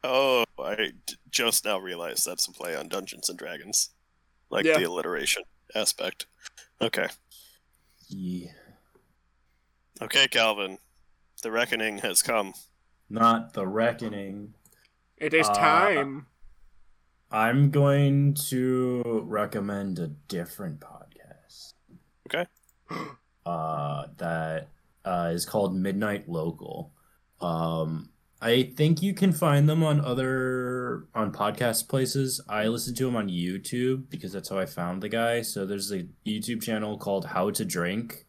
Oh, 0.05 0.44
I 0.62 0.92
d- 1.07 1.16
just 1.31 1.64
now 1.64 1.79
realized 1.79 2.24
that's 2.24 2.46
a 2.46 2.53
play 2.53 2.77
on 2.77 2.88
Dungeons 2.88 3.29
and 3.29 3.38
Dragons. 3.38 3.90
Like 4.51 4.64
Yeah. 4.64 4.79
the 4.79 4.85
alliteration 4.85 5.42
aspect. 5.74 6.27
Okay. 6.81 7.09
Yeah. 8.09 8.53
Okay, 10.01 10.29
Calvin. 10.29 10.79
The 11.42 11.51
reckoning 11.51 11.98
has 11.98 12.22
come. 12.22 12.53
Not 13.11 13.55
the 13.55 13.66
reckoning. 13.66 14.55
It 15.16 15.35
is 15.35 15.49
Uh, 15.49 15.55
time. 15.55 16.27
I'm 17.31 17.71
going 17.71 18.35
to 18.49 19.23
recommend 19.27 19.99
a 19.99 20.09
different 20.09 20.81
podcast. 20.81 21.75
Okay. 22.27 22.47
Uh, 23.47 24.09
that 24.18 24.68
uh, 25.07 25.31
is 25.33 25.47
called 25.47 25.75
Midnight 25.75 26.29
Local. 26.29 26.92
Um, 27.40 28.11
I 28.42 28.75
think 28.77 29.01
you 29.01 29.14
can 29.14 29.33
find 29.33 29.66
them 29.66 29.83
on 29.83 30.03
other 30.03 31.07
on 31.14 31.33
podcast 31.33 31.88
places. 31.88 32.42
I 32.47 32.66
listen 32.66 32.94
to 32.97 33.07
them 33.07 33.16
on 33.16 33.31
YouTube 33.31 34.11
because 34.11 34.35
that's 34.35 34.51
how 34.51 34.59
I 34.59 34.66
found 34.66 35.03
the 35.03 35.09
guy. 35.09 35.40
So 35.40 35.64
there's 35.64 35.90
a 35.92 36.07
YouTube 36.27 36.62
channel 36.62 36.99
called 36.99 37.25
How 37.25 37.49
to 37.51 37.64
Drink. 37.64 38.27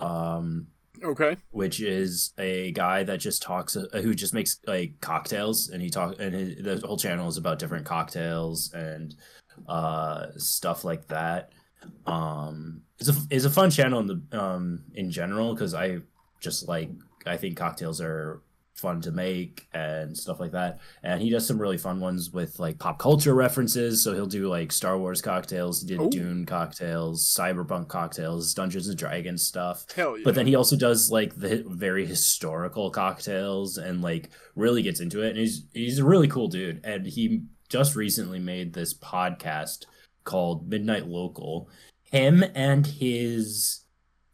Um, 0.00 0.66
Okay. 1.04 1.36
which 1.50 1.80
is 1.80 2.32
a 2.38 2.72
guy 2.72 3.02
that 3.04 3.18
just 3.18 3.42
talks 3.42 3.76
uh, 3.76 3.86
who 4.02 4.14
just 4.14 4.34
makes 4.34 4.58
like 4.66 5.00
cocktails 5.00 5.68
and 5.68 5.82
he 5.82 5.90
talk 5.90 6.16
and 6.18 6.34
his, 6.34 6.56
the 6.62 6.86
whole 6.86 6.96
channel 6.96 7.28
is 7.28 7.36
about 7.36 7.58
different 7.58 7.84
cocktails 7.84 8.72
and 8.72 9.14
uh 9.68 10.26
stuff 10.36 10.84
like 10.84 11.06
that 11.08 11.52
um 12.06 12.82
it's 12.98 13.08
a 13.08 13.14
it's 13.30 13.44
a 13.44 13.50
fun 13.50 13.70
channel 13.70 14.00
in 14.00 14.06
the 14.06 14.38
um 14.38 14.84
in 14.94 15.10
general 15.10 15.52
because 15.54 15.74
i 15.74 15.98
just 16.40 16.68
like 16.68 16.90
i 17.26 17.36
think 17.36 17.56
cocktails 17.56 18.00
are 18.00 18.40
fun 18.82 19.00
to 19.00 19.10
make 19.10 19.66
and 19.72 20.16
stuff 20.16 20.40
like 20.40 20.52
that 20.52 20.80
and 21.02 21.22
he 21.22 21.30
does 21.30 21.46
some 21.46 21.58
really 21.58 21.78
fun 21.78 22.00
ones 22.00 22.30
with 22.32 22.58
like 22.58 22.78
pop 22.78 22.98
culture 22.98 23.34
references 23.34 24.02
so 24.04 24.12
he'll 24.12 24.26
do 24.26 24.48
like 24.48 24.70
star 24.70 24.98
wars 24.98 25.22
cocktails 25.22 25.80
he 25.80 25.86
did 25.86 26.10
dune 26.10 26.44
cocktails 26.44 27.24
cyberpunk 27.24 27.88
cocktails 27.88 28.52
dungeons 28.52 28.88
and 28.88 28.98
dragons 28.98 29.46
stuff 29.46 29.86
Hell 29.94 30.18
yeah. 30.18 30.24
but 30.24 30.34
then 30.34 30.46
he 30.46 30.54
also 30.54 30.76
does 30.76 31.10
like 31.10 31.34
the 31.36 31.64
very 31.68 32.04
historical 32.04 32.90
cocktails 32.90 33.78
and 33.78 34.02
like 34.02 34.30
really 34.54 34.82
gets 34.82 35.00
into 35.00 35.22
it. 35.22 35.30
And 35.30 35.38
he's 35.38 35.66
he's 35.72 35.98
a 35.98 36.04
really 36.04 36.28
cool 36.28 36.48
dude. 36.48 36.84
And 36.84 37.06
he 37.06 37.42
just 37.68 37.96
recently 37.96 38.38
made 38.38 38.72
this 38.72 38.94
podcast 38.94 39.84
called 40.24 40.68
Midnight 40.68 41.06
Local. 41.06 41.68
Him 42.02 42.44
and 42.54 42.86
his 42.86 43.81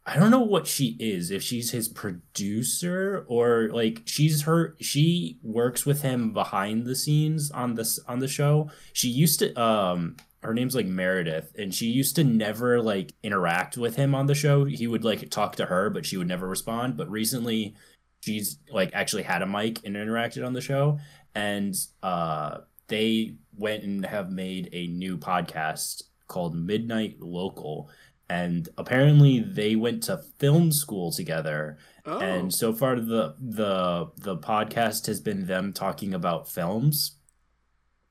I 0.09 0.17
don't 0.17 0.31
know 0.31 0.41
what 0.41 0.65
she 0.65 0.97
is, 0.99 1.29
if 1.29 1.43
she's 1.43 1.69
his 1.69 1.87
producer 1.87 3.25
or 3.27 3.69
like 3.71 4.01
she's 4.05 4.41
her 4.41 4.75
she 4.81 5.37
works 5.43 5.85
with 5.85 6.01
him 6.01 6.33
behind 6.33 6.85
the 6.85 6.95
scenes 6.95 7.51
on 7.51 7.75
this 7.75 7.99
on 8.07 8.17
the 8.17 8.27
show. 8.27 8.71
She 8.91 9.07
used 9.07 9.37
to 9.39 9.53
um 9.61 10.17
her 10.41 10.55
name's 10.55 10.73
like 10.73 10.87
Meredith, 10.87 11.53
and 11.59 11.75
she 11.75 11.87
used 11.87 12.15
to 12.15 12.23
never 12.23 12.81
like 12.81 13.13
interact 13.21 13.77
with 13.77 13.97
him 13.97 14.15
on 14.15 14.25
the 14.25 14.33
show. 14.33 14.65
He 14.65 14.87
would 14.87 15.03
like 15.03 15.29
talk 15.29 15.57
to 15.57 15.67
her, 15.67 15.91
but 15.91 16.07
she 16.07 16.17
would 16.17 16.27
never 16.27 16.47
respond. 16.47 16.97
But 16.97 17.11
recently, 17.11 17.75
she's 18.21 18.57
like 18.71 18.89
actually 18.93 19.23
had 19.23 19.43
a 19.43 19.45
mic 19.45 19.85
and 19.85 19.95
interacted 19.95 20.43
on 20.43 20.53
the 20.53 20.61
show, 20.61 20.97
and 21.35 21.75
uh, 22.01 22.59
they 22.87 23.35
went 23.55 23.83
and 23.83 24.03
have 24.07 24.31
made 24.31 24.69
a 24.71 24.87
new 24.87 25.19
podcast 25.19 26.01
called 26.27 26.55
Midnight 26.55 27.17
Local, 27.19 27.89
and 28.29 28.69
apparently 28.77 29.39
they 29.39 29.75
went 29.75 30.03
to 30.03 30.17
film 30.37 30.71
school 30.71 31.11
together. 31.11 31.77
Oh. 32.05 32.19
and 32.19 32.51
so 32.51 32.73
far 32.73 32.95
the 32.99 33.35
the 33.39 34.09
the 34.17 34.37
podcast 34.37 35.05
has 35.07 35.19
been 35.19 35.45
them 35.45 35.73
talking 35.73 36.13
about 36.13 36.49
films. 36.49 37.17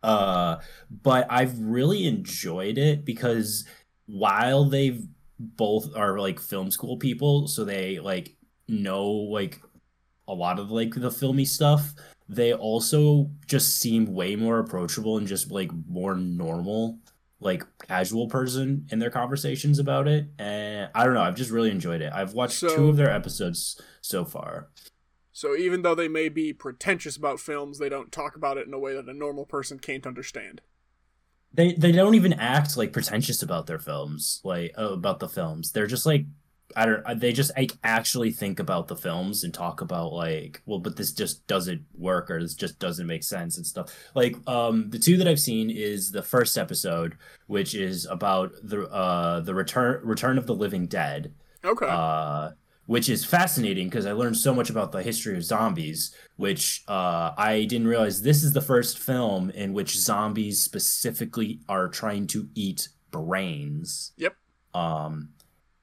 Uh 0.02 0.56
but 0.90 1.26
i've 1.28 1.58
really 1.58 2.06
enjoyed 2.06 2.78
it 2.78 3.04
because 3.04 3.64
while 4.06 4.64
they've 4.64 5.02
both 5.40 5.96
are 5.96 6.18
like 6.20 6.38
film 6.38 6.70
school 6.70 6.96
people 6.96 7.48
so 7.48 7.64
they 7.64 7.98
like 7.98 8.36
know 8.68 9.06
like 9.06 9.60
a 10.28 10.34
lot 10.34 10.58
of 10.60 10.70
like 10.70 10.94
the 10.94 11.10
filmy 11.10 11.44
stuff 11.44 11.94
they 12.28 12.52
also 12.52 13.30
just 13.46 13.80
seem 13.80 14.06
way 14.06 14.36
more 14.36 14.58
approachable 14.60 15.16
and 15.18 15.26
just 15.26 15.50
like 15.50 15.70
more 15.88 16.14
normal 16.14 16.98
like 17.40 17.62
casual 17.86 18.28
person 18.28 18.86
in 18.90 18.98
their 18.98 19.10
conversations 19.10 19.78
about 19.78 20.08
it 20.08 20.26
and 20.40 20.90
i 20.94 21.04
don't 21.04 21.14
know 21.14 21.22
i've 21.22 21.36
just 21.36 21.50
really 21.50 21.70
enjoyed 21.70 22.00
it. 22.02 22.12
I've 22.12 22.32
watched 22.34 22.58
So- 22.58 22.74
two 22.74 22.88
of 22.88 22.96
their 22.96 23.10
episodes 23.10 23.80
so 24.00 24.24
far. 24.24 24.68
So 25.32 25.54
even 25.54 25.82
though 25.82 25.94
they 25.94 26.08
may 26.08 26.28
be 26.28 26.52
pretentious 26.52 27.16
about 27.16 27.38
films, 27.38 27.78
they 27.78 27.88
don't 27.88 28.10
talk 28.10 28.34
about 28.34 28.56
it 28.58 28.66
in 28.66 28.74
a 28.74 28.78
way 28.78 28.92
that 28.94 29.08
a 29.08 29.14
normal 29.14 29.46
person 29.46 29.78
can't 29.78 30.04
understand. 30.04 30.62
they 31.54 31.74
they 31.74 31.92
don't 31.92 32.16
even 32.16 32.32
act 32.32 32.76
like 32.76 32.92
pretentious 32.92 33.40
about 33.42 33.66
their 33.68 33.78
films 33.78 34.40
like 34.42 34.74
uh, 34.76 34.92
about 34.92 35.20
the 35.20 35.28
films. 35.28 35.70
They're 35.70 35.86
just 35.86 36.06
like 36.06 36.26
i 36.76 36.84
don't 36.86 37.02
uh, 37.06 37.14
they 37.14 37.32
just 37.32 37.50
like 37.56 37.72
actually 37.82 38.30
think 38.30 38.60
about 38.60 38.88
the 38.88 38.96
films 38.96 39.42
and 39.44 39.54
talk 39.54 39.80
about 39.80 40.12
like 40.12 40.60
well 40.66 40.78
but 40.78 40.96
this 40.96 41.12
just 41.12 41.46
doesn't 41.46 41.82
work 41.96 42.30
or 42.30 42.42
this 42.42 42.54
just 42.54 42.78
doesn't 42.78 43.06
make 43.06 43.22
sense 43.22 43.56
and 43.56 43.66
stuff 43.66 43.94
like 44.14 44.36
um 44.46 44.90
the 44.90 44.98
two 44.98 45.16
that 45.16 45.26
i've 45.28 45.40
seen 45.40 45.70
is 45.70 46.10
the 46.12 46.22
first 46.22 46.58
episode 46.58 47.16
which 47.46 47.74
is 47.74 48.04
about 48.06 48.52
the 48.62 48.82
uh 48.90 49.40
the 49.40 49.54
return 49.54 50.00
return 50.04 50.36
of 50.38 50.46
the 50.46 50.54
living 50.54 50.86
dead 50.86 51.32
Okay. 51.64 51.86
uh, 51.88 52.50
which 52.86 53.08
is 53.10 53.24
fascinating 53.24 53.88
because 53.88 54.06
I 54.06 54.12
learned 54.12 54.38
so 54.38 54.54
much 54.54 54.70
about 54.70 54.92
the 54.92 55.02
history 55.02 55.36
of 55.36 55.44
zombies, 55.44 56.14
which 56.36 56.84
uh, 56.88 57.32
I 57.36 57.66
didn't 57.68 57.86
realize 57.88 58.22
this 58.22 58.42
is 58.42 58.54
the 58.54 58.62
first 58.62 58.98
film 58.98 59.50
in 59.50 59.74
which 59.74 59.98
zombies 59.98 60.62
specifically 60.62 61.60
are 61.68 61.88
trying 61.88 62.26
to 62.28 62.48
eat 62.54 62.88
brains. 63.10 64.12
Yep. 64.16 64.34
Um, 64.72 65.30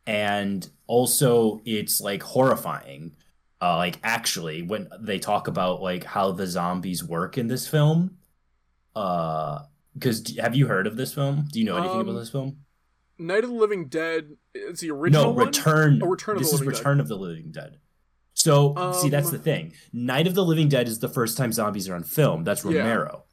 and 0.08 0.68
also 0.88 1.62
it's 1.66 2.02
like 2.02 2.24
horrifying. 2.24 3.16
Uh, 3.62 3.78
like 3.78 3.98
actually, 4.04 4.62
when 4.62 4.88
they 5.00 5.18
talk 5.20 5.48
about 5.48 5.82
like 5.82 6.04
how 6.04 6.32
the 6.32 6.46
zombies 6.48 7.04
work 7.04 7.38
in 7.38 7.48
this 7.48 7.68
film, 7.68 8.18
uh, 8.96 9.60
because 9.94 10.36
have 10.38 10.56
you 10.56 10.68
heard 10.68 10.88
of 10.88 10.98
this 10.98 11.14
film? 11.14 11.48
Do 11.52 11.60
you 11.60 11.66
know 11.66 11.78
anything 11.78 12.02
Um, 12.02 12.10
about 12.10 12.20
this 12.20 12.30
film? 12.30 12.58
Night 13.18 13.44
of 13.46 13.50
the 13.50 13.56
Living 13.56 13.88
Dead 13.88 14.36
It's 14.54 14.82
the 14.82 14.92
original 14.92 15.24
no 15.26 15.32
one? 15.32 15.46
return 15.48 16.02
Oh, 16.04 16.08
Return 16.08 16.36
of 16.36 16.42
this 16.42 16.50
the 16.52 16.56
is 16.56 16.60
Living 16.60 16.74
Dead. 16.74 16.80
return 16.80 17.00
of 17.00 17.08
the 17.08 17.16
living 17.18 17.52
dead 17.52 17.80
so 18.34 18.74
see 19.02 19.08
that's 19.08 19.28
Um, 19.28 19.32
the 19.32 19.40
thing 19.40 19.72
night 19.94 20.28
of 20.28 20.36
the 20.36 20.44
living 20.44 20.68
dead 20.68 20.90
is 20.90 21.00
the 21.00 21.08
first 21.08 21.38
time 21.38 21.54
zombies 21.54 21.88
are 21.88 21.96
on 21.96 22.04
film 22.04 22.44
that's 22.44 22.66
Yeah. 22.66 22.80
romero 22.82 23.24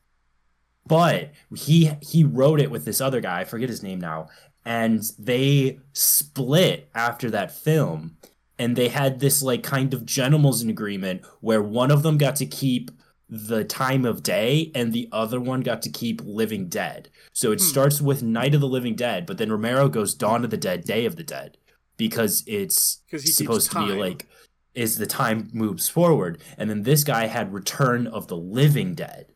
but 0.86 1.32
he 1.56 1.90
he 2.00 2.22
wrote 2.22 2.60
it 2.60 2.70
with 2.70 2.84
this 2.84 3.00
other 3.00 3.20
guy 3.20 3.40
i 3.40 3.44
forget 3.44 3.68
his 3.68 3.82
name 3.82 3.98
now 4.00 4.28
and 4.64 5.02
they 5.18 5.78
split 5.92 6.88
after 6.94 7.30
that 7.30 7.50
film 7.50 8.16
and 8.58 8.76
they 8.76 8.88
had 8.88 9.18
this 9.20 9.42
like 9.42 9.62
kind 9.62 9.92
of 9.94 10.06
gentleman's 10.06 10.62
agreement 10.62 11.22
where 11.40 11.62
one 11.62 11.90
of 11.90 12.02
them 12.02 12.16
got 12.18 12.36
to 12.36 12.46
keep 12.46 12.90
the 13.28 13.64
time 13.64 14.04
of 14.04 14.22
day 14.22 14.70
and 14.74 14.92
the 14.92 15.08
other 15.10 15.40
one 15.40 15.62
got 15.62 15.80
to 15.82 15.88
keep 15.90 16.20
living 16.24 16.68
dead 16.68 17.08
so 17.32 17.50
it 17.50 17.60
Hmm. 17.60 17.66
starts 17.66 18.00
with 18.00 18.22
night 18.22 18.54
of 18.54 18.60
the 18.60 18.68
living 18.68 18.94
dead 18.94 19.24
but 19.26 19.38
then 19.38 19.50
romero 19.50 19.88
goes 19.88 20.14
dawn 20.14 20.44
of 20.44 20.50
the 20.50 20.56
dead 20.56 20.84
day 20.84 21.06
of 21.06 21.16
the 21.16 21.22
dead 21.24 21.56
because 21.96 22.44
it's 22.46 23.00
supposed 23.24 23.70
to 23.72 23.78
be 23.86 23.92
like 23.94 24.26
is 24.74 24.98
the 24.98 25.06
time 25.06 25.48
moves 25.52 25.88
forward 25.88 26.40
and 26.58 26.68
then 26.70 26.82
this 26.82 27.04
guy 27.04 27.26
had 27.26 27.52
return 27.54 28.06
of 28.06 28.28
the 28.28 28.36
living 28.36 28.94
dead 28.94 29.26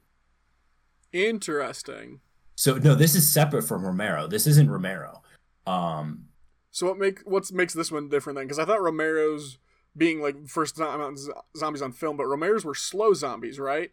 Interesting. 1.13 2.21
So 2.57 2.77
no 2.79 2.95
this 2.97 3.15
is 3.15 3.33
separate 3.33 3.63
from 3.63 3.85
romero 3.85 4.27
this 4.27 4.47
isn't 4.47 4.69
romero 4.69 5.23
um 5.67 6.27
So 6.71 6.87
what 6.89 6.99
make 6.99 7.21
what 7.25 7.51
makes 7.53 7.73
this 7.73 7.91
one 7.91 8.09
different 8.09 8.37
then? 8.37 8.45
Because 8.47 8.59
I 8.59 8.67
thought 8.67 8.83
Romero's 8.83 9.57
being 9.97 10.21
like 10.21 10.47
first 10.47 10.77
zo- 10.77 11.43
zombies 11.57 11.81
on 11.81 11.93
film, 11.93 12.19
but 12.19 12.27
Romero's 12.27 12.67
were 12.67 12.75
slow 12.75 13.15
zombies, 13.15 13.59
right? 13.59 13.91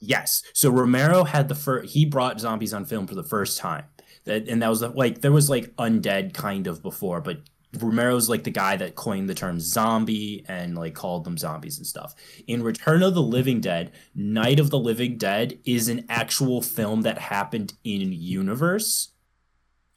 Yes. 0.00 0.42
So 0.54 0.70
Romero 0.70 1.24
had 1.24 1.48
the 1.48 1.54
first. 1.54 1.92
He 1.92 2.06
brought 2.06 2.40
zombies 2.40 2.72
on 2.72 2.86
film 2.86 3.06
for 3.06 3.14
the 3.14 3.22
first 3.22 3.58
time, 3.58 3.84
that 4.24 4.48
and 4.48 4.62
that 4.62 4.68
was 4.70 4.80
like 4.82 5.20
there 5.20 5.32
was 5.32 5.50
like 5.50 5.76
undead 5.76 6.32
kind 6.32 6.66
of 6.66 6.82
before, 6.82 7.20
but 7.20 7.38
Romero's 7.82 8.28
like 8.28 8.44
the 8.44 8.50
guy 8.50 8.76
that 8.76 8.94
coined 8.94 9.28
the 9.28 9.34
term 9.34 9.60
zombie 9.60 10.44
and 10.48 10.76
like 10.76 10.94
called 10.94 11.24
them 11.24 11.38
zombies 11.38 11.78
and 11.78 11.86
stuff. 11.86 12.14
In 12.46 12.62
Return 12.62 13.02
of 13.02 13.14
the 13.14 13.22
Living 13.22 13.60
Dead, 13.60 13.92
Night 14.14 14.60
of 14.60 14.70
the 14.70 14.78
Living 14.78 15.18
Dead 15.18 15.58
is 15.64 15.88
an 15.88 16.06
actual 16.08 16.62
film 16.62 17.02
that 17.02 17.18
happened 17.18 17.74
in 17.84 18.12
universe. 18.12 19.12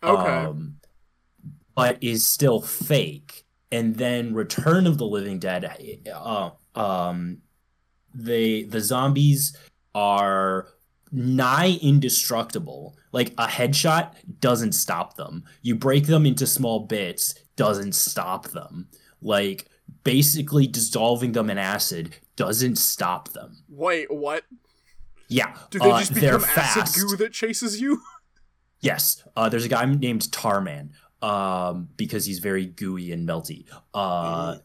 Okay. 0.04 0.46
Um, 0.46 0.76
but 1.76 1.98
is 2.02 2.26
still 2.26 2.62
fake. 2.62 3.46
And 3.72 3.96
then 3.96 4.34
Return 4.34 4.88
of 4.88 4.98
the 4.98 5.06
Living 5.06 5.39
Dead, 5.39 6.02
uh, 6.13 6.52
um, 6.76 7.39
they 8.13 8.63
the 8.63 8.82
zombies 8.82 9.56
are 9.94 10.68
nigh 11.12 11.78
indestructible. 11.82 12.95
Like 13.12 13.30
a 13.38 13.48
headshot 13.48 14.13
doesn't 14.39 14.74
stop 14.74 15.15
them. 15.15 15.43
You 15.62 15.76
break 15.76 16.08
them 16.08 16.26
into 16.26 16.45
small 16.45 16.82
bits 16.82 17.34
doesn't 17.56 17.93
stop 17.93 18.50
them. 18.50 18.88
Like 19.22 19.67
basically 20.04 20.67
dissolving 20.67 21.32
them 21.34 21.50
in 21.50 21.58
acid 21.58 22.15
doesn't 22.36 22.78
stop 22.78 23.30
them. 23.30 23.63
Wait, 23.67 24.12
what? 24.13 24.45
Yeah, 25.28 25.56
Do 25.69 25.80
they 25.80 25.91
uh, 25.91 26.00
just 26.00 26.13
become 26.13 26.43
acid 26.43 26.50
fast. 26.50 26.95
goo 27.00 27.15
that 27.17 27.34
chases 27.34 27.80
you? 27.82 28.02
Yes. 28.82 29.22
Uh, 29.36 29.50
there's 29.50 29.65
a 29.65 29.69
guy 29.69 29.84
named 29.84 30.22
Tarman 30.32 30.91
um, 31.22 31.89
because 31.98 32.26
he's 32.26 32.39
very 32.39 32.65
gooey 32.65 33.12
and 33.12 33.28
melty. 33.28 33.65
Uh, 33.93 34.60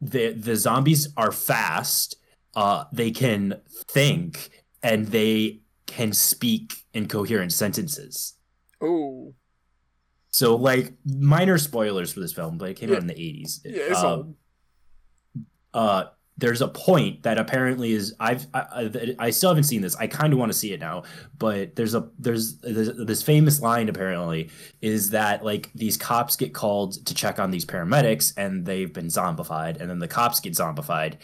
the 0.00 0.32
the 0.32 0.56
zombies 0.56 1.08
are 1.16 1.30
fast. 1.30 2.16
Uh, 2.56 2.84
they 2.92 3.12
can 3.12 3.60
think 3.86 4.50
and 4.82 5.06
they 5.06 5.60
can 5.90 6.12
speak 6.12 6.72
in 6.94 7.08
coherent 7.08 7.52
sentences. 7.52 8.34
Oh, 8.80 9.34
So, 10.32 10.54
like, 10.54 10.92
minor 11.04 11.58
spoilers 11.58 12.12
for 12.12 12.20
this 12.20 12.32
film, 12.32 12.56
but 12.56 12.70
it 12.70 12.74
came 12.76 12.88
Yeah. 12.90 12.96
out 12.96 13.02
in 13.02 13.08
the 13.08 13.14
80s. 13.18 13.60
yeah, 13.64 13.72
it's 13.90 13.98
Um, 13.98 14.06
old. 14.06 14.34
uh 15.74 16.04
there's 16.40 16.62
a 16.62 16.68
point 16.68 17.22
that 17.22 17.38
apparently 17.38 17.92
is 17.92 18.14
I've 18.18 18.46
I, 18.54 19.14
I, 19.18 19.30
still 19.30 19.50
haven't 19.50 19.64
seen 19.64 19.82
this. 19.82 19.94
I 19.96 20.06
kind 20.06 20.32
of 20.32 20.38
want 20.38 20.50
to 20.50 20.58
see 20.58 20.72
it 20.72 20.80
now, 20.80 21.04
but 21.38 21.76
there's 21.76 21.94
a 21.94 22.08
there's, 22.18 22.56
there's 22.58 22.96
this 22.96 23.22
famous 23.22 23.60
line 23.60 23.88
apparently 23.88 24.48
is 24.80 25.10
that 25.10 25.44
like 25.44 25.70
these 25.74 25.96
cops 25.98 26.36
get 26.36 26.54
called 26.54 27.04
to 27.06 27.14
check 27.14 27.38
on 27.38 27.50
these 27.50 27.66
paramedics 27.66 28.32
and 28.38 28.64
they've 28.64 28.92
been 28.92 29.06
zombified 29.06 29.80
and 29.80 29.90
then 29.90 29.98
the 29.98 30.08
cops 30.08 30.40
get 30.40 30.54
zombified 30.54 31.14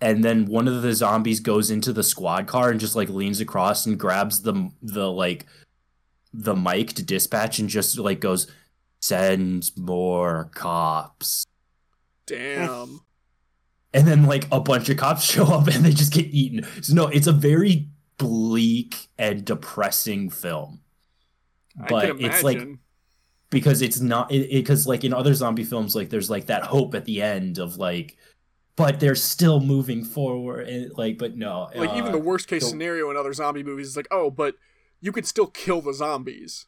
and 0.00 0.24
then 0.24 0.46
one 0.46 0.66
of 0.66 0.80
the 0.82 0.94
zombies 0.94 1.38
goes 1.38 1.70
into 1.70 1.92
the 1.92 2.02
squad 2.02 2.46
car 2.46 2.70
and 2.70 2.80
just 2.80 2.96
like 2.96 3.10
leans 3.10 3.40
across 3.40 3.84
and 3.86 4.00
grabs 4.00 4.40
the 4.42 4.70
the 4.82 5.10
like 5.10 5.46
the 6.32 6.56
mic 6.56 6.94
to 6.94 7.02
dispatch 7.02 7.58
and 7.58 7.68
just 7.68 7.98
like 7.98 8.20
goes 8.20 8.50
send 9.00 9.70
more 9.76 10.50
cops 10.54 11.44
Damn. 12.26 13.00
And 13.94 14.06
then 14.06 14.24
like 14.24 14.46
a 14.50 14.60
bunch 14.60 14.88
of 14.88 14.96
cops 14.96 15.22
show 15.32 15.46
up 15.46 15.68
and 15.68 15.84
they 15.84 15.90
just 15.90 16.12
get 16.12 16.26
eaten. 16.26 16.66
So 16.82 16.94
no, 16.94 17.06
it's 17.08 17.26
a 17.26 17.32
very 17.32 17.88
bleak 18.18 19.08
and 19.18 19.44
depressing 19.44 20.30
film. 20.30 20.80
I 21.80 21.86
But 21.88 22.20
it's 22.20 22.42
like 22.42 22.60
because 23.50 23.82
it's 23.82 24.00
not 24.00 24.28
because 24.28 24.86
like 24.86 25.04
in 25.04 25.12
other 25.12 25.34
zombie 25.34 25.64
films 25.64 25.94
like 25.94 26.08
there's 26.08 26.30
like 26.30 26.46
that 26.46 26.62
hope 26.62 26.94
at 26.94 27.04
the 27.04 27.20
end 27.20 27.58
of 27.58 27.76
like 27.76 28.16
but 28.76 28.98
they're 28.98 29.14
still 29.14 29.60
moving 29.60 30.04
forward 30.04 30.66
and 30.66 30.90
like 30.96 31.18
but 31.18 31.36
no 31.36 31.68
like 31.74 31.90
even 31.90 32.08
uh, 32.08 32.12
the 32.12 32.18
worst 32.18 32.48
case 32.48 32.68
scenario 32.68 33.10
in 33.10 33.16
other 33.16 33.32
zombie 33.32 33.62
movies 33.62 33.88
is 33.88 33.96
like, 33.96 34.08
oh, 34.10 34.30
but 34.30 34.56
you 35.00 35.12
could 35.12 35.26
still 35.26 35.46
kill 35.46 35.80
the 35.80 35.92
zombies. 35.92 36.66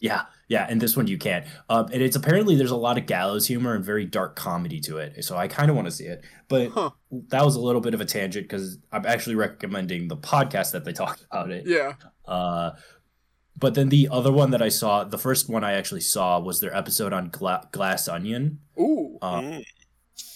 Yeah 0.00 0.22
yeah 0.48 0.66
and 0.68 0.80
this 0.80 0.96
one 0.96 1.06
you 1.06 1.16
can't 1.16 1.46
um 1.70 1.86
and 1.92 2.02
it's 2.02 2.16
apparently 2.16 2.56
there's 2.56 2.70
a 2.72 2.76
lot 2.76 2.98
of 2.98 3.06
gallows 3.06 3.46
humor 3.46 3.74
and 3.74 3.84
very 3.84 4.04
dark 4.04 4.34
comedy 4.36 4.80
to 4.80 4.98
it 4.98 5.24
so 5.24 5.36
i 5.36 5.46
kind 5.48 5.70
of 5.70 5.76
want 5.76 5.86
to 5.86 5.92
see 5.92 6.04
it 6.04 6.22
but 6.48 6.68
Huh. 6.70 6.90
that 7.28 7.44
was 7.44 7.54
a 7.56 7.60
little 7.60 7.80
bit 7.80 7.94
of 7.94 8.00
a 8.00 8.04
tangent 8.04 8.44
because 8.48 8.76
i'm 8.92 9.06
actually 9.06 9.36
recommending 9.36 10.08
the 10.08 10.16
podcast 10.16 10.72
that 10.72 10.84
they 10.84 10.92
talked 10.92 11.24
about 11.30 11.50
it 11.50 11.64
Yeah. 11.66 11.94
Uh, 12.26 12.72
but 13.56 13.74
then 13.74 13.88
the 13.88 14.08
other 14.10 14.32
one 14.32 14.50
that 14.50 14.60
I 14.60 14.68
saw, 14.68 15.04
the 15.04 15.16
first 15.16 15.48
one 15.48 15.62
I 15.62 15.74
actually 15.74 16.00
saw 16.00 16.40
was 16.40 16.58
their 16.58 16.74
episode 16.76 17.12
on 17.12 17.28
Gla- 17.28 17.68
Glass 17.70 18.08
Onion, 18.08 18.58
Ooh. 18.80 19.16
uh, 19.22 19.40
Mm. 19.40 19.64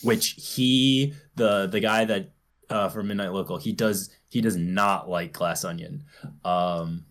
which 0.05 0.37
he 0.39 1.15
the 1.35 1.67
the 1.67 1.81
guy 1.81 2.05
that 2.05 2.31
uh, 2.71 2.89
from 2.91 3.09
Midnight 3.09 3.33
Local 3.33 3.57
he 3.59 3.73
does 3.73 4.11
he 4.29 4.41
does 4.41 4.57
not 4.57 5.09
like 5.11 5.33
Glass 5.33 5.65
Onion, 5.65 6.05
um, 6.45 7.07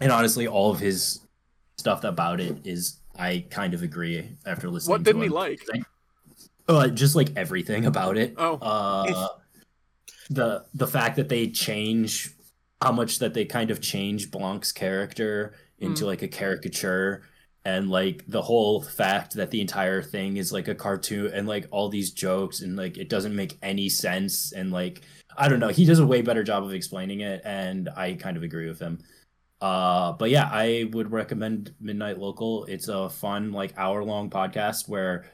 and 0.00 0.10
honestly, 0.12 0.46
all 0.46 0.70
of 0.70 0.78
his 0.80 1.20
stuff 1.78 2.04
about 2.04 2.40
it 2.40 2.58
is 2.64 2.98
I 3.18 3.44
kind 3.50 3.74
of 3.74 3.82
agree 3.82 4.36
after 4.46 4.68
listening. 4.70 4.92
What 4.92 5.02
didn't 5.02 5.22
he 5.22 5.28
like? 5.28 5.60
Uh, 6.68 6.88
just 6.88 7.16
like 7.16 7.30
everything 7.36 7.86
about 7.86 8.16
it. 8.16 8.34
Oh. 8.36 8.54
Uh, 8.56 9.28
the 10.30 10.64
the 10.74 10.86
fact 10.86 11.16
that 11.16 11.28
they 11.28 11.48
change 11.48 12.30
how 12.80 12.92
much 12.92 13.18
that 13.18 13.34
they 13.34 13.44
kind 13.44 13.70
of 13.70 13.80
change 13.80 14.30
Blanc's 14.30 14.72
character 14.72 15.54
into 15.80 16.04
Mm. 16.04 16.06
like 16.08 16.22
a 16.22 16.28
caricature 16.28 17.22
and 17.64 17.90
like 17.90 18.24
the 18.28 18.40
whole 18.40 18.80
fact 18.80 19.34
that 19.34 19.50
the 19.50 19.60
entire 19.60 20.00
thing 20.02 20.36
is 20.38 20.52
like 20.52 20.68
a 20.68 20.74
cartoon 20.74 21.30
and 21.34 21.46
like 21.48 21.66
all 21.70 21.88
these 21.88 22.10
jokes 22.12 22.60
and 22.62 22.76
like 22.76 22.96
it 22.96 23.08
doesn't 23.10 23.34
make 23.34 23.58
any 23.62 23.88
sense 23.88 24.52
and 24.52 24.72
like 24.72 25.02
I 25.36 25.48
don't 25.48 25.60
know 25.60 25.68
he 25.68 25.84
does 25.84 25.98
a 25.98 26.06
way 26.06 26.22
better 26.22 26.42
job 26.42 26.64
of 26.64 26.72
explaining 26.72 27.20
it 27.20 27.42
and 27.44 27.88
I 27.96 28.14
kind 28.14 28.36
of 28.36 28.42
agree 28.42 28.68
with 28.68 28.78
him. 28.78 28.98
Uh, 29.60 30.12
but 30.12 30.30
yeah, 30.30 30.48
I 30.50 30.88
would 30.92 31.12
recommend 31.12 31.74
Midnight 31.80 32.18
Local. 32.18 32.64
It's 32.64 32.88
a 32.88 33.10
fun, 33.10 33.52
like 33.52 33.74
hour 33.76 34.02
long 34.02 34.30
podcast 34.30 34.88
where 34.88 35.26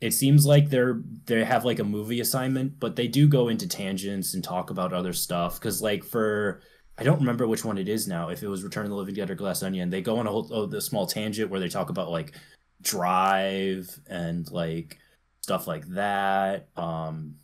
it 0.00 0.12
seems 0.12 0.44
like 0.44 0.68
they're 0.68 1.00
they 1.24 1.42
have 1.44 1.64
like 1.64 1.78
a 1.78 1.84
movie 1.84 2.20
assignment, 2.20 2.78
but 2.78 2.96
they 2.96 3.08
do 3.08 3.26
go 3.28 3.48
into 3.48 3.66
tangents 3.66 4.34
and 4.34 4.44
talk 4.44 4.70
about 4.70 4.92
other 4.92 5.12
stuff. 5.12 5.58
Because 5.58 5.80
like 5.80 6.04
for 6.04 6.60
I 6.98 7.04
don't 7.04 7.20
remember 7.20 7.46
which 7.46 7.64
one 7.64 7.78
it 7.78 7.88
is 7.88 8.06
now. 8.06 8.28
If 8.28 8.42
it 8.42 8.48
was 8.48 8.62
Return 8.62 8.84
of 8.84 8.90
the 8.90 8.96
Living 8.96 9.14
Dead 9.14 9.30
or 9.30 9.34
Glass 9.34 9.62
Onion, 9.62 9.90
they 9.90 10.02
go 10.02 10.18
on 10.18 10.26
a 10.26 10.30
whole 10.30 10.48
oh, 10.52 10.66
the 10.66 10.80
small 10.80 11.06
tangent 11.06 11.50
where 11.50 11.60
they 11.60 11.68
talk 11.68 11.90
about 11.90 12.10
like 12.10 12.32
Drive 12.82 13.98
and 14.06 14.50
like 14.50 14.98
stuff 15.40 15.66
like 15.66 15.86
that. 15.88 16.68
Um, 16.76 17.36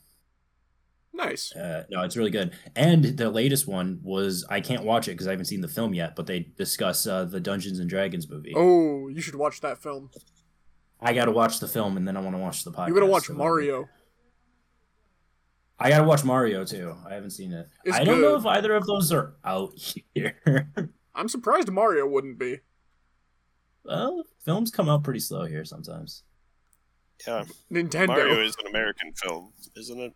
Nice. 1.15 1.55
uh, 1.55 1.85
no, 1.91 2.03
it's 2.03 2.17
really 2.17 2.31
good. 2.31 2.53
And 2.75 3.05
the 3.05 3.31
latest 3.31 3.67
one 3.69 4.01
was 4.03 4.45
I 4.49 4.61
can't 4.61 4.83
watch 4.85 5.09
it 5.09 5.13
because 5.13 5.27
I 5.27 5.31
haven't 5.33 5.45
seen 5.47 5.61
the 5.61 5.69
film 5.69 5.93
yet, 5.95 6.17
but 6.17 6.27
they 6.27 6.41
discuss 6.57 7.07
uh, 7.07 7.25
the 7.27 7.39
Dungeons 7.41 7.79
and 7.79 7.89
Dragons 7.89 8.29
movie. 8.29 8.53
Oh, 8.57 9.09
you 9.09 9.21
should 9.21 9.35
watch 9.35 9.61
that 9.61 9.83
film. 9.83 10.11
I 11.01 11.13
got 11.13 11.27
to 11.27 11.33
watch 11.33 11.61
the 11.61 11.69
film 11.69 11.97
and 11.97 12.09
then 12.09 12.17
I 12.17 12.21
want 12.21 12.35
to 12.35 12.41
watch 12.41 12.65
the 12.65 12.71
podcast. 12.73 12.89
You 12.89 12.95
gotta 12.95 13.07
watch 13.07 13.25
so- 13.27 13.35
Mario. 13.35 13.89
I 15.79 15.89
got 15.91 15.99
to 15.99 16.05
watch 16.05 16.23
Mario 16.25 16.65
too. 16.65 16.95
I 17.09 17.15
haven't 17.15 17.31
seen 17.31 17.53
it. 17.53 17.69
It's 17.85 17.97
I 17.97 18.05
don't 18.05 18.21
know 18.21 18.37
if 18.37 18.47
either 18.47 18.73
of 18.75 18.87
those 18.87 19.11
are 19.13 19.35
out 19.45 19.73
here. 20.15 20.69
I'm 21.15 21.29
surprised 21.29 21.71
Mario 21.71 22.07
wouldn't 22.07 22.39
be. 22.39 22.61
well, 23.85 24.25
films 24.45 24.71
come 24.71 24.89
out 24.89 25.03
pretty 25.03 25.19
slow 25.21 25.45
here 25.45 25.65
sometimes. 25.65 26.23
Yeah, 27.27 27.45
Nintendo. 27.71 28.09
Mario 28.09 28.41
is 28.43 28.57
an 28.63 28.69
American 28.69 29.13
film, 29.15 29.53
isn't 29.77 29.99
it? 30.01 30.13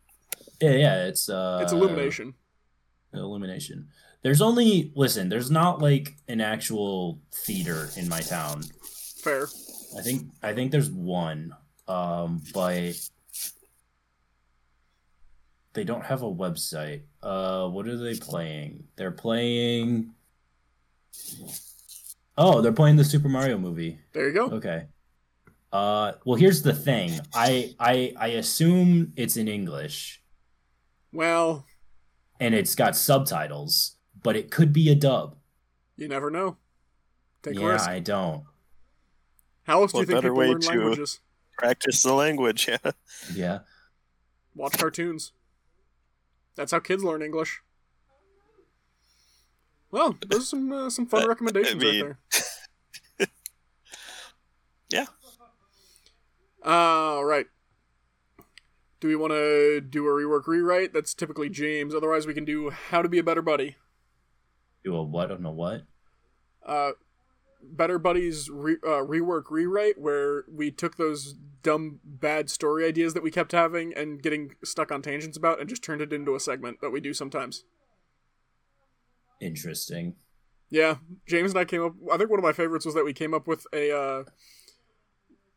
Yeah, 0.61 0.71
yeah, 0.71 1.05
it's 1.07 1.29
uh, 1.29 1.61
it's 1.63 1.73
Illumination. 1.73 2.35
Illumination. 3.13 3.89
There's 4.23 4.43
only 4.43 4.93
listen. 4.97 5.29
There's 5.29 5.51
not 5.51 5.81
like 5.81 6.17
an 6.29 6.41
actual 6.41 7.21
theater 7.33 7.89
in 7.97 8.09
my 8.09 8.21
town. 8.21 8.63
Fair. 9.23 9.47
I 9.97 10.03
think 10.03 10.31
I 10.43 10.53
think 10.53 10.73
there's 10.73 10.91
one, 10.91 11.55
um, 11.87 12.43
but 12.53 12.95
they 15.75 15.85
don't 15.85 16.05
have 16.05 16.23
a 16.23 16.31
website. 16.31 17.03
Uh, 17.23 17.69
what 17.69 17.87
are 17.87 17.97
they 17.97 18.15
playing? 18.17 18.85
They're 18.97 19.13
playing. 19.13 20.13
Oh, 22.37 22.61
they're 22.61 22.73
playing 22.73 22.97
the 22.97 23.05
Super 23.05 23.29
Mario 23.29 23.59
movie. 23.59 23.99
There 24.13 24.27
you 24.29 24.35
go. 24.35 24.47
Okay. 24.47 24.87
Uh, 25.73 26.13
well, 26.25 26.37
here's 26.37 26.63
the 26.63 26.75
thing. 26.75 27.13
I 27.35 27.75
I 27.79 28.13
I 28.17 28.29
assume 28.29 29.13
it's 29.17 29.37
in 29.37 29.49
English 29.49 30.23
Well, 31.17 31.65
and 32.39 32.55
it's 32.55 32.75
got 32.75 32.95
subtitles, 32.95 33.97
but 34.23 34.37
it 34.37 34.51
could 34.51 34.73
be 34.73 34.91
a 34.91 34.95
dub. 34.95 35.37
you 35.97 36.09
never 36.09 36.31
know. 36.31 36.59
Take 37.43 37.57
a 37.57 37.61
yeah, 37.61 37.67
risk. 37.69 37.89
I 37.89 38.01
don't. 38.01 38.45
How 39.65 39.81
else 39.81 39.93
do 39.93 40.01
you 40.01 40.05
think 40.07 40.17
better 40.19 40.29
people 40.29 40.39
way 40.39 40.49
learn 40.49 40.61
to- 40.61 40.69
languages? 40.69 41.21
Practice 41.57 42.03
the 42.03 42.13
language. 42.13 42.69
Yeah. 42.85 42.91
Yeah. 43.35 43.59
Watch 44.55 44.77
cartoons. 44.79 45.33
That's 46.55 46.73
how 46.73 46.81
kids 46.81 47.03
learn 47.03 47.23
English. 47.23 47.63
Well, 49.91 50.17
those 50.27 50.43
are 50.43 50.45
some 50.45 50.73
uh, 50.73 50.91
some 50.91 51.07
fun 51.07 51.23
I 51.25 51.27
recommendations 51.27 51.83
mean- 51.83 52.05
right 52.05 52.15
there. 53.19 53.29
Yeah. 54.91 55.07
All 56.63 57.25
right. 57.25 57.47
Do 59.01 59.09
we 59.09 59.17
want 59.17 59.33
to 59.33 59.81
do 59.81 60.07
a 60.07 60.11
rework 60.11 60.47
rewrite? 60.47 60.93
That's 60.93 61.15
typically 61.15 61.51
James. 61.51 61.95
Otherwise, 61.95 62.27
we 62.27 62.35
can 62.35 62.45
do 62.45 62.71
how 62.71 63.03
to 63.03 63.09
be 63.09 63.19
a 63.19 63.23
better 63.23 63.43
buddy. 63.43 63.77
Do 64.85 64.97
a 64.97 65.03
what 65.03 65.31
on 65.31 65.45
a 65.45 65.51
what? 65.51 65.83
Uh, 66.65 66.93
better 67.63 67.99
buddies 67.99 68.49
re- 68.51 68.79
uh, 68.83 69.03
rework 69.03 69.51
rewrite, 69.51 70.01
where 70.01 70.45
we 70.51 70.71
took 70.71 70.97
those 70.97 71.35
dumb 71.63 72.01
bad 72.05 72.49
story 72.49 72.87
ideas 72.87 73.13
that 73.15 73.23
we 73.23 73.31
kept 73.31 73.53
having 73.53 73.93
and 73.95 74.23
getting 74.23 74.55
stuck 74.65 74.91
on 74.91 75.03
tangents 75.03 75.37
about, 75.37 75.61
and 75.61 75.69
just 75.69 75.85
turned 75.85 76.01
it 76.01 76.13
into 76.13 76.35
a 76.35 76.41
segment 76.41 76.81
that 76.81 76.91
we 76.91 77.01
do 77.01 77.13
sometimes. 77.13 77.65
Interesting. 79.41 80.15
Yeah, 80.71 80.97
James 81.27 81.51
and 81.53 81.61
I 81.61 81.65
came 81.65 81.83
up. 81.83 81.93
I 82.11 82.17
think 82.17 82.31
one 82.31 82.41
of 82.41 82.45
my 82.45 82.53
favorites 82.53 82.87
was 82.87 82.95
that 82.95 83.05
we 83.05 83.13
came 83.13 83.35
up 83.35 83.47
with 83.47 83.67
a 83.73 83.97
uh, 83.97 84.25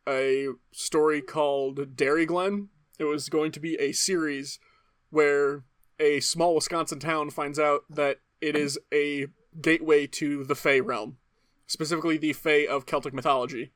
a 0.07 0.47
story 0.71 1.21
called 1.21 1.95
Dairy 1.95 2.25
Glen. 2.25 2.69
It 2.99 3.05
was 3.05 3.29
going 3.29 3.51
to 3.53 3.59
be 3.59 3.75
a 3.75 3.93
series 3.93 4.59
where 5.09 5.63
a 5.99 6.19
small 6.19 6.53
Wisconsin 6.53 6.99
town 6.99 7.29
finds 7.29 7.57
out 7.57 7.85
that 7.89 8.19
it 8.41 8.55
is 8.55 8.77
a 8.93 9.27
gateway 9.59 10.05
to 10.07 10.43
the 10.43 10.55
Fey 10.55 10.81
realm, 10.81 11.17
specifically 11.65 12.17
the 12.17 12.33
Fey 12.33 12.67
of 12.67 12.85
Celtic 12.85 13.13
mythology, 13.13 13.71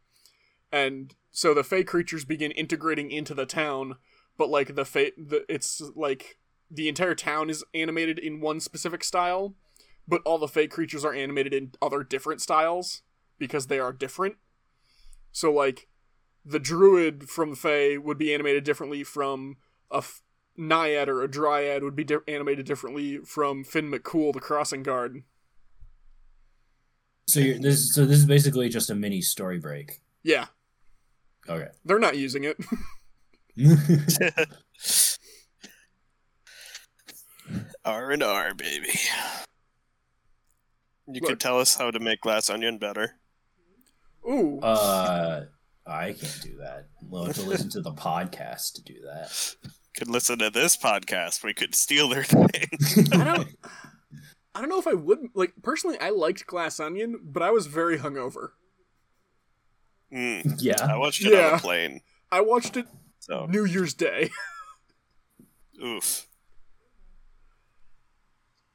and 0.72 1.16
so 1.32 1.54
the 1.54 1.64
Fey 1.64 1.84
creatures 1.84 2.26
begin 2.26 2.52
integrating 2.52 3.12
into 3.12 3.34
the 3.34 3.46
town. 3.46 3.96
But 4.38 4.50
like 4.50 4.76
the 4.76 4.86
Fey, 4.86 5.12
the, 5.18 5.46
it's 5.48 5.82
like 5.96 6.38
the 6.70 6.90
entire 6.90 7.16
town 7.16 7.50
is 7.50 7.64
animated 7.74 8.20
in 8.20 8.42
one 8.42 8.60
specific 8.60 9.04
style, 9.04 9.56
but 10.08 10.22
all 10.26 10.38
the 10.38 10.48
Fey 10.48 10.68
creatures 10.68 11.06
are 11.06 11.14
animated 11.14 11.54
in 11.54 11.72
other 11.82 12.04
different 12.04 12.42
styles 12.42 13.04
because 13.38 13.68
they 13.68 13.80
are 13.80 13.94
different. 13.94 14.36
So 15.32 15.52
like 15.52 15.88
the 16.45 16.60
druid 16.60 17.29
from 17.29 17.56
Fae 17.56 17.97
would 17.97 18.17
be 18.17 18.34
animated 18.34 18.63
differently 18.63 19.03
from 19.03 19.58
a 19.91 19.97
f- 19.97 20.21
naiad 20.58 21.08
or 21.10 21.21
a 21.23 21.27
dryad 21.32 21.84
would 21.84 21.95
be 21.95 22.03
di- 22.03 22.17
animated 22.27 22.65
differently 22.65 23.17
from 23.19 23.63
Finn 23.63 23.89
McCool, 23.91 24.34
the 24.34 24.39
crossing 24.39 24.84
guard. 24.84 25.23
So 27.27 27.39
you're, 27.39 27.58
this 27.60 27.93
so 27.95 28.06
this 28.06 28.17
is 28.17 28.25
basically 28.25 28.67
just 28.69 28.89
a 28.89 28.95
mini 28.95 29.21
story 29.21 29.58
break. 29.60 30.01
Yeah, 30.23 30.47
Okay. 31.49 31.67
they're 31.86 31.99
not 31.99 32.17
using 32.17 32.43
it. 32.43 32.58
R 37.86 38.12
and 38.12 38.23
R, 38.23 38.53
baby. 38.53 38.89
You 41.08 41.19
Look. 41.21 41.29
could 41.32 41.39
tell 41.39 41.60
us 41.60 41.75
how 41.75 41.91
to 41.91 41.99
make 41.99 42.21
glass 42.21 42.49
onion 42.49 42.77
better. 42.77 43.15
Ooh, 44.29 44.60
uh, 44.62 45.45
I 45.86 46.13
can't 46.13 46.39
do 46.41 46.58
that. 46.58 46.88
We'll 47.02 47.26
have 47.26 47.36
to 47.36 47.41
listen 47.43 47.69
to 47.72 47.82
the 47.82 47.91
podcast 47.91 48.74
to 48.76 48.84
do 48.84 49.02
that. 49.06 49.56
Could 49.98 50.08
listen 50.10 50.39
to 50.39 50.50
this 50.50 50.76
podcast. 50.78 51.43
We 51.43 51.54
could 51.54 51.76
steal 51.76 52.08
their 52.10 52.24
thing. 52.24 52.67
I 53.12 53.24
don't. 53.24 53.48
I 54.56 54.60
don't 54.62 54.69
know 54.69 54.80
if 54.80 54.88
I 54.88 54.93
would 54.93 55.19
like 55.34 55.54
personally. 55.63 55.98
I 56.00 56.10
liked 56.12 56.46
Glass 56.46 56.80
Onion, 56.80 57.19
but 57.24 57.41
I 57.43 57.52
was 57.52 57.65
very 57.67 57.98
hungover. 57.98 58.50
Mm. 60.13 60.80
I 60.82 60.96
watched 60.98 61.24
it 61.26 61.28
on 61.28 61.34
Yeah. 61.34 61.56
a 61.56 61.60
plane. 61.60 62.02
I 62.32 62.41
watched 62.41 62.78
it 62.78 62.86
So 63.19 63.46
New 63.48 63.65
Year's 63.65 63.93
Day. 63.96 64.30
oof. 65.84 66.28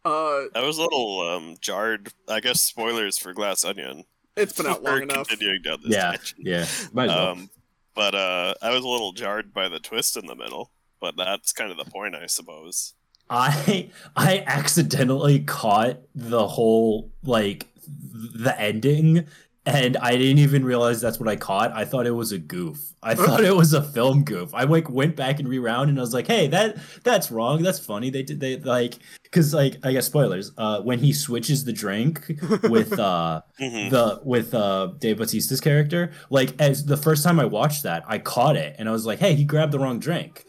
Uh, 0.05 0.45
I 0.55 0.63
was 0.63 0.79
a 0.79 0.83
little 0.83 1.21
um, 1.21 1.57
jarred. 1.61 2.13
I 2.29 2.41
guess 2.41 2.61
spoilers 2.61 3.19
for 3.19 3.33
Glass 3.33 3.65
Onion. 3.65 4.05
It's 4.39 4.53
been 4.55 4.67
out 4.73 4.83
long 4.83 5.03
enough. 5.03 5.29
Continuing 5.29 5.63
down 5.63 5.79
this 5.83 5.93
Yeah. 5.93 6.11
tangent. 6.13 6.35
Yeah. 6.39 6.67
Might 6.93 7.11
as 7.11 7.17
well. 7.17 7.29
Um, 7.29 7.51
but 7.95 8.15
uh, 8.15 8.55
I 8.63 8.71
was 8.71 8.85
a 8.85 8.89
little 8.89 9.13
jarred 9.13 9.53
by 9.53 9.69
the 9.69 9.79
twist 9.81 10.17
in 10.17 10.27
the 10.27 10.35
middle. 10.37 10.71
But 11.01 11.17
that's 11.17 11.53
kind 11.53 11.71
of 11.71 11.77
the 11.79 11.85
point, 11.91 12.15
I 12.17 12.27
suppose. 12.27 12.95
I 13.31 13.91
I 14.17 14.43
accidentally 14.47 15.41
caught 15.41 15.99
the 16.15 16.47
whole 16.49 17.13
like 17.23 17.67
the 17.87 18.55
ending 18.59 19.27
and 19.67 19.97
I 19.99 20.13
didn't 20.17 20.39
even 20.39 20.65
realize 20.65 21.01
that's 21.01 21.21
what 21.21 21.29
I 21.29 21.37
caught. 21.37 21.73
I 21.73 21.85
thought 21.85 22.07
it 22.07 22.13
was 22.13 22.33
a 22.33 22.39
goof. 22.39 22.95
I 23.03 23.15
thought 23.23 23.45
it 23.45 23.55
was 23.55 23.75
a 23.75 23.83
film 23.83 24.25
goof. 24.25 24.55
I 24.55 24.65
like 24.65 24.89
went 24.91 25.15
back 25.15 25.39
and 25.39 25.49
rewound 25.49 25.91
and 25.91 25.99
I 25.99 26.01
was 26.01 26.15
like, 26.15 26.27
"Hey, 26.27 26.47
that 26.49 26.79
that's 27.05 27.31
wrong. 27.31 27.63
That's 27.63 27.79
funny." 27.79 28.11
They 28.11 28.23
did 28.23 28.41
they 28.41 28.57
like 28.57 28.95
cuz 29.33 29.53
like 29.55 29.77
I 29.83 29.93
guess 29.93 30.07
spoilers. 30.07 30.53
Uh 30.57 30.81
when 30.83 30.99
he 30.99 31.13
switches 31.13 31.65
the 31.65 31.73
drink 31.73 32.27
with 32.65 32.99
uh 32.99 33.43
Mhm. 33.61 33.91
the 33.91 34.21
with 34.25 34.55
uh 34.55 34.93
Dave 34.99 35.17
Bautista's 35.19 35.61
character, 35.61 36.13
like 36.31 36.61
as 36.61 36.85
the 36.87 36.97
first 36.97 37.23
time 37.25 37.39
I 37.41 37.45
watched 37.45 37.83
that, 37.85 38.05
I 38.07 38.19
caught 38.19 38.57
it 38.57 38.77
and 38.79 38.89
I 38.89 38.93
was 38.93 39.07
like, 39.07 39.19
"Hey, 39.19 39.35
he 39.35 39.45
grabbed 39.45 39.73
the 39.73 39.79
wrong 39.79 39.99
drink." 39.99 40.45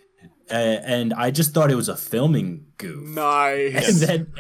Uh, 0.52 0.82
and 0.84 1.14
I 1.14 1.30
just 1.30 1.54
thought 1.54 1.70
it 1.70 1.76
was 1.76 1.90
a 1.90 1.96
filming 1.96 2.66
goof. 2.78 3.08
Nice. 3.10 4.02
And 4.02 4.28
then 4.28 4.34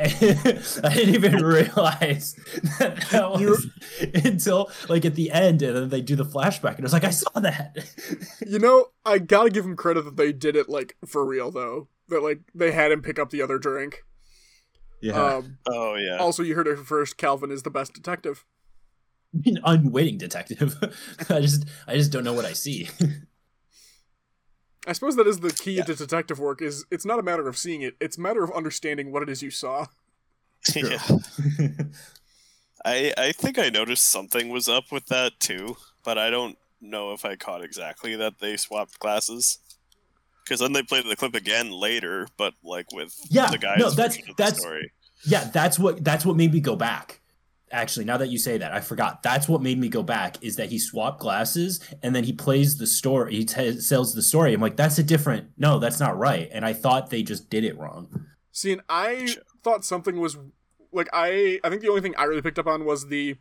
I 0.83 0.93
didn't 0.95 1.13
even 1.13 1.35
realize 1.57 2.33
that, 2.79 2.97
that 3.11 3.29
was 3.31 3.67
You- 4.01 4.09
until 4.25 4.71
like 4.87 5.05
at 5.05 5.13
the 5.13 5.29
end, 5.29 5.61
and 5.61 5.75
then 5.75 5.89
they 5.89 6.01
do 6.01 6.15
the 6.15 6.25
flashback, 6.25 6.77
and 6.77 6.79
I 6.79 6.81
was 6.89 6.93
like, 6.93 7.03
I 7.03 7.11
saw 7.11 7.39
that. 7.41 7.77
You 8.47 8.57
know, 8.57 8.87
I 9.05 9.19
gotta 9.19 9.51
give 9.51 9.65
him 9.65 9.75
credit 9.75 10.03
that 10.05 10.17
they 10.17 10.31
did 10.33 10.55
it 10.55 10.67
like 10.67 10.95
for 11.05 11.23
real 11.23 11.51
though. 11.51 11.89
That 12.07 12.23
like 12.23 12.39
they 12.55 12.71
had 12.71 12.91
him 12.91 13.03
pick 13.03 13.19
up 13.19 13.29
the 13.29 13.43
other 13.43 13.59
drink. 13.59 14.01
Yeah, 15.01 15.35
Um, 15.37 15.57
Oh 15.65 15.95
yeah. 15.95 16.17
also, 16.17 16.43
you 16.43 16.55
heard 16.55 16.67
it 16.67 16.77
first. 16.79 17.17
Calvin 17.17 17.51
is 17.51 17.63
the 17.63 17.69
best 17.69 17.93
detective. 17.93 18.45
an 19.45 19.59
unwitting 19.63 20.17
detective. 20.17 20.75
I 21.29 21.39
just, 21.41 21.65
I 21.87 21.95
just 21.95 22.11
don't 22.11 22.23
know 22.23 22.33
what 22.33 22.45
I 22.45 22.53
see. 22.53 22.89
I 24.87 24.93
suppose 24.93 25.15
that 25.17 25.27
is 25.27 25.39
the 25.39 25.51
key 25.51 25.81
to 25.81 25.93
detective 25.95 26.39
work. 26.39 26.61
Is 26.61 26.85
it's 26.89 27.05
not 27.05 27.19
a 27.19 27.23
matter 27.23 27.47
of 27.47 27.57
seeing 27.57 27.81
it; 27.81 27.95
it's 27.99 28.17
a 28.17 28.21
matter 28.21 28.43
of 28.43 28.51
understanding 28.51 29.11
what 29.11 29.21
it 29.21 29.29
is 29.29 29.43
you 29.43 29.51
saw. 29.51 29.85
yeah. 30.75 30.99
I 32.85 33.13
I 33.17 33.31
think 33.33 33.59
I 33.59 33.69
noticed 33.69 34.09
something 34.09 34.49
was 34.49 34.67
up 34.67 34.91
with 34.91 35.05
that 35.07 35.39
too, 35.39 35.77
but 36.03 36.17
I 36.17 36.29
don't 36.29 36.57
know 36.81 37.11
if 37.13 37.25
I 37.25 37.35
caught 37.35 37.63
exactly 37.63 38.15
that 38.15 38.39
they 38.39 38.57
swapped 38.57 38.99
glasses. 38.99 39.59
Because 40.49 40.61
then 40.61 40.73
they 40.73 40.81
played 40.81 41.05
the 41.05 41.15
clip 41.15 41.35
again 41.35 41.69
later, 41.71 42.27
but 42.35 42.55
like 42.63 42.91
with 42.91 43.15
Yeah, 43.29 43.51
the 43.51 43.59
guy's 43.59 43.77
no, 43.79 43.91
that's- 43.91 44.15
version 44.17 44.31
of 44.31 44.35
the 44.37 44.43
that's- 44.43 44.59
story. 44.59 44.91
Yeah, 45.25 45.43
that's 45.53 45.77
what 45.77 46.03
that's 46.03 46.25
what 46.25 46.35
made 46.37 46.51
me 46.53 46.59
go 46.59 46.75
back. 46.75 47.21
Actually, 47.71 48.05
now 48.05 48.17
that 48.17 48.29
you 48.29 48.39
say 48.39 48.57
that, 48.57 48.71
I 48.73 48.79
forgot. 48.81 49.21
That's 49.21 49.47
what 49.47 49.61
made 49.61 49.77
me 49.77 49.89
go 49.89 50.01
back 50.01 50.37
is 50.43 50.55
that 50.55 50.69
he 50.69 50.79
swapped 50.79 51.19
glasses 51.19 51.79
and 52.01 52.15
then 52.15 52.23
he 52.23 52.33
plays 52.33 52.77
the 52.77 52.87
story. 52.87 53.35
He 53.35 53.45
t- 53.45 53.79
sells 53.79 54.15
the 54.15 54.23
story. 54.23 54.53
I'm 54.53 54.61
like, 54.61 54.75
that's 54.75 54.97
a 54.97 55.03
different. 55.03 55.49
No, 55.57 55.77
that's 55.77 55.99
not 55.99 56.17
right. 56.17 56.49
And 56.51 56.65
I 56.65 56.73
thought 56.73 57.11
they 57.11 57.21
just 57.21 57.47
did 57.51 57.63
it 57.63 57.77
wrong. 57.77 58.25
See, 58.51 58.71
and 58.71 58.81
I 58.89 59.27
Sure. 59.27 59.43
thought 59.63 59.85
something 59.85 60.19
was 60.19 60.35
like 60.91 61.09
I. 61.13 61.59
I 61.63 61.69
think 61.69 61.81
the 61.83 61.89
only 61.89 62.01
thing 62.01 62.15
I 62.17 62.23
really 62.23 62.41
picked 62.41 62.57
up 62.57 62.65
on 62.65 62.85
was 62.85 63.07
the 63.09 63.35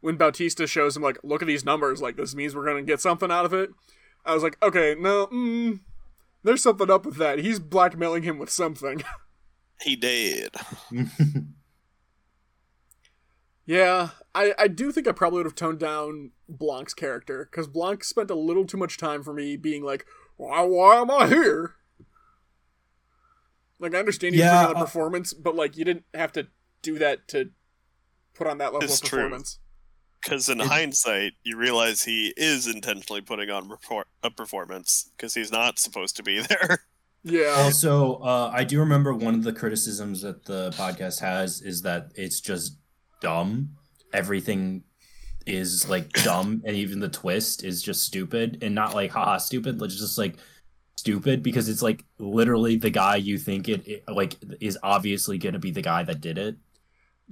when 0.00 0.16
Bautista 0.16 0.66
shows 0.66 0.96
him 0.96 1.02
like, 1.04 1.18
look 1.22 1.42
at 1.42 1.46
these 1.46 1.64
numbers. 1.64 2.00
Like 2.02 2.16
this 2.16 2.34
means 2.34 2.56
we're 2.56 2.64
gonna 2.66 2.82
get 2.82 3.00
something 3.00 3.30
out 3.30 3.44
of 3.44 3.52
it. 3.52 3.70
I 4.24 4.34
was 4.34 4.42
like, 4.42 4.56
okay, 4.62 4.96
no, 4.98 5.26
mm, 5.28 5.80
there's 6.42 6.62
something 6.62 6.90
up 6.90 7.04
with 7.06 7.16
that. 7.16 7.38
He's 7.38 7.58
blackmailing 7.58 8.22
him 8.22 8.38
with 8.38 8.50
something. 8.50 9.02
He 9.82 9.96
did. 9.96 10.54
yeah, 13.66 14.10
I 14.34 14.52
I 14.58 14.68
do 14.68 14.92
think 14.92 15.08
I 15.08 15.12
probably 15.12 15.38
would 15.38 15.46
have 15.46 15.54
toned 15.54 15.78
down 15.78 16.32
Blanc's 16.48 16.94
character 16.94 17.48
because 17.50 17.66
Blanc 17.66 18.04
spent 18.04 18.30
a 18.30 18.34
little 18.34 18.66
too 18.66 18.76
much 18.76 18.98
time 18.98 19.22
for 19.22 19.32
me 19.32 19.56
being 19.56 19.82
like, 19.82 20.04
why 20.36 20.62
why 20.62 20.96
am 20.96 21.10
I 21.10 21.28
here? 21.28 21.76
Like 23.78 23.94
I 23.94 23.98
understand 23.98 24.34
you 24.34 24.42
Yeah, 24.42 24.50
bring 24.50 24.62
on 24.64 24.68
the 24.74 24.80
uh, 24.80 24.84
performance, 24.84 25.32
but 25.32 25.54
like 25.56 25.76
you 25.76 25.84
didn't 25.84 26.04
have 26.12 26.32
to 26.32 26.48
do 26.82 26.98
that 26.98 27.26
to 27.28 27.50
put 28.34 28.46
on 28.46 28.58
that 28.58 28.72
level 28.74 28.82
It's 28.82 29.00
of 29.00 29.08
true. 29.08 29.44
Performance. 30.22 30.46
Because 30.46 30.48
in 30.48 30.60
It- 30.60 30.66
hindsight, 30.66 31.32
you 31.44 31.56
realize 31.56 32.04
he 32.04 32.32
is 32.36 32.66
intentionally 32.66 33.20
putting 33.20 33.50
on 33.50 33.68
report, 33.68 34.08
a 34.22 34.30
performance 34.30 35.10
because 35.16 35.34
he's 35.34 35.50
not 35.52 35.78
supposed 35.78 36.16
to 36.16 36.22
be 36.22 36.40
there. 36.48 36.80
Yeah. 37.22 37.54
Also, 37.58 38.14
uh, 38.16 38.50
I 38.54 38.64
do 38.64 38.80
remember 38.80 39.12
one 39.14 39.34
of 39.34 39.42
the 39.44 39.52
criticisms 39.52 40.22
that 40.22 40.44
the 40.46 40.70
podcast 40.70 41.20
has 41.20 41.60
is 41.60 41.82
that 41.82 42.12
it's 42.14 42.40
just 42.40 42.76
dumb. 43.20 43.70
Everything 44.12 44.84
is 45.46 45.88
like 45.88 46.10
dumb, 46.24 46.62
and 46.64 46.76
even 46.76 47.00
the 47.00 47.08
twist 47.08 47.62
is 47.64 47.82
just 47.82 48.04
stupid, 48.04 48.58
and 48.62 48.74
not 48.74 48.94
like 48.94 49.10
haha 49.10 49.36
stupid. 49.38 49.78
But 49.78 49.86
it's 49.86 49.98
just 50.00 50.16
like 50.18 50.36
stupid 50.96 51.42
because 51.42 51.68
it's 51.68 51.82
like 51.82 52.04
literally 52.18 52.76
the 52.76 52.90
guy 52.90 53.16
you 53.16 53.36
think 53.38 53.68
it, 53.68 53.86
it 53.86 54.04
like 54.08 54.36
is 54.60 54.78
obviously 54.82 55.38
going 55.38 55.52
to 55.54 55.58
be 55.58 55.70
the 55.70 55.82
guy 55.82 56.02
that 56.02 56.20
did 56.22 56.38
it. 56.38 56.56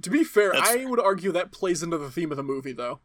To 0.01 0.09
be 0.09 0.23
fair, 0.23 0.51
That's 0.53 0.69
I 0.69 0.85
would 0.85 0.99
argue 0.99 1.31
that 1.33 1.51
plays 1.51 1.83
into 1.83 1.97
the 1.97 2.09
theme 2.09 2.31
of 2.31 2.37
the 2.37 2.43
movie, 2.43 2.71
though. 2.71 2.99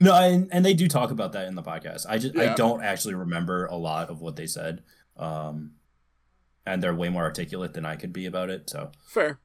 No, 0.00 0.14
and, 0.14 0.48
and 0.52 0.64
they 0.64 0.74
do 0.74 0.88
talk 0.88 1.10
about 1.10 1.32
that 1.32 1.48
in 1.48 1.54
the 1.54 1.62
podcast. 1.62 2.06
I 2.08 2.18
just 2.18 2.36
I 2.36 2.54
don't 2.54 2.82
actually 2.82 3.14
remember 3.14 3.66
a 3.66 3.76
lot 3.76 4.10
of 4.10 4.20
what 4.20 4.36
they 4.36 4.46
said, 4.46 4.82
um, 5.16 5.72
and 6.64 6.82
they're 6.82 6.94
way 6.94 7.08
more 7.08 7.24
articulate 7.24 7.74
than 7.74 7.84
I 7.84 7.96
could 7.96 8.12
be 8.12 8.26
about 8.26 8.48
it. 8.50 8.70
So 8.70 8.92
Fair. 9.06 9.40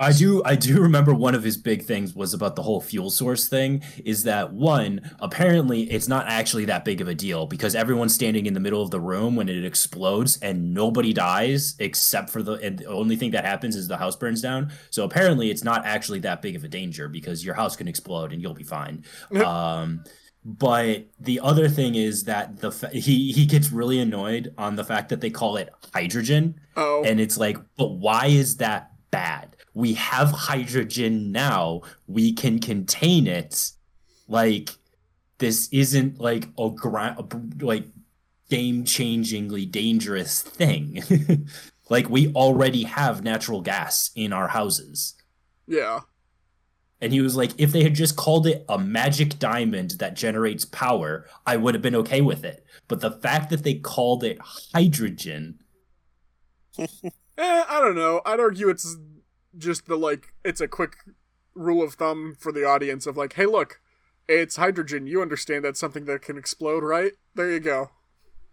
I 0.00 0.12
do 0.12 0.42
I 0.44 0.56
do 0.56 0.80
remember 0.80 1.14
one 1.14 1.34
of 1.34 1.42
his 1.42 1.58
big 1.58 1.84
things 1.84 2.14
was 2.14 2.32
about 2.32 2.56
the 2.56 2.62
whole 2.62 2.80
fuel 2.80 3.10
source 3.10 3.48
thing 3.48 3.82
is 4.02 4.22
that 4.24 4.52
one 4.52 5.14
apparently 5.20 5.82
it's 5.82 6.08
not 6.08 6.26
actually 6.26 6.64
that 6.64 6.86
big 6.86 7.02
of 7.02 7.08
a 7.08 7.14
deal 7.14 7.46
because 7.46 7.74
everyone's 7.74 8.14
standing 8.14 8.46
in 8.46 8.54
the 8.54 8.60
middle 8.60 8.82
of 8.82 8.90
the 8.90 8.98
room 8.98 9.36
when 9.36 9.50
it 9.50 9.62
explodes 9.62 10.38
and 10.40 10.72
nobody 10.72 11.12
dies 11.12 11.76
except 11.78 12.30
for 12.30 12.42
the 12.42 12.54
and 12.54 12.78
the 12.78 12.86
only 12.86 13.14
thing 13.14 13.30
that 13.32 13.44
happens 13.44 13.76
is 13.76 13.88
the 13.88 13.98
house 13.98 14.16
burns 14.16 14.40
down. 14.40 14.72
So 14.88 15.04
apparently 15.04 15.50
it's 15.50 15.64
not 15.64 15.84
actually 15.84 16.20
that 16.20 16.40
big 16.40 16.56
of 16.56 16.64
a 16.64 16.68
danger 16.68 17.06
because 17.06 17.44
your 17.44 17.54
house 17.54 17.76
can 17.76 17.86
explode 17.86 18.32
and 18.32 18.40
you'll 18.40 18.54
be 18.54 18.64
fine. 18.64 19.04
Um 19.44 20.02
but 20.42 21.08
the 21.18 21.40
other 21.40 21.68
thing 21.68 21.94
is 21.94 22.24
that 22.24 22.60
the 22.60 22.72
fa- 22.72 22.88
he 22.88 23.32
he 23.32 23.44
gets 23.44 23.70
really 23.70 24.00
annoyed 24.00 24.54
on 24.56 24.76
the 24.76 24.84
fact 24.84 25.10
that 25.10 25.20
they 25.20 25.28
call 25.28 25.58
it 25.58 25.68
hydrogen. 25.92 26.58
Oh, 26.76 27.04
and 27.04 27.20
it's 27.20 27.36
like, 27.36 27.58
but 27.76 27.88
why 27.88 28.26
is 28.28 28.56
that 28.56 28.92
bad? 29.10 29.56
We 29.74 29.94
have 29.94 30.30
hydrogen 30.30 31.32
now. 31.32 31.82
We 32.06 32.32
can 32.32 32.58
contain 32.58 33.26
it. 33.26 33.72
Like, 34.28 34.70
this 35.38 35.68
isn't 35.72 36.20
like 36.20 36.48
a 36.58 36.70
gra- 36.70 37.16
like 37.60 37.84
game 38.50 38.84
changingly 38.84 39.70
dangerous 39.70 40.42
thing. 40.42 41.02
like, 41.88 42.08
we 42.10 42.32
already 42.34 42.82
have 42.84 43.22
natural 43.22 43.60
gas 43.60 44.10
in 44.14 44.32
our 44.32 44.48
houses. 44.48 45.14
yeah. 45.66 46.00
And 47.02 47.14
he 47.14 47.22
was 47.22 47.34
like, 47.34 47.52
if 47.56 47.72
they 47.72 47.82
had 47.82 47.94
just 47.94 48.14
called 48.16 48.46
it 48.46 48.62
a 48.68 48.78
magic 48.78 49.38
diamond 49.38 49.92
that 50.00 50.14
generates 50.16 50.66
power, 50.66 51.26
I 51.46 51.56
would 51.56 51.72
have 51.74 51.80
been 51.80 51.94
okay 51.94 52.20
with 52.20 52.44
it. 52.44 52.62
But 52.88 53.00
the 53.00 53.10
fact 53.10 53.48
that 53.48 53.62
they 53.62 53.76
called 53.76 54.22
it 54.22 54.36
hydrogen, 54.74 55.60
Eh, 56.78 57.64
I 57.68 57.80
don't 57.80 57.94
know. 57.94 58.20
I'd 58.26 58.38
argue 58.38 58.68
it's 58.68 58.98
just 59.56 59.86
the 59.86 59.96
like 59.96 60.32
it's 60.44 60.60
a 60.60 60.68
quick 60.68 60.96
rule 61.54 61.82
of 61.82 61.94
thumb 61.94 62.36
for 62.38 62.52
the 62.52 62.64
audience 62.64 63.06
of 63.06 63.16
like, 63.16 63.34
hey, 63.34 63.46
look, 63.46 63.80
it's 64.28 64.56
hydrogen. 64.56 65.06
You 65.06 65.22
understand 65.22 65.64
that's 65.64 65.80
something 65.80 66.04
that 66.06 66.22
can 66.22 66.36
explode, 66.36 66.82
right? 66.82 67.12
There 67.34 67.50
you 67.50 67.60
go. 67.60 67.90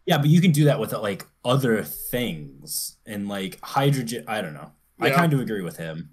Yeah, 0.05 0.17
but 0.17 0.29
you 0.29 0.41
can 0.41 0.51
do 0.51 0.63
that 0.65 0.79
with 0.79 0.93
like 0.93 1.25
other 1.43 1.83
things 1.83 2.97
and 3.05 3.27
like 3.27 3.59
hydrogen. 3.63 4.23
I 4.27 4.41
don't 4.41 4.53
know. 4.53 4.71
I 4.99 5.11
kind 5.11 5.33
of 5.33 5.39
agree 5.39 5.61
with 5.61 5.77
him. 5.77 6.09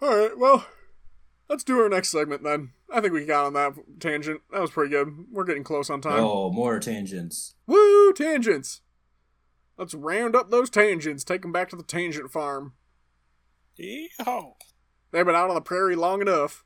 All 0.00 0.16
right, 0.16 0.36
well, 0.36 0.66
let's 1.48 1.64
do 1.64 1.78
our 1.80 1.88
next 1.88 2.10
segment 2.10 2.42
then. 2.42 2.70
I 2.92 3.00
think 3.00 3.12
we 3.12 3.24
got 3.26 3.46
on 3.46 3.52
that 3.54 3.74
tangent. 4.00 4.40
That 4.50 4.60
was 4.60 4.70
pretty 4.70 4.90
good. 4.90 5.26
We're 5.30 5.44
getting 5.44 5.64
close 5.64 5.90
on 5.90 6.00
time. 6.00 6.20
Oh, 6.20 6.50
more 6.50 6.78
tangents. 6.78 7.54
Woo, 7.66 8.12
tangents. 8.12 8.80
Let's 9.78 9.94
round 9.94 10.34
up 10.36 10.50
those 10.50 10.68
tangents. 10.70 11.22
Take 11.24 11.42
them 11.42 11.52
back 11.52 11.68
to 11.70 11.76
the 11.76 11.82
tangent 11.84 12.30
farm. 12.30 12.72
Yeehaw. 13.78 14.52
They've 15.12 15.24
been 15.24 15.34
out 15.36 15.48
on 15.48 15.54
the 15.54 15.60
prairie 15.60 15.94
long 15.96 16.20
enough. 16.20 16.64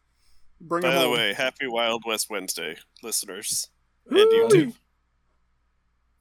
Bring 0.61 0.83
By 0.83 0.91
them 0.91 0.99
the 0.99 1.05
home. 1.09 1.13
way, 1.17 1.33
happy 1.35 1.67
Wild 1.67 2.05
West 2.07 2.29
Wednesday, 2.31 2.77
listeners. 3.03 3.69
Woo! 4.11 4.21
and 4.21 4.33
you 4.33 4.49
too. 4.49 4.73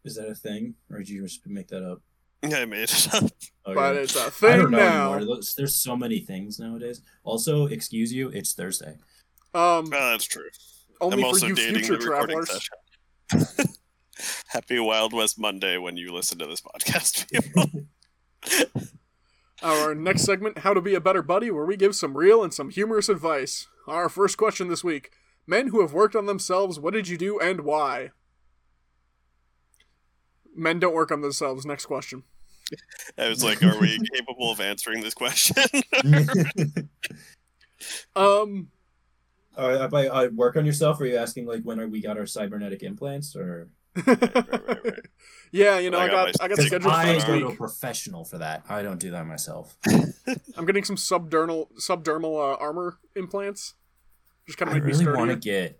Is 0.03 0.15
that 0.15 0.27
a 0.27 0.35
thing, 0.35 0.75
or 0.91 0.97
did 0.97 1.09
you 1.09 1.23
just 1.23 1.45
make 1.47 1.67
that 1.69 1.83
up? 1.83 2.01
I 2.43 2.65
made 2.65 2.89
it 2.89 3.07
up. 3.13 3.23
Okay. 3.23 3.75
But 3.75 3.95
it's 3.97 4.15
a 4.15 4.25
I 4.25 4.29
thing 4.31 4.57
don't 4.63 4.71
know 4.71 4.77
now. 4.79 5.13
anymore. 5.13 5.35
There's, 5.35 5.53
there's 5.55 5.75
so 5.75 5.95
many 5.95 6.19
things 6.19 6.59
nowadays. 6.59 7.01
Also, 7.23 7.67
excuse 7.67 8.11
you, 8.11 8.29
it's 8.29 8.53
Thursday. 8.53 8.95
Um, 9.53 9.85
Oh, 9.93 10.09
that's 10.11 10.25
true. 10.25 10.49
only 10.99 11.17
I'm 11.17 11.21
for 11.21 11.25
also 11.27 11.47
you 11.47 11.55
dating 11.55 11.83
future 11.83 11.97
the 11.97 12.09
recording 12.09 12.43
travelers. 12.43 12.69
session. 14.21 14.43
Happy 14.47 14.79
Wild 14.79 15.13
West 15.13 15.39
Monday 15.39 15.77
when 15.77 15.97
you 15.97 16.13
listen 16.13 16.37
to 16.39 16.45
this 16.45 16.61
podcast, 16.61 17.29
people. 17.31 17.85
Our 19.61 19.93
next 19.93 20.23
segment, 20.23 20.59
How 20.59 20.73
to 20.73 20.81
Be 20.81 20.95
a 20.95 21.01
Better 21.01 21.21
Buddy, 21.21 21.51
where 21.51 21.65
we 21.65 21.77
give 21.77 21.95
some 21.95 22.17
real 22.17 22.43
and 22.43 22.53
some 22.53 22.69
humorous 22.69 23.09
advice. 23.09 23.67
Our 23.87 24.09
first 24.09 24.37
question 24.37 24.67
this 24.67 24.83
week 24.83 25.11
Men 25.47 25.67
who 25.67 25.81
have 25.81 25.93
worked 25.93 26.15
on 26.15 26.25
themselves, 26.25 26.79
what 26.79 26.93
did 26.93 27.07
you 27.07 27.17
do 27.17 27.39
and 27.39 27.61
why? 27.61 28.11
Men 30.55 30.79
don't 30.79 30.93
work 30.93 31.11
on 31.11 31.21
themselves. 31.21 31.65
Next 31.65 31.85
question. 31.85 32.23
I 33.17 33.27
was 33.27 33.43
like, 33.43 33.61
are 33.63 33.79
we 33.79 33.99
capable 34.13 34.51
of 34.51 34.61
answering 34.61 35.01
this 35.01 35.13
question? 35.13 35.55
Um, 38.15 38.69
uh, 39.55 39.87
by 39.87 40.07
uh, 40.07 40.29
work 40.29 40.55
on 40.55 40.65
yourself, 40.65 40.99
are 41.01 41.05
you 41.05 41.17
asking 41.17 41.45
like 41.45 41.63
when 41.63 41.79
are 41.79 41.87
we 41.87 42.01
got 42.01 42.17
our 42.17 42.25
cybernetic 42.25 42.83
implants, 42.83 43.35
or 43.35 43.69
right, 43.95 44.21
right, 44.35 44.85
right. 44.85 44.93
yeah, 45.51 45.79
you 45.79 45.89
know, 45.89 45.97
I 45.97 46.05
I 46.05 46.07
got 46.09 46.41
I 46.41 46.47
got 46.47 46.57
scheduled 46.57 46.83
for 46.83 46.89
I 46.89 47.19
go 47.19 47.39
to 47.39 47.47
a 47.47 47.55
professional 47.55 48.25
for 48.25 48.37
that. 48.37 48.63
I 48.69 48.81
don't 48.81 48.99
do 48.99 49.11
that 49.11 49.25
myself. 49.25 49.77
I'm 50.55 50.65
getting 50.65 50.83
some 50.83 50.95
subdermal 50.95 51.67
subdermal 51.79 52.53
uh, 52.53 52.57
armor 52.57 52.97
implants. 53.15 53.75
Just 54.45 54.57
kind 54.57 54.69
I 54.69 54.77
of 54.77 54.83
make 54.83 54.93
really 54.93 55.05
want 55.05 55.31
to 55.31 55.35
get. 55.35 55.79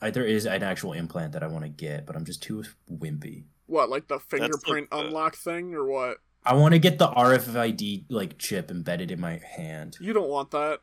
I, 0.00 0.10
there 0.10 0.24
is 0.26 0.44
an 0.44 0.62
actual 0.62 0.92
implant 0.92 1.32
that 1.32 1.42
I 1.42 1.46
want 1.46 1.64
to 1.64 1.70
get, 1.70 2.06
but 2.06 2.16
I'm 2.16 2.24
just 2.24 2.42
too 2.42 2.64
wimpy. 2.90 3.44
What, 3.66 3.88
like 3.88 4.08
the 4.08 4.14
like 4.14 4.22
fingerprint 4.24 4.90
the- 4.90 4.98
unlock 4.98 5.36
thing, 5.36 5.74
or 5.74 5.86
what? 5.86 6.18
I 6.44 6.54
want 6.54 6.74
to 6.74 6.78
get 6.78 6.98
the 6.98 7.08
RFID 7.08 8.04
like 8.08 8.38
chip 8.38 8.70
embedded 8.70 9.10
in 9.10 9.20
my 9.20 9.40
hand. 9.56 9.96
You 10.00 10.12
don't 10.12 10.28
want 10.28 10.52
that. 10.52 10.80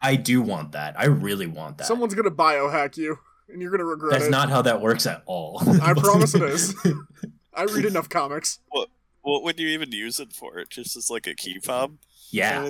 I 0.00 0.16
do 0.16 0.40
want 0.40 0.72
that. 0.72 0.98
I 0.98 1.06
really 1.06 1.46
want 1.46 1.78
that. 1.78 1.86
Someone's 1.86 2.14
gonna 2.14 2.30
biohack 2.30 2.96
you, 2.96 3.18
and 3.48 3.60
you're 3.62 3.70
gonna 3.70 3.84
regret 3.84 4.12
That's 4.12 4.26
it. 4.26 4.30
not 4.30 4.50
how 4.50 4.62
that 4.62 4.80
works 4.80 5.06
at 5.06 5.22
all. 5.26 5.62
I 5.82 5.94
promise 5.96 6.34
it 6.34 6.42
is. 6.42 6.74
I 7.54 7.64
read 7.64 7.84
enough 7.84 8.08
comics. 8.08 8.58
what 8.70 9.42
would 9.42 9.58
you 9.58 9.68
even 9.68 9.90
use 9.92 10.20
it 10.20 10.32
for? 10.32 10.64
Just 10.68 10.96
as 10.96 11.10
like 11.10 11.26
a 11.26 11.34
key 11.34 11.58
fob? 11.58 11.96
yeah. 12.30 12.52
kind 12.52 12.68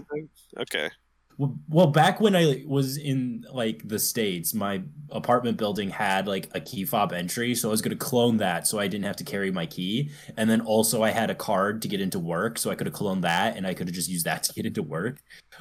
of? 0.56 0.62
Okay. 0.62 0.90
Well, 1.38 1.58
well, 1.68 1.86
back 1.88 2.18
when 2.18 2.34
I 2.34 2.64
was 2.66 2.96
in 2.96 3.44
like 3.52 3.86
the 3.86 3.98
states, 3.98 4.54
my 4.54 4.82
apartment 5.10 5.58
building 5.58 5.90
had 5.90 6.26
like 6.26 6.48
a 6.54 6.60
key 6.60 6.86
fob 6.86 7.12
entry, 7.12 7.54
so 7.54 7.68
I 7.68 7.72
was 7.72 7.82
going 7.82 7.96
to 7.96 8.04
clone 8.04 8.38
that 8.38 8.66
so 8.66 8.78
I 8.78 8.88
didn't 8.88 9.04
have 9.04 9.16
to 9.16 9.24
carry 9.24 9.50
my 9.50 9.66
key. 9.66 10.10
And 10.38 10.48
then 10.48 10.62
also 10.62 11.02
I 11.02 11.10
had 11.10 11.28
a 11.28 11.34
card 11.34 11.82
to 11.82 11.88
get 11.88 12.00
into 12.00 12.18
work, 12.18 12.56
so 12.56 12.70
I 12.70 12.74
could 12.74 12.86
have 12.86 12.96
cloned 12.96 13.20
that, 13.22 13.56
and 13.56 13.66
I 13.66 13.74
could 13.74 13.86
have 13.86 13.94
just 13.94 14.08
used 14.08 14.24
that 14.24 14.44
to 14.44 14.54
get 14.54 14.64
into 14.64 14.82
work. 14.82 15.18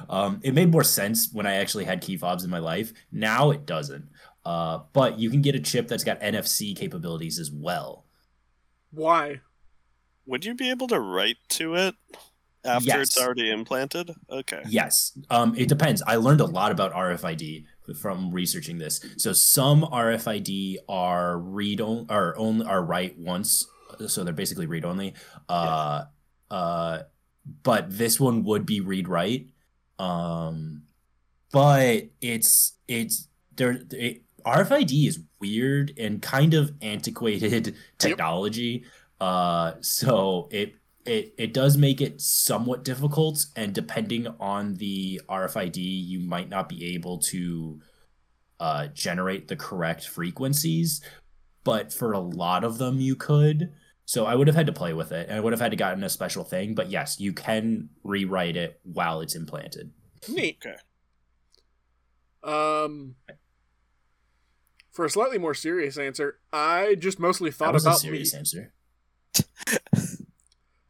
Um, 0.08 0.40
it 0.42 0.54
made 0.54 0.70
more 0.70 0.84
sense 0.84 1.28
when 1.32 1.46
I 1.46 1.56
actually 1.56 1.84
had 1.84 2.00
key 2.00 2.16
fobs 2.16 2.42
in 2.42 2.48
my 2.50 2.58
life. 2.58 2.94
Now 3.12 3.50
it 3.50 3.66
doesn't. 3.66 4.08
Uh, 4.46 4.78
but 4.92 5.18
you 5.18 5.28
can 5.28 5.42
get 5.42 5.56
a 5.56 5.60
chip 5.60 5.88
that's 5.88 6.04
got 6.04 6.20
NFC 6.20 6.76
capabilities 6.76 7.40
as 7.40 7.50
well. 7.50 8.04
Why? 8.92 9.40
Would 10.24 10.44
you 10.44 10.54
be 10.54 10.70
able 10.70 10.86
to 10.86 11.00
write 11.00 11.38
to 11.50 11.74
it 11.74 11.96
after 12.64 13.00
it's 13.00 13.20
already 13.20 13.50
implanted? 13.50 14.14
Okay. 14.30 14.62
Yes. 14.68 15.18
Um, 15.30 15.56
it 15.56 15.68
depends. 15.68 16.00
I 16.06 16.14
learned 16.14 16.40
a 16.40 16.46
lot 16.46 16.70
about 16.70 16.92
RFID 16.92 17.64
from 18.00 18.30
researching 18.30 18.78
this. 18.78 19.04
So 19.16 19.32
some 19.32 19.82
RFID 19.82 20.76
are 20.88 21.36
read 21.40 21.80
on 21.80 22.06
are 22.08 22.38
only 22.38 22.66
are 22.66 22.84
write 22.84 23.18
once, 23.18 23.66
so 24.06 24.22
they're 24.22 24.32
basically 24.32 24.66
read 24.66 24.84
only. 24.84 25.14
Uh, 25.48 26.04
uh, 26.52 27.00
but 27.64 27.98
this 27.98 28.20
one 28.20 28.44
would 28.44 28.64
be 28.64 28.78
read 28.78 29.08
write. 29.08 29.48
Um, 29.98 30.84
but 31.50 32.10
it's 32.20 32.74
it's 32.86 33.26
there. 33.56 33.80
It, 33.90 34.22
RFID 34.46 35.08
is 35.08 35.20
weird 35.40 35.92
and 35.98 36.22
kind 36.22 36.54
of 36.54 36.72
antiquated 36.80 37.74
technology. 37.98 38.84
Uh, 39.20 39.72
so 39.80 40.48
it 40.50 40.74
it 41.04 41.34
it 41.38 41.54
does 41.54 41.76
make 41.76 42.00
it 42.00 42.20
somewhat 42.20 42.84
difficult 42.84 43.46
and 43.54 43.72
depending 43.74 44.26
on 44.40 44.74
the 44.74 45.20
RFID 45.28 45.76
you 45.76 46.20
might 46.20 46.48
not 46.48 46.68
be 46.68 46.94
able 46.94 47.18
to 47.18 47.80
uh, 48.58 48.88
generate 48.88 49.48
the 49.48 49.56
correct 49.56 50.06
frequencies 50.06 51.00
but 51.64 51.92
for 51.92 52.12
a 52.12 52.18
lot 52.18 52.64
of 52.64 52.78
them 52.78 53.00
you 53.00 53.14
could 53.14 53.72
so 54.04 54.26
I 54.26 54.34
would 54.34 54.46
have 54.46 54.56
had 54.56 54.66
to 54.66 54.72
play 54.72 54.92
with 54.92 55.12
it 55.12 55.28
and 55.28 55.36
I 55.36 55.40
would 55.40 55.52
have 55.52 55.60
had 55.60 55.70
to 55.70 55.76
gotten 55.76 56.02
a 56.02 56.08
special 56.08 56.42
thing 56.42 56.74
but 56.74 56.90
yes 56.90 57.20
you 57.20 57.32
can 57.32 57.90
rewrite 58.02 58.56
it 58.56 58.80
while 58.82 59.20
it's 59.20 59.34
implanted 59.34 59.92
Neat. 60.28 60.58
Okay. 60.64 60.76
Um, 62.42 63.16
for 64.96 65.04
a 65.04 65.10
slightly 65.10 65.36
more 65.36 65.52
serious 65.52 65.98
answer, 65.98 66.38
I 66.54 66.94
just 66.98 67.20
mostly 67.20 67.50
that 67.50 67.56
thought 67.56 67.74
was 67.74 67.84
a 67.84 67.90
about 67.90 68.00
serious 68.00 68.32
me. 68.32 68.38
answer 68.38 68.72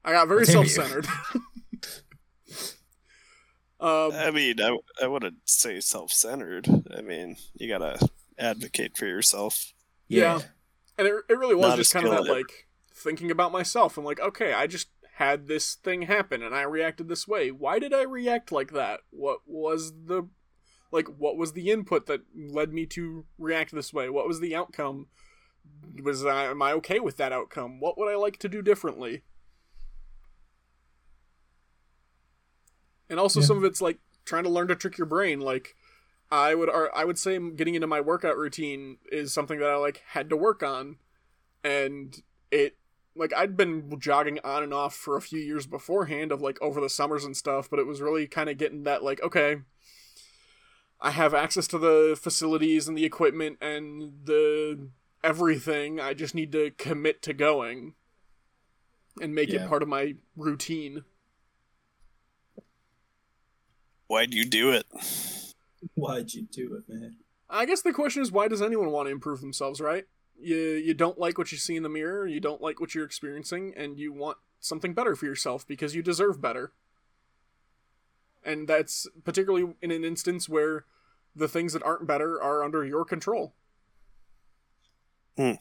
I 0.04 0.12
got 0.12 0.28
very 0.28 0.40
Let's 0.46 0.52
hear 0.52 0.62
you. 0.62 0.68
self-centered. 0.68 1.06
um, 3.80 4.12
I 4.14 4.30
mean, 4.30 4.60
I, 4.60 4.78
I 5.02 5.08
wouldn't 5.08 5.38
say 5.44 5.80
self 5.80 6.12
centered. 6.12 6.68
I 6.96 7.00
mean, 7.02 7.36
you 7.54 7.68
gotta 7.68 8.08
advocate 8.38 8.96
for 8.96 9.06
yourself. 9.06 9.72
Yeah. 10.06 10.38
and 10.96 11.08
it, 11.08 11.14
it 11.28 11.36
really 11.36 11.56
was 11.56 11.70
Not 11.70 11.78
just 11.78 11.92
kind 11.92 12.06
of 12.06 12.12
that 12.12 12.20
ever. 12.30 12.32
like 12.38 12.68
thinking 12.94 13.32
about 13.32 13.50
myself. 13.50 13.98
I'm 13.98 14.04
like, 14.04 14.20
okay, 14.20 14.52
I 14.52 14.68
just 14.68 14.86
had 15.16 15.48
this 15.48 15.74
thing 15.74 16.02
happen 16.02 16.42
and 16.44 16.54
I 16.54 16.62
reacted 16.62 17.08
this 17.08 17.26
way. 17.26 17.50
Why 17.50 17.80
did 17.80 17.92
I 17.92 18.02
react 18.02 18.52
like 18.52 18.70
that? 18.72 19.00
What 19.10 19.40
was 19.46 19.92
the 20.04 20.28
like 20.92 21.08
what 21.08 21.36
was 21.36 21.52
the 21.52 21.70
input 21.70 22.06
that 22.06 22.22
led 22.34 22.72
me 22.72 22.86
to 22.86 23.24
react 23.38 23.74
this 23.74 23.92
way? 23.92 24.08
What 24.08 24.28
was 24.28 24.40
the 24.40 24.54
outcome? 24.54 25.06
Was 26.02 26.24
I 26.24 26.44
am 26.46 26.62
I 26.62 26.72
okay 26.74 27.00
with 27.00 27.16
that 27.16 27.32
outcome? 27.32 27.80
What 27.80 27.98
would 27.98 28.10
I 28.12 28.16
like 28.16 28.38
to 28.38 28.48
do 28.48 28.62
differently? 28.62 29.22
And 33.08 33.20
also 33.20 33.40
Yeah. 33.40 33.46
some 33.46 33.56
of 33.58 33.64
it's 33.64 33.80
like 33.80 33.98
trying 34.24 34.44
to 34.44 34.50
learn 34.50 34.68
to 34.68 34.74
trick 34.76 34.98
your 34.98 35.06
brain 35.06 35.40
like 35.40 35.76
I 36.30 36.54
would 36.54 36.68
I 36.70 37.04
would 37.04 37.18
say 37.18 37.38
getting 37.50 37.74
into 37.76 37.86
my 37.86 38.00
workout 38.00 38.36
routine 38.36 38.98
is 39.12 39.32
something 39.32 39.60
that 39.60 39.68
I 39.68 39.76
like 39.76 40.02
had 40.08 40.28
to 40.30 40.36
work 40.36 40.62
on, 40.62 40.96
and 41.62 42.20
it 42.50 42.76
like 43.14 43.32
I'd 43.32 43.56
been 43.56 43.98
jogging 44.00 44.40
on 44.42 44.64
and 44.64 44.74
off 44.74 44.94
for 44.96 45.16
a 45.16 45.22
few 45.22 45.38
years 45.38 45.66
beforehand 45.68 46.32
of 46.32 46.42
like 46.42 46.60
over 46.60 46.80
the 46.80 46.88
summers 46.90 47.24
and 47.24 47.36
stuff, 47.36 47.70
but 47.70 47.78
it 47.78 47.86
was 47.86 48.00
really 48.00 48.26
kind 48.26 48.50
of 48.50 48.58
getting 48.58 48.82
that 48.84 49.04
like 49.04 49.22
okay, 49.22 49.58
I 51.00 51.10
have 51.10 51.34
access 51.34 51.66
to 51.68 51.78
the 51.78 52.18
facilities 52.20 52.88
and 52.88 52.96
the 52.96 53.04
equipment 53.04 53.58
and 53.60 54.12
the 54.24 54.88
everything. 55.22 56.00
I 56.00 56.14
just 56.14 56.34
need 56.34 56.52
to 56.52 56.70
commit 56.72 57.22
to 57.22 57.32
going 57.34 57.94
and 59.20 59.34
make 59.34 59.50
Yeah. 59.50 59.64
it 59.64 59.68
part 59.68 59.82
of 59.82 59.88
my 59.88 60.16
routine. 60.36 61.04
Why'd 64.06 64.34
you 64.34 64.44
do 64.44 64.70
it? 64.70 64.86
why'd 65.94 66.32
you 66.34 66.42
do 66.50 66.74
it 66.74 66.82
man 66.92 67.16
I 67.48 67.64
guess 67.64 67.82
the 67.82 67.92
question 67.92 68.20
is 68.20 68.32
why 68.32 68.48
does 68.48 68.60
anyone 68.60 68.90
want 68.90 69.06
to 69.06 69.12
improve 69.12 69.40
themselves, 69.40 69.80
right? 69.80 70.04
You 70.38 70.56
you 70.56 70.94
don't 70.94 71.18
like 71.18 71.38
what 71.38 71.52
you 71.52 71.58
see 71.58 71.76
in 71.76 71.82
the 71.84 71.88
mirror, 71.88 72.26
you 72.26 72.40
don't 72.40 72.60
like 72.60 72.80
what 72.80 72.94
you're 72.94 73.04
experiencing, 73.04 73.72
and 73.76 73.96
you 73.98 74.12
want 74.12 74.38
something 74.58 74.94
better 74.94 75.14
for 75.14 75.26
yourself 75.26 75.64
because 75.66 75.94
you 75.94 76.02
deserve 76.02 76.40
better. 76.40 76.72
And 78.46 78.68
that's 78.68 79.06
particularly 79.24 79.74
in 79.82 79.90
an 79.90 80.04
instance 80.04 80.48
where 80.48 80.84
the 81.34 81.48
things 81.48 81.72
that 81.74 81.82
aren't 81.82 82.06
better 82.06 82.40
are 82.40 82.62
under 82.62 82.84
your 82.84 83.04
control. 83.04 83.54
Hmm. 85.36 85.52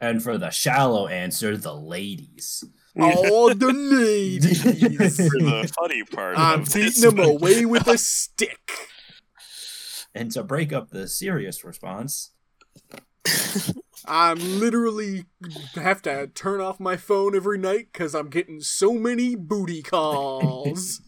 and 0.00 0.22
for 0.22 0.38
the 0.38 0.48
shallow 0.48 1.08
answer 1.08 1.58
the 1.58 1.74
ladies 1.74 2.64
hmm. 2.96 3.02
All 3.02 3.54
the 3.54 3.70
ladies. 3.72 4.62
For 4.62 5.38
the 5.38 5.70
funny 5.78 6.04
part, 6.04 6.38
I'm 6.38 6.62
of 6.62 6.72
beating 6.72 7.02
them 7.02 7.16
one. 7.18 7.28
away 7.28 7.66
with 7.66 7.86
a 7.86 7.98
stick. 8.14 8.70
and 10.14 10.30
to 10.32 10.42
break 10.42 10.72
up 10.72 10.88
the 10.88 11.06
serious 11.06 11.64
response 11.64 12.30
I'm 14.06 14.38
literally 14.60 15.24
have 15.74 16.02
to 16.02 16.26
turn 16.28 16.60
off 16.60 16.78
my 16.80 16.96
phone 16.96 17.34
every 17.34 17.58
night 17.58 17.88
because 17.92 18.14
I'm 18.14 18.28
getting 18.28 18.60
so 18.60 18.92
many 18.94 19.34
booty 19.34 19.82
calls. 19.82 21.00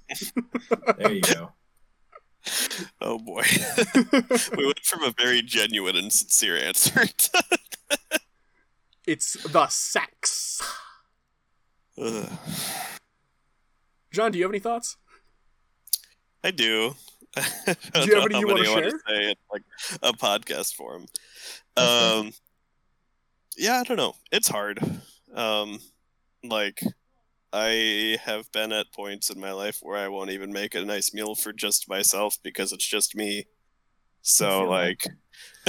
there 0.99 1.12
you 1.12 1.20
go 1.20 1.53
Oh 3.01 3.18
boy, 3.18 3.42
we 4.57 4.64
went 4.66 4.78
from 4.84 5.03
a 5.03 5.12
very 5.18 5.42
genuine 5.42 5.97
and 5.97 6.12
sincere 6.12 6.57
answer. 6.57 7.05
to- 7.07 7.42
it's 9.07 9.34
the 9.42 9.66
sex. 9.66 10.62
Ugh. 12.01 12.28
John, 14.12 14.30
do 14.30 14.38
you 14.38 14.44
have 14.44 14.53
any 14.53 14.61
thoughts? 14.61 14.97
I 16.44 16.53
do. 16.53 16.94
I 17.36 17.42
Do 17.66 17.74
you 18.07 18.14
have 18.14 18.30
don't 18.30 18.32
any 18.32 18.38
you 18.40 18.47
wanna 18.47 18.62
many 18.62 18.72
I 18.74 18.80
share? 18.80 18.90
say 19.09 19.24
in 19.30 19.34
like 19.53 19.62
a 20.03 20.12
podcast 20.12 20.74
form. 20.74 21.07
Um, 21.76 22.32
yeah, 23.57 23.80
I 23.80 23.82
don't 23.84 23.96
know. 23.96 24.14
It's 24.32 24.48
hard. 24.48 24.78
Um, 25.34 25.78
like 26.44 26.80
I 27.52 28.18
have 28.24 28.50
been 28.52 28.72
at 28.72 28.92
points 28.92 29.30
in 29.30 29.40
my 29.40 29.52
life 29.52 29.78
where 29.82 29.96
I 29.96 30.09
won't 30.09 30.30
even 30.30 30.52
make 30.52 30.74
a 30.74 30.84
nice 30.84 31.12
meal 31.14 31.34
for 31.34 31.52
just 31.52 31.88
myself 31.88 32.38
because 32.42 32.72
it's 32.72 32.86
just 32.86 33.14
me. 33.16 33.46
So 34.22 34.61
feel 34.61 34.68
like, 34.68 35.02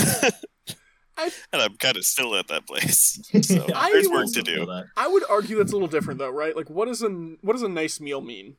I- 1.17 1.31
and 1.51 1.61
I'm 1.61 1.75
kind 1.77 1.97
of 1.97 2.05
still 2.05 2.35
at 2.35 2.47
that 2.49 2.67
place. 2.67 3.19
So 3.43 3.65
I 3.75 3.91
there's 3.91 4.07
work 4.09 4.27
to 4.33 4.41
do. 4.41 4.67
I 4.95 5.07
would 5.07 5.23
argue 5.29 5.57
that's 5.57 5.71
a 5.71 5.75
little 5.75 5.87
different 5.87 6.19
though, 6.19 6.29
right? 6.29 6.55
Like 6.55 6.69
what 6.69 6.87
is 6.87 7.01
a 7.03 7.09
what 7.41 7.53
does 7.53 7.61
a 7.63 7.69
nice 7.69 7.99
meal 7.99 8.21
mean? 8.21 8.55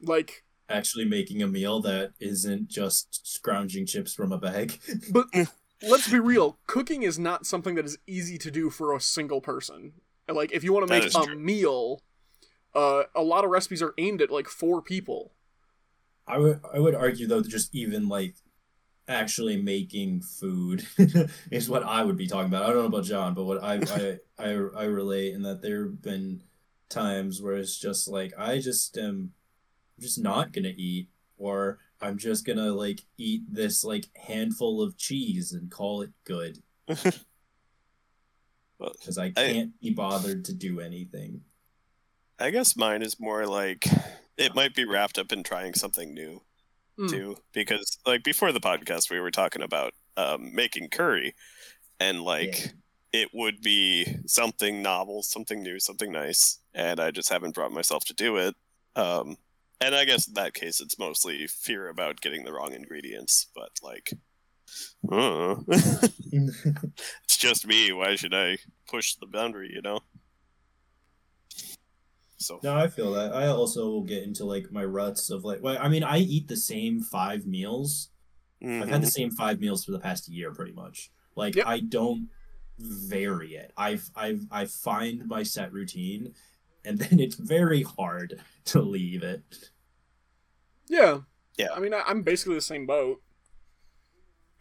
Like 0.00 0.44
actually 0.68 1.04
making 1.04 1.42
a 1.42 1.46
meal 1.46 1.80
that 1.82 2.12
isn't 2.20 2.68
just 2.68 3.26
scrounging 3.26 3.86
chips 3.86 4.14
from 4.14 4.32
a 4.32 4.38
bag. 4.38 4.78
but 5.12 5.26
let's 5.88 6.10
be 6.10 6.18
real, 6.18 6.58
cooking 6.66 7.02
is 7.02 7.18
not 7.18 7.46
something 7.46 7.74
that 7.74 7.84
is 7.84 7.98
easy 8.06 8.38
to 8.38 8.50
do 8.50 8.70
for 8.70 8.94
a 8.94 9.00
single 9.00 9.40
person. 9.40 9.92
Like 10.28 10.52
if 10.52 10.64
you 10.64 10.72
want 10.72 10.88
to 10.88 10.92
make 10.92 11.04
a 11.04 11.10
true. 11.10 11.38
meal, 11.38 12.02
uh, 12.74 13.04
a 13.14 13.22
lot 13.22 13.44
of 13.44 13.50
recipes 13.50 13.82
are 13.82 13.94
aimed 13.98 14.22
at 14.22 14.30
like 14.30 14.48
four 14.48 14.82
people. 14.82 15.32
I 16.26 16.38
would 16.38 16.60
I 16.72 16.78
would 16.78 16.94
argue 16.94 17.26
though 17.26 17.40
that 17.40 17.48
just 17.48 17.74
even 17.74 18.08
like 18.08 18.36
actually 19.06 19.60
making 19.60 20.22
food 20.22 20.86
is 21.50 21.68
what 21.68 21.82
I 21.82 22.02
would 22.02 22.16
be 22.16 22.26
talking 22.26 22.48
about. 22.48 22.62
I 22.62 22.68
don't 22.68 22.76
know 22.76 22.86
about 22.86 23.04
John, 23.04 23.34
but 23.34 23.44
what 23.44 23.62
I 23.62 23.74
I 23.74 24.18
I, 24.38 24.50
I 24.50 24.84
relate 24.84 25.34
in 25.34 25.42
that 25.42 25.62
there 25.62 25.84
have 25.84 26.02
been 26.02 26.42
times 26.88 27.42
where 27.42 27.54
it's 27.54 27.78
just 27.78 28.08
like 28.08 28.32
I 28.38 28.58
just 28.58 28.96
am 28.96 29.32
just 30.00 30.18
not 30.18 30.52
gonna 30.52 30.72
eat 30.76 31.08
or 31.36 31.78
I'm 32.04 32.18
just 32.18 32.44
gonna 32.44 32.72
like 32.72 33.00
eat 33.16 33.42
this 33.48 33.82
like 33.82 34.06
handful 34.16 34.82
of 34.82 34.96
cheese 34.98 35.52
and 35.52 35.70
call 35.70 36.02
it 36.02 36.10
good 36.24 36.58
Well, 38.78 38.92
because 38.98 39.18
I 39.18 39.30
can't 39.30 39.78
be 39.80 39.90
bothered 39.90 40.44
to 40.46 40.52
do 40.52 40.80
anything. 40.80 41.40
I 42.38 42.50
guess 42.50 42.76
mine 42.76 43.02
is 43.02 43.20
more 43.20 43.46
like 43.46 43.86
it 44.36 44.54
might 44.54 44.74
be 44.74 44.84
wrapped 44.84 45.18
up 45.18 45.32
in 45.32 45.42
trying 45.42 45.74
something 45.74 46.12
new 46.12 46.42
Mm. 46.96 47.10
too, 47.10 47.36
because 47.52 47.98
like 48.06 48.22
before 48.22 48.52
the 48.52 48.60
podcast 48.60 49.10
we 49.10 49.18
were 49.18 49.32
talking 49.32 49.62
about 49.62 49.94
um, 50.16 50.54
making 50.54 50.90
curry, 50.90 51.34
and 51.98 52.20
like 52.22 52.72
it 53.12 53.30
would 53.34 53.60
be 53.62 54.06
something 54.26 54.80
novel, 54.80 55.24
something 55.24 55.60
new, 55.60 55.80
something 55.80 56.12
nice, 56.12 56.60
and 56.72 57.00
I 57.00 57.10
just 57.10 57.30
haven't 57.32 57.54
brought 57.56 57.72
myself 57.72 58.04
to 58.04 58.14
do 58.14 58.36
it. 58.36 58.54
Um, 58.94 59.36
and 59.80 59.94
I 59.94 60.04
guess 60.04 60.26
in 60.28 60.34
that 60.34 60.54
case, 60.54 60.80
it's 60.80 60.98
mostly 60.98 61.46
fear 61.46 61.88
about 61.88 62.20
getting 62.20 62.44
the 62.44 62.52
wrong 62.52 62.72
ingredients. 62.72 63.48
But 63.54 63.70
like, 63.82 64.12
uh, 65.10 65.56
it's 65.68 67.36
just 67.36 67.66
me. 67.66 67.92
Why 67.92 68.16
should 68.16 68.34
I 68.34 68.58
push 68.88 69.14
the 69.14 69.26
boundary? 69.26 69.70
You 69.74 69.82
know. 69.82 70.00
So 72.44 72.60
No, 72.62 72.76
I 72.76 72.88
feel 72.88 73.12
that. 73.12 73.34
I 73.34 73.46
also 73.46 73.88
will 73.88 74.04
get 74.04 74.22
into 74.22 74.44
like 74.44 74.70
my 74.70 74.84
ruts 74.84 75.30
of 75.30 75.44
like, 75.44 75.62
well, 75.62 75.78
I 75.80 75.88
mean, 75.88 76.04
I 76.04 76.18
eat 76.18 76.48
the 76.48 76.56
same 76.56 77.00
five 77.00 77.46
meals. 77.46 78.10
I've 78.62 78.88
had 78.88 79.02
the 79.02 79.06
mhm. 79.06 79.12
same 79.12 79.30
five 79.30 79.60
meals 79.60 79.84
for 79.84 79.92
the 79.92 79.98
past 79.98 80.28
year, 80.28 80.52
pretty 80.52 80.72
much. 80.72 81.10
Like, 81.36 81.56
Yep. 81.56 81.66
I 81.66 81.80
don't 81.80 82.28
vary 82.78 83.54
it. 83.54 83.72
I've, 83.76 84.08
I've, 84.16 84.46
I 84.50 84.64
find 84.64 85.26
my 85.26 85.42
set 85.42 85.72
routine, 85.72 86.34
and 86.84 86.98
then 87.00 87.20
it's 87.20 87.36
very 87.36 87.82
hard 87.82 88.40
to 88.66 88.80
leave 88.82 89.22
it. 89.22 89.42
Yeah. 90.88 91.20
Yeah. 91.56 91.68
I 91.74 91.80
mean, 91.80 91.94
I, 91.94 92.02
I'm 92.06 92.22
basically 92.22 92.56
the 92.56 92.60
same 92.60 92.86
boat. 92.86 93.20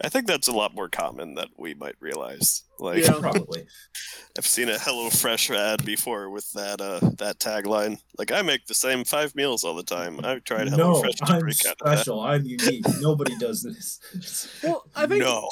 I 0.03 0.09
think 0.09 0.27
that's 0.27 0.47
a 0.47 0.51
lot 0.51 0.75
more 0.75 0.89
common 0.89 1.35
than 1.35 1.47
we 1.57 1.73
might 1.75 1.95
realize. 1.99 2.63
Like 2.79 3.03
Yeah. 3.03 3.13
Probably. 3.19 3.65
I've 4.37 4.45
seen 4.47 4.67
a 4.67 4.75
HelloFresh 4.75 5.55
ad 5.55 5.85
before 5.85 6.29
with 6.29 6.51
that 6.53 6.81
uh 6.81 6.99
that 7.19 7.39
tagline. 7.39 7.99
Like 8.17 8.31
I 8.31 8.41
make 8.41 8.65
the 8.65 8.73
same 8.73 9.05
five 9.05 9.33
meals 9.35 9.63
all 9.63 9.75
the 9.75 9.83
time. 9.83 10.19
I've 10.23 10.43
tried 10.43 10.71
no, 10.71 10.95
HelloFresh 11.01 11.15
to 11.17 11.25
I'm 11.25 11.39
break 11.41 11.65
out 11.65 11.73
of 11.79 11.85
that. 11.85 11.97
special. 11.99 12.19
I'm 12.21 12.43
unique. 12.43 12.85
Nobody 12.99 13.37
does 13.37 13.61
this. 13.63 14.59
Well, 14.63 14.83
I 14.95 15.05
think 15.05 15.23
No. 15.23 15.47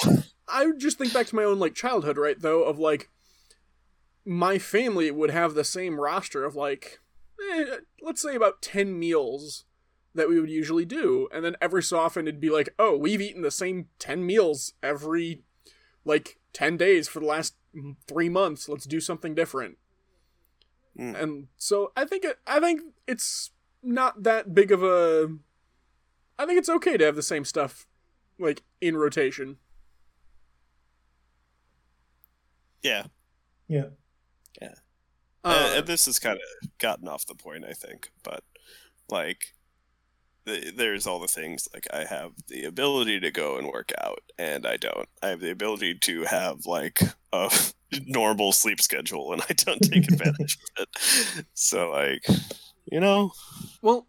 I 0.49 0.69
just 0.77 0.97
think 0.97 1.13
back 1.13 1.27
to 1.27 1.35
my 1.35 1.43
own 1.43 1.59
like 1.59 1.75
childhood, 1.75 2.17
right? 2.17 2.37
Though 2.39 2.63
of 2.63 2.77
like 2.79 3.09
my 4.25 4.57
family 4.57 5.09
would 5.11 5.31
have 5.31 5.53
the 5.53 5.63
same 5.63 5.99
roster 5.99 6.43
of 6.43 6.55
like, 6.55 6.99
eh, 7.51 7.77
let's 8.01 8.21
say 8.21 8.35
about 8.35 8.61
ten 8.61 8.97
meals 8.97 9.65
that 10.13 10.29
we 10.29 10.39
would 10.39 10.49
usually 10.49 10.85
do, 10.85 11.27
and 11.33 11.43
then 11.43 11.55
every 11.61 11.81
so 11.81 11.97
often 11.97 12.27
it'd 12.27 12.41
be 12.41 12.49
like, 12.49 12.73
oh, 12.77 12.97
we've 12.97 13.21
eaten 13.21 13.41
the 13.41 13.51
same 13.51 13.87
ten 13.99 14.25
meals 14.25 14.73
every 14.83 15.43
like 16.05 16.39
ten 16.53 16.77
days 16.77 17.07
for 17.07 17.19
the 17.19 17.25
last 17.25 17.55
three 18.07 18.29
months. 18.29 18.67
Let's 18.67 18.85
do 18.85 18.99
something 18.99 19.33
different. 19.33 19.77
Mm. 20.99 21.21
And 21.21 21.47
so 21.57 21.91
I 21.95 22.05
think 22.05 22.25
it, 22.25 22.39
I 22.45 22.59
think 22.59 22.81
it's 23.07 23.51
not 23.81 24.23
that 24.23 24.53
big 24.53 24.71
of 24.71 24.83
a. 24.83 25.37
I 26.37 26.45
think 26.45 26.57
it's 26.57 26.69
okay 26.69 26.97
to 26.97 27.05
have 27.05 27.15
the 27.15 27.23
same 27.23 27.45
stuff 27.45 27.87
like 28.39 28.63
in 28.81 28.97
rotation. 28.97 29.57
Yeah. 32.81 33.05
Yeah. 33.67 33.89
Uh, 35.43 35.49
Uh, 35.49 35.77
and 35.77 35.87
this 35.87 36.05
has 36.05 36.19
kind 36.19 36.37
of 36.37 36.69
gotten 36.77 37.07
off 37.07 37.25
the 37.25 37.35
point, 37.35 37.65
I 37.65 37.73
think. 37.73 38.11
But 38.23 38.43
like, 39.09 39.53
the, 40.45 40.71
there's 40.75 41.05
all 41.05 41.19
the 41.19 41.27
things 41.27 41.67
like 41.73 41.87
I 41.93 42.05
have 42.05 42.31
the 42.47 42.63
ability 42.63 43.19
to 43.19 43.31
go 43.31 43.57
and 43.57 43.67
work 43.67 43.91
out, 44.03 44.21
and 44.37 44.65
I 44.65 44.77
don't. 44.77 45.07
I 45.21 45.27
have 45.29 45.39
the 45.39 45.51
ability 45.51 45.95
to 45.99 46.23
have 46.23 46.65
like 46.65 46.99
a 47.31 47.51
normal 48.07 48.51
sleep 48.51 48.81
schedule, 48.81 49.33
and 49.33 49.41
I 49.49 49.53
don't 49.53 49.81
take 49.81 50.07
advantage 50.11 50.57
of 50.77 50.83
it. 50.83 51.45
So 51.53 51.91
like, 51.91 52.25
you 52.91 52.99
know, 52.99 53.31
well, 53.81 54.07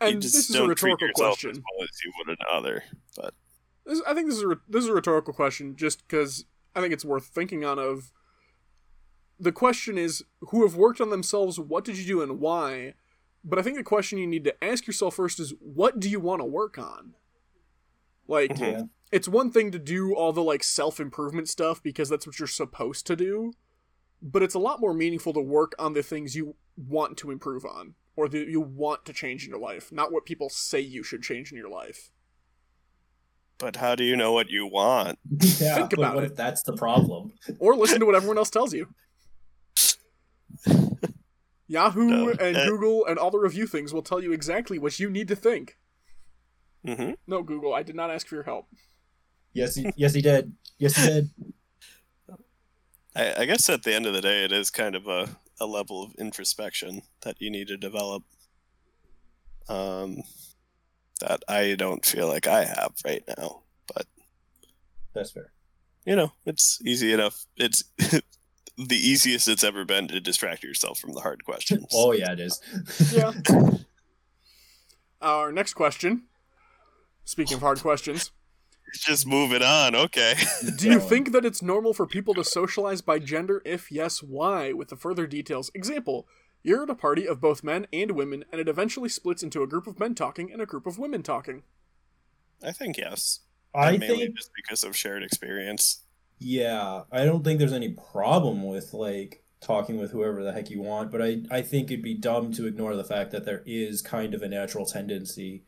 and 0.00 0.22
this 0.22 0.34
is 0.50 0.56
a 0.56 0.66
rhetorical 0.66 1.08
yourself 1.08 1.32
as 1.32 1.42
question. 1.42 1.62
well 1.78 1.84
as 1.84 2.04
you 2.04 2.12
would 2.18 2.38
another. 2.48 2.84
But 3.16 3.34
This, 3.86 4.00
I 4.06 4.14
think 4.14 4.28
this 4.28 4.36
is 4.38 4.44
a, 4.44 4.56
this 4.68 4.84
is 4.84 4.90
a 4.90 4.94
rhetorical 4.94 5.32
question, 5.34 5.76
just 5.76 6.06
because 6.06 6.44
I 6.74 6.80
think 6.80 6.92
it's 6.92 7.04
worth 7.04 7.26
thinking 7.26 7.64
on. 7.64 7.78
Of 7.78 8.10
the 9.38 9.52
question 9.52 9.98
is, 9.98 10.24
who 10.40 10.62
have 10.62 10.76
worked 10.76 11.00
on 11.00 11.10
themselves? 11.10 11.58
What 11.58 11.84
did 11.84 11.98
you 11.98 12.04
do 12.06 12.22
and 12.22 12.40
why? 12.40 12.94
But 13.44 13.58
I 13.58 13.62
think 13.62 13.76
the 13.76 13.82
question 13.82 14.18
you 14.18 14.26
need 14.26 14.44
to 14.44 14.64
ask 14.64 14.86
yourself 14.86 15.16
first 15.16 15.38
is, 15.40 15.52
what 15.60 16.00
do 16.00 16.08
you 16.08 16.20
want 16.20 16.40
to 16.40 16.46
work 16.46 16.78
on? 16.78 17.14
Like, 18.26 18.52
Mhm. 18.52 18.60
Yeah. 18.72 18.82
it's 19.12 19.28
one 19.28 19.50
thing 19.50 19.70
to 19.72 19.78
do 19.78 20.14
all 20.14 20.32
the 20.32 20.42
like 20.42 20.62
self 20.64 20.98
improvement 21.00 21.48
stuff 21.48 21.82
because 21.82 22.08
that's 22.08 22.26
what 22.26 22.38
you're 22.38 22.48
supposed 22.48 23.06
to 23.08 23.16
do, 23.16 23.52
but 24.22 24.42
it's 24.42 24.54
a 24.54 24.58
lot 24.58 24.80
more 24.80 24.94
meaningful 24.94 25.32
to 25.34 25.40
work 25.40 25.74
on 25.78 25.92
the 25.92 26.02
things 26.02 26.34
you 26.34 26.54
want 26.76 27.18
to 27.18 27.30
improve 27.30 27.64
on 27.66 27.94
or 28.16 28.28
that 28.28 28.48
you 28.48 28.60
want 28.60 29.04
to 29.04 29.12
change 29.12 29.44
in 29.44 29.50
your 29.50 29.58
life, 29.60 29.92
not 29.92 30.10
what 30.12 30.24
people 30.24 30.48
say 30.48 30.80
you 30.80 31.02
should 31.02 31.22
change 31.22 31.50
in 31.52 31.58
your 31.58 31.68
life. 31.70 32.10
but 33.58 33.76
how 33.76 33.94
do 33.94 34.02
you 34.04 34.16
know 34.16 34.32
what 34.32 34.50
you 34.50 34.66
want? 34.66 35.16
Yeah, 35.30 35.76
Think 35.76 35.90
but 35.90 35.98
about 36.00 36.14
what 36.16 36.24
it. 36.24 36.32
if 36.32 36.36
that's 36.36 36.62
the 36.64 36.76
problem? 36.76 37.32
Or 37.60 37.76
listen 37.76 38.00
to 38.00 38.06
what 38.06 38.14
everyone 38.16 38.36
else 38.36 38.50
tells 38.50 38.74
you. 38.74 38.88
Yahoo 41.74 42.06
No, 42.06 42.28
and 42.30 42.56
uh, 42.56 42.64
Google 42.66 43.04
and 43.04 43.18
all 43.18 43.32
the 43.32 43.38
review 43.38 43.66
things 43.66 43.92
will 43.92 44.02
tell 44.02 44.22
you 44.22 44.32
exactly 44.32 44.78
what 44.78 45.00
you 45.00 45.10
need 45.10 45.26
to 45.28 45.34
think. 45.36 45.76
hmm 46.86 47.12
No, 47.26 47.42
Google, 47.42 47.74
I 47.74 47.82
did 47.82 47.96
not 47.96 48.10
ask 48.10 48.28
for 48.28 48.36
your 48.36 48.44
help. 48.44 48.68
Yes, 49.52 49.74
he, 49.74 49.90
yes, 49.96 50.14
he 50.14 50.22
did. 50.22 50.52
Yes, 50.78 50.96
he 50.96 51.06
did. 51.06 51.30
I, 53.16 53.42
I 53.42 53.44
guess 53.44 53.68
at 53.68 53.82
the 53.82 53.92
end 53.94 54.06
of 54.06 54.14
the 54.14 54.20
day, 54.20 54.44
it 54.44 54.52
is 54.52 54.70
kind 54.70 54.94
of 54.94 55.06
a, 55.08 55.36
a 55.60 55.66
level 55.66 56.02
of 56.02 56.14
introspection 56.16 57.02
that 57.22 57.40
you 57.40 57.50
need 57.50 57.68
to 57.68 57.76
develop. 57.76 58.22
Um, 59.68 60.22
that 61.20 61.42
I 61.48 61.74
don't 61.74 62.04
feel 62.04 62.28
like 62.28 62.46
I 62.46 62.64
have 62.64 62.92
right 63.04 63.24
now, 63.38 63.62
but 63.92 64.06
That's 65.14 65.30
fair. 65.32 65.52
you 66.04 66.14
know, 66.16 66.32
it's 66.46 66.80
easy 66.84 67.12
enough. 67.12 67.46
It's 67.56 67.82
the 68.76 68.96
easiest 68.96 69.48
it's 69.48 69.64
ever 69.64 69.84
been 69.84 70.08
to 70.08 70.20
distract 70.20 70.62
yourself 70.62 70.98
from 70.98 71.12
the 71.12 71.20
hard 71.20 71.44
questions. 71.44 71.86
Oh 71.92 72.12
yeah, 72.12 72.32
it 72.32 72.40
is. 72.40 72.60
Yeah. 73.12 73.32
Our 75.20 75.52
next 75.52 75.74
question. 75.74 76.24
Speaking 77.24 77.54
of 77.54 77.60
hard 77.62 77.80
questions, 77.80 78.32
Just 78.92 79.26
moving 79.26 79.62
on. 79.62 79.94
Okay. 79.94 80.34
do 80.76 80.90
you 80.90 81.00
think 81.00 81.32
that 81.32 81.44
it's 81.44 81.62
normal 81.62 81.94
for 81.94 82.06
people 82.06 82.34
to 82.34 82.44
socialize 82.44 83.00
by 83.00 83.18
gender? 83.18 83.62
If 83.64 83.90
yes, 83.90 84.22
why? 84.22 84.72
With 84.72 84.88
the 84.88 84.96
further 84.96 85.26
details. 85.26 85.70
Example: 85.74 86.26
You're 86.62 86.82
at 86.82 86.90
a 86.90 86.94
party 86.94 87.26
of 87.26 87.40
both 87.40 87.64
men 87.64 87.86
and 87.92 88.12
women, 88.12 88.44
and 88.52 88.60
it 88.60 88.68
eventually 88.68 89.08
splits 89.08 89.42
into 89.42 89.62
a 89.62 89.66
group 89.66 89.86
of 89.86 89.98
men 89.98 90.14
talking 90.14 90.52
and 90.52 90.60
a 90.60 90.66
group 90.66 90.86
of 90.86 90.98
women 90.98 91.22
talking. 91.22 91.62
I 92.62 92.72
think 92.72 92.96
yes. 92.96 93.40
I 93.74 93.96
mainly 93.96 94.26
think 94.26 94.36
just 94.36 94.50
because 94.54 94.84
of 94.84 94.96
shared 94.96 95.24
experience. 95.24 96.03
Yeah, 96.38 97.02
I 97.10 97.24
don't 97.24 97.44
think 97.44 97.58
there's 97.58 97.72
any 97.72 97.90
problem 97.90 98.64
with 98.64 98.92
like 98.92 99.42
talking 99.60 99.98
with 99.98 100.12
whoever 100.12 100.42
the 100.42 100.52
heck 100.52 100.70
you 100.70 100.82
want, 100.82 101.10
but 101.10 101.22
I 101.22 101.42
I 101.50 101.62
think 101.62 101.90
it'd 101.90 102.02
be 102.02 102.14
dumb 102.14 102.52
to 102.52 102.66
ignore 102.66 102.96
the 102.96 103.04
fact 103.04 103.30
that 103.32 103.44
there 103.44 103.62
is 103.66 104.02
kind 104.02 104.34
of 104.34 104.42
a 104.42 104.48
natural 104.48 104.86
tendency 104.86 105.64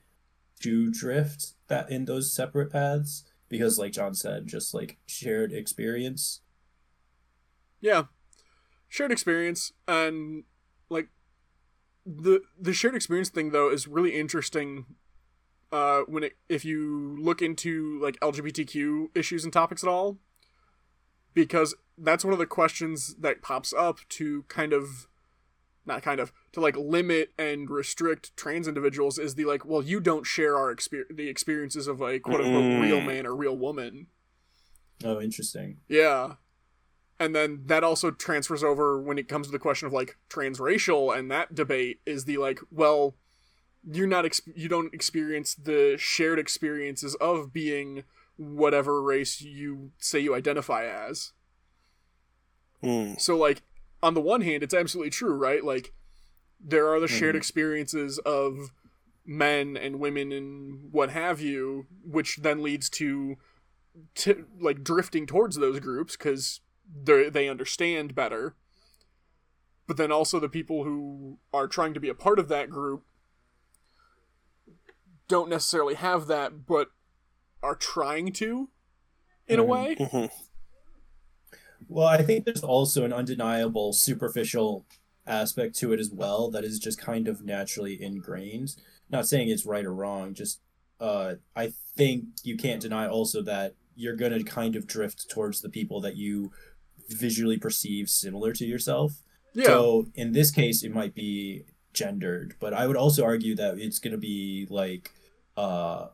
to 0.60 0.90
drift 0.90 1.52
that 1.68 1.90
in 1.90 2.04
those 2.04 2.32
separate 2.32 2.70
paths 2.70 3.24
because 3.48 3.78
like 3.78 3.92
John 3.92 4.14
said, 4.14 4.46
just 4.46 4.74
like 4.74 4.98
shared 5.06 5.52
experience. 5.52 6.40
Yeah, 7.80 8.04
shared 8.88 9.12
experience 9.12 9.72
and 9.86 10.44
like 10.88 11.08
the 12.04 12.42
the 12.60 12.72
shared 12.72 12.94
experience 12.94 13.28
thing 13.28 13.50
though 13.50 13.70
is 13.70 13.86
really 13.86 14.18
interesting. 14.18 14.86
Uh, 15.72 16.02
when 16.06 16.22
it 16.22 16.36
if 16.48 16.64
you 16.64 17.16
look 17.18 17.42
into 17.42 17.98
like 18.00 18.18
LGBTQ 18.20 19.08
issues 19.16 19.42
and 19.42 19.52
topics 19.52 19.82
at 19.82 19.88
all, 19.88 20.18
because 21.36 21.76
that's 21.96 22.24
one 22.24 22.32
of 22.32 22.40
the 22.40 22.46
questions 22.46 23.14
that 23.20 23.42
pops 23.42 23.72
up 23.72 24.00
to 24.08 24.42
kind 24.48 24.72
of 24.72 25.06
not 25.84 26.02
kind 26.02 26.18
of 26.18 26.32
to 26.50 26.58
like 26.60 26.76
limit 26.76 27.30
and 27.38 27.70
restrict 27.70 28.36
trans 28.36 28.66
individuals 28.66 29.18
is 29.20 29.36
the 29.36 29.44
like 29.44 29.64
well 29.64 29.82
you 29.82 30.00
don't 30.00 30.26
share 30.26 30.56
our 30.56 30.72
experience 30.72 31.12
the 31.14 31.28
experiences 31.28 31.86
of 31.86 32.00
a 32.00 32.18
quote 32.18 32.40
unquote 32.40 32.64
Mm. 32.64 32.82
real 32.82 33.00
man 33.00 33.24
or 33.24 33.36
real 33.36 33.56
woman 33.56 34.08
Oh, 35.04 35.20
interesting. 35.20 35.76
yeah. 35.88 36.36
And 37.20 37.34
then 37.36 37.62
that 37.66 37.84
also 37.84 38.10
transfers 38.10 38.64
over 38.64 38.98
when 39.00 39.18
it 39.18 39.28
comes 39.28 39.46
to 39.46 39.52
the 39.52 39.58
question 39.58 39.86
of 39.86 39.92
like 39.92 40.16
transracial 40.30 41.14
and 41.16 41.30
that 41.30 41.54
debate 41.54 42.00
is 42.06 42.24
the 42.24 42.38
like, 42.38 42.60
well, 42.70 43.14
you're 43.84 44.06
not 44.06 44.24
ex- 44.24 44.40
you 44.54 44.68
don't 44.68 44.92
experience 44.94 45.54
the 45.54 45.96
shared 45.98 46.38
experiences 46.38 47.14
of 47.16 47.52
being 47.52 48.04
whatever 48.36 49.02
race 49.02 49.40
you 49.40 49.92
say 49.98 50.18
you 50.20 50.34
identify 50.34 50.84
as. 50.84 51.32
Hmm. 52.82 53.14
So 53.18 53.36
like 53.36 53.62
on 54.02 54.14
the 54.14 54.20
one 54.20 54.42
hand, 54.42 54.62
it's 54.62 54.74
absolutely 54.74 55.10
true, 55.10 55.34
right? 55.34 55.64
Like 55.64 55.92
there 56.60 56.88
are 56.92 57.00
the 57.00 57.08
shared 57.08 57.34
Mhm. 57.34 57.38
experiences 57.38 58.18
of 58.20 58.70
men 59.24 59.76
and 59.76 59.98
women 59.98 60.32
and 60.32 60.92
what 60.92 61.10
have 61.10 61.40
you, 61.40 61.86
which 62.04 62.36
then 62.36 62.62
leads 62.62 62.88
to, 62.90 63.36
to 64.14 64.46
like 64.60 64.84
drifting 64.84 65.26
towards 65.26 65.56
those 65.56 65.80
groups 65.80 66.16
because 66.16 66.60
they 66.94 67.28
they 67.28 67.48
understand 67.48 68.14
better. 68.14 68.54
But 69.86 69.96
then 69.96 70.12
also 70.12 70.38
the 70.40 70.48
people 70.48 70.84
who 70.84 71.38
are 71.52 71.66
trying 71.68 71.94
to 71.94 72.00
be 72.00 72.08
a 72.08 72.14
part 72.14 72.38
of 72.38 72.48
that 72.48 72.70
group 72.70 73.04
don't 75.28 75.48
necessarily 75.50 75.94
have 75.94 76.26
that, 76.28 76.66
but 76.66 76.90
are 77.62 77.74
trying 77.74 78.32
to, 78.32 78.68
in 79.48 79.58
a 79.58 79.64
Mhm. 79.64 79.68
way. 79.68 79.96
Mhm. 79.96 80.30
Well, 81.88 82.06
I 82.06 82.22
think 82.22 82.44
there's 82.44 82.62
also 82.64 83.04
an 83.04 83.12
undeniable 83.12 83.92
superficial 83.92 84.86
aspect 85.26 85.74
to 85.76 85.92
it 85.92 86.00
as 86.00 86.10
well 86.10 86.50
that 86.50 86.64
is 86.64 86.78
just 86.78 86.98
kind 86.98 87.28
of 87.28 87.44
naturally 87.44 88.00
ingrained. 88.00 88.76
Not 89.10 89.26
saying 89.26 89.48
it's 89.48 89.66
right 89.66 89.84
or 89.84 89.94
wrong, 89.94 90.34
just 90.34 90.60
uh, 90.98 91.34
I 91.54 91.74
think 91.94 92.24
you 92.42 92.56
can't 92.56 92.80
deny 92.80 93.06
also 93.06 93.42
that 93.42 93.74
you're 93.94 94.16
gonna 94.16 94.42
kind 94.42 94.76
of 94.76 94.86
drift 94.86 95.28
towards 95.28 95.60
the 95.60 95.68
people 95.68 96.00
that 96.00 96.16
you 96.16 96.52
visually 97.10 97.58
perceive 97.58 98.08
similar 98.08 98.52
to 98.54 98.64
yourself. 98.64 99.22
Yeah. 99.52 99.64
So 99.64 100.06
in 100.14 100.32
this 100.32 100.50
case, 100.50 100.82
it 100.82 100.92
might 100.94 101.14
be 101.14 101.64
gendered, 101.92 102.56
but 102.60 102.72
I 102.72 102.86
would 102.86 102.96
also 102.96 103.24
argue 103.24 103.54
that 103.56 103.78
it's 103.78 103.98
going 103.98 104.12
to 104.12 104.18
be 104.18 104.66
like, 104.70 105.12
uh, 105.56 106.08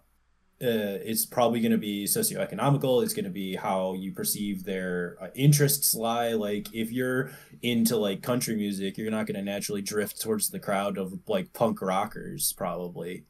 uh, 0.63 1.03
it's 1.05 1.27
probably 1.27 1.61
going 1.61 1.73
to 1.73 1.79
be 1.79 2.05
socioeconomical. 2.05 3.03
It's 3.03 3.15
going 3.15 3.25
to 3.25 3.31
be 3.31 3.57
how 3.57 3.95
you 3.95 4.13
perceive 4.13 4.65
their 4.65 5.17
uh, 5.21 5.29
interests 5.35 5.95
lie. 5.95 6.33
Like 6.33 6.73
if 6.73 6.93
you're 6.93 7.33
into 7.63 7.97
like 7.97 8.23
country 8.23 8.55
music, 8.55 8.97
you're 8.97 9.11
not 9.11 9.27
going 9.27 9.37
to 9.37 9.43
naturally 9.43 9.83
drift 9.83 10.21
towards 10.21 10.51
the 10.51 10.61
crowd 10.61 10.99
of 10.99 11.19
like 11.27 11.53
punk 11.53 11.83
rockers, 11.83 12.53
probably. 12.53 13.25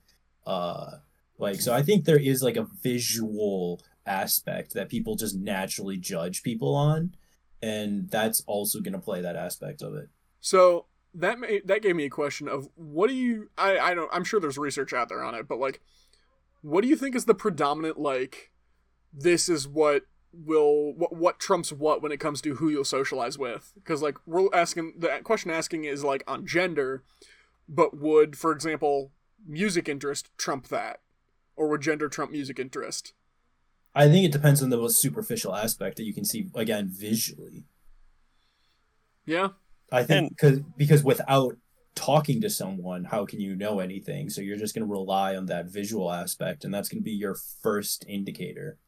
Uh, 0.47 0.99
like 1.39 1.61
so, 1.61 1.73
I 1.73 1.83
think 1.83 2.05
there 2.05 2.19
is 2.21 2.43
like 2.43 2.57
a 2.57 2.69
visual 2.83 3.81
aspect 4.05 4.75
that 4.75 4.89
people 4.89 5.17
just 5.17 5.37
naturally 5.37 5.97
judge 5.97 6.43
people 6.43 6.75
on 6.75 7.15
and 7.63 8.11
that's 8.11 8.43
also 8.47 8.81
going 8.81 8.93
to 8.93 8.99
play 8.99 9.21
that 9.23 9.37
aspect 9.37 9.83
of 9.83 9.95
it. 9.95 10.09
So 10.41 10.87
that 11.15 11.39
made, 11.39 11.69
that 11.69 11.83
gave 11.83 11.95
me 11.95 12.05
a 12.05 12.11
question 12.11 12.49
of 12.49 12.69
what 12.75 13.09
do 13.09 13.15
you 13.15 13.51
I 13.57 13.79
I 13.79 13.95
don't 13.95 14.11
I'm 14.13 14.25
sure 14.25 14.41
there's 14.41 14.59
research 14.59 14.93
out 14.93 15.09
there 15.09 15.23
on 15.23 15.35
it, 15.35 15.47
but 15.47 15.59
like 15.59 15.81
what 16.63 16.83
do 16.83 16.89
you 16.89 16.97
think 16.97 17.15
is 17.15 17.27
the 17.27 17.35
predominant 17.35 17.99
like 17.99 18.53
this 19.13 19.49
is 19.49 19.69
what 19.69 20.05
will 20.33 20.95
what 20.95 21.15
what 21.15 21.39
trumps 21.39 21.73
what 21.73 22.03
when 22.03 22.13
it 22.13 22.21
comes 22.21 22.41
to 22.41 22.55
who 22.55 22.71
you'll 22.71 22.85
socialize 22.85 23.37
with? 23.37 23.73
Because 23.75 24.01
like 24.01 24.17
we're 24.27 24.49
asking 24.55 24.95
the 24.99 25.21
question 25.23 25.51
asking 25.51 25.85
is 25.85 26.03
like 26.03 26.25
on 26.27 26.47
gender, 26.47 27.03
but 27.69 27.97
would 27.99 28.37
for 28.37 28.53
example 28.53 29.13
music 29.47 29.89
interest 29.89 30.31
trump 30.39 30.69
that, 30.69 31.01
or 31.57 31.69
would 31.69 31.83
gender 31.83 32.09
trump 32.09 32.31
music 32.31 32.59
interest? 32.59 33.13
I 33.95 34.09
think 34.09 34.25
it 34.25 34.33
depends 34.33 34.63
on 34.63 34.71
the 34.71 34.79
most 34.79 35.01
superficial 35.01 35.55
aspect 35.55 35.99
that 35.99 36.05
you 36.05 36.15
can 36.15 36.25
see 36.25 36.49
again 36.55 36.89
visually. 36.89 37.67
Yeah. 39.27 39.49
I 39.91 40.05
think 40.05 40.31
because 40.31 40.61
because 40.77 41.05
without 41.05 41.57
talking 41.95 42.41
to 42.41 42.51
someone, 42.51 43.05
how 43.05 43.27
can 43.27 43.41
you 43.41 43.55
know 43.55 43.81
anything? 43.81 44.31
So 44.31 44.41
you're 44.41 44.57
just 44.57 44.75
going 44.75 44.87
to 44.87 44.91
rely 44.91 45.37
on 45.37 45.47
that 45.47 45.67
visual 45.67 46.11
aspect, 46.13 46.65
and 46.65 46.73
that's 46.73 46.89
going 46.89 47.01
to 47.01 47.05
be 47.05 47.13
your 47.13 47.37
first 47.63 48.05
indicator. 48.09 48.79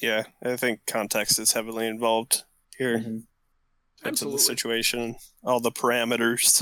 Yeah, 0.00 0.24
I 0.42 0.56
think 0.56 0.80
context 0.86 1.38
is 1.38 1.52
heavily 1.52 1.86
involved 1.86 2.44
here. 2.76 2.98
Mhm. 2.98 3.22
Depends 3.98 4.22
on 4.22 4.32
the 4.32 4.38
situation, 4.38 5.14
all 5.42 5.60
the 5.60 5.70
parameters. 5.72 6.60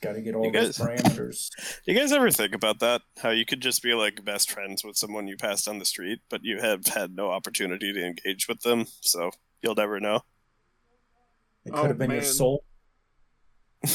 Got 0.00 0.12
to 0.12 0.20
get 0.20 0.34
all 0.36 0.44
You 0.46 0.52
those 0.52 0.78
guys- 0.78 0.86
parameters. 1.02 1.48
You 1.86 1.94
guys 1.94 2.12
ever 2.12 2.30
think 2.30 2.54
about 2.54 2.78
that? 2.80 3.00
How 3.20 3.30
you 3.30 3.44
could 3.44 3.60
just 3.60 3.82
be 3.82 3.94
like 3.94 4.24
best 4.24 4.50
friends 4.50 4.84
with 4.84 4.96
someone 4.96 5.26
you 5.26 5.36
passed 5.36 5.66
on 5.66 5.78
the 5.80 5.84
street, 5.84 6.20
but 6.30 6.44
you 6.44 6.60
have 6.60 6.86
had 6.86 7.16
no 7.16 7.30
opportunity 7.30 7.92
to 7.92 8.06
engage 8.06 8.46
with 8.46 8.60
them, 8.60 8.86
so 9.00 9.30
you'll 9.62 9.74
never 9.74 9.98
know. 9.98 10.20
It 11.64 11.72
Oh, 11.74 11.80
could 11.82 11.88
have 11.90 11.98
been 11.98 12.10
your 12.12 12.22
soul. 12.22 12.64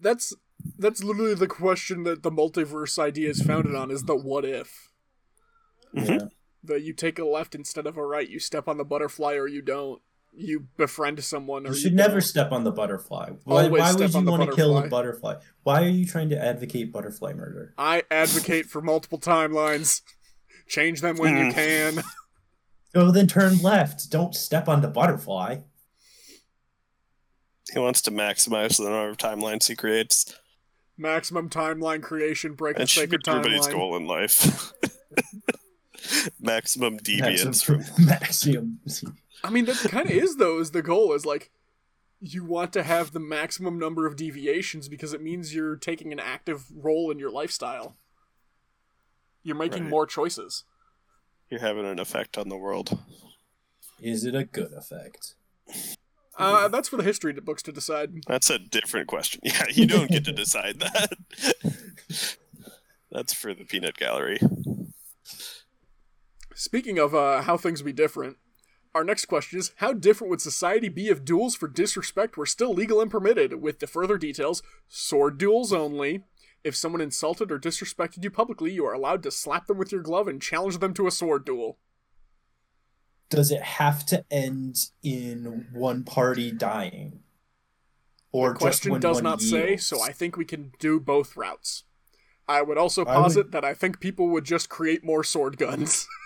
That's 0.00 0.34
that's 0.78 1.02
literally 1.02 1.34
the 1.34 1.46
question 1.46 2.02
that 2.04 2.22
the 2.22 2.30
multiverse 2.30 2.98
idea 2.98 3.30
is 3.30 3.42
founded 3.42 3.74
on 3.74 3.90
is 3.90 4.04
the 4.04 4.16
what 4.16 4.44
if. 4.44 4.88
Mhm. 5.94 6.08
Yeah. 6.08 6.26
that 6.64 6.82
you 6.82 6.92
take 6.92 7.18
a 7.18 7.24
left 7.24 7.54
instead 7.54 7.86
of 7.86 7.96
a 7.96 8.04
right. 8.04 8.28
You 8.28 8.38
step 8.40 8.66
on 8.68 8.76
the 8.76 8.84
butterfly 8.84 9.34
or 9.34 9.46
you 9.46 9.62
don't. 9.62 10.02
You 10.32 10.66
befriend 10.76 11.22
someone 11.24 11.64
or 11.64 11.68
You 11.70 11.74
you, 11.76 11.80
should 11.80 11.94
never 11.94 12.14
don't. 12.14 12.22
step 12.22 12.52
on 12.52 12.64
the 12.64 12.72
butterfly. 12.72 13.30
Why, 13.44 13.68
why 13.68 13.92
would 13.94 14.12
you 14.14 14.22
want 14.24 14.50
to 14.50 14.54
kill 14.56 14.76
a 14.76 14.88
butterfly. 14.88 15.34
butterfly? 15.34 15.34
Why 15.62 15.82
are 15.84 15.88
you 15.88 16.04
trying 16.06 16.28
to 16.30 16.38
advocate 16.44 16.92
butterfly 16.92 17.32
murder? 17.32 17.72
I 17.78 18.02
advocate 18.10 18.66
for 18.66 18.82
multiple 18.82 19.18
timelines. 19.18 20.02
Change 20.68 21.00
them 21.00 21.16
when 21.16 21.36
you 21.36 21.44
Mm. 21.52 21.54
can. 21.54 22.04
Oh, 22.94 23.10
then 23.10 23.26
turn 23.26 23.58
left. 23.58 24.10
Don't 24.10 24.34
step 24.34 24.68
on 24.68 24.80
the 24.80 24.88
butterfly. 24.88 25.58
He 27.72 27.78
wants 27.78 28.00
to 28.02 28.10
maximize 28.10 28.76
the 28.78 28.84
number 28.84 29.08
of 29.08 29.16
timelines 29.16 29.66
he 29.68 29.74
creates. 29.76 30.34
Maximum 30.96 31.50
timeline 31.50 32.02
creation, 32.02 32.54
break 32.54 32.76
the 32.76 32.82
That 32.82 32.88
should 32.88 33.10
be 33.10 33.16
sacred 33.18 33.28
everybody's 33.28 33.66
goal 33.66 33.96
in 33.96 34.06
life. 34.06 34.72
Maximum 36.40 36.98
deviance 36.98 37.64
from 37.64 37.82
Maximum. 38.06 38.78
I 39.42 39.50
mean, 39.50 39.64
that 39.66 39.76
kind 39.90 40.06
of 40.06 40.12
is 40.12 40.36
though. 40.36 40.60
Is 40.60 40.70
the 40.70 40.82
goal 40.82 41.12
is 41.12 41.26
like 41.26 41.50
you 42.20 42.44
want 42.44 42.72
to 42.72 42.82
have 42.82 43.12
the 43.12 43.20
maximum 43.20 43.78
number 43.78 44.06
of 44.06 44.16
deviations 44.16 44.88
because 44.88 45.12
it 45.12 45.22
means 45.22 45.54
you're 45.54 45.76
taking 45.76 46.12
an 46.12 46.20
active 46.20 46.64
role 46.74 47.10
in 47.10 47.18
your 47.18 47.30
lifestyle. 47.30 47.96
You're 49.42 49.56
making 49.56 49.84
Right. 49.84 49.90
more 49.90 50.06
choices. 50.06 50.64
you're 51.50 51.60
having 51.60 51.84
an 51.86 51.98
effect 52.00 52.36
on 52.38 52.48
the 52.48 52.56
world. 52.56 52.98
Is 54.00 54.24
it 54.24 54.34
a 54.34 54.44
good 54.44 54.72
effect? 54.72 55.34
Uh, 56.36 56.68
that's 56.72 56.88
for 56.88 56.96
the 56.96 57.02
history 57.02 57.32
books 57.32 57.62
to 57.62 57.72
decide. 57.72 58.12
That's 58.26 58.50
a 58.50 58.58
different 58.58 59.08
question. 59.08 59.40
Yeah, 59.44 59.66
you 59.72 59.86
don't 59.86 60.10
get 60.10 60.24
to 60.24 60.32
decide 60.32 60.80
that. 60.80 61.16
That's 63.10 63.32
for 63.32 63.54
the 63.54 63.64
peanut 63.64 63.96
gallery. 63.96 64.38
Speaking 66.54 66.98
of 66.98 67.14
uh, 67.14 67.42
how 67.42 67.56
things 67.56 67.80
would 67.80 67.86
be 67.86 67.92
different, 67.92 68.36
our 68.94 69.04
next 69.04 69.26
question 69.26 69.58
is 69.58 69.72
How 69.76 69.92
different 69.92 70.30
would 70.30 70.40
society 70.40 70.88
be 70.88 71.08
if 71.08 71.24
duels 71.24 71.54
for 71.54 71.68
disrespect 71.68 72.36
were 72.36 72.46
still 72.46 72.74
legal 72.74 73.00
and 73.00 73.10
permitted? 73.10 73.62
With 73.62 73.78
the 73.78 73.86
further 73.86 74.18
details, 74.18 74.62
sword 74.88 75.38
duels 75.38 75.72
only. 75.72 76.24
If 76.64 76.74
someone 76.74 77.00
insulted 77.00 77.52
or 77.52 77.60
disrespected 77.60 78.24
you 78.24 78.30
publicly, 78.30 78.72
you 78.72 78.84
are 78.86 78.92
allowed 78.92 79.22
to 79.22 79.30
slap 79.30 79.66
them 79.66 79.78
with 79.78 79.92
your 79.92 80.02
glove 80.02 80.26
and 80.26 80.42
challenge 80.42 80.78
them 80.78 80.92
to 80.94 81.06
a 81.06 81.12
sword 81.12 81.44
duel. 81.46 81.78
Does 83.28 83.50
it 83.50 83.62
have 83.62 84.06
to 84.06 84.24
end 84.30 84.76
in 85.02 85.66
one 85.72 86.04
party 86.04 86.52
dying? 86.52 87.20
Or 88.32 88.50
the 88.50 88.58
question 88.58 88.90
just 88.90 88.92
when 88.92 89.00
does 89.00 89.16
one 89.16 89.24
not 89.24 89.40
say, 89.40 89.76
so 89.76 90.00
I 90.02 90.12
think 90.12 90.36
we 90.36 90.44
can 90.44 90.72
do 90.78 91.00
both 91.00 91.36
routes. 91.36 91.84
I 92.48 92.62
would 92.62 92.78
also 92.78 93.02
I 93.02 93.14
posit 93.14 93.46
would- 93.46 93.52
that 93.52 93.64
I 93.64 93.74
think 93.74 93.98
people 94.00 94.28
would 94.28 94.44
just 94.44 94.68
create 94.68 95.04
more 95.04 95.24
sword 95.24 95.56
guns. 95.58 96.06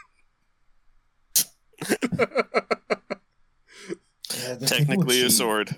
Yeah, 4.39 4.55
the 4.55 4.67
people 4.67 4.97
would 4.97 5.09
Technically 5.09 5.23
a 5.23 5.31
sword. 5.31 5.77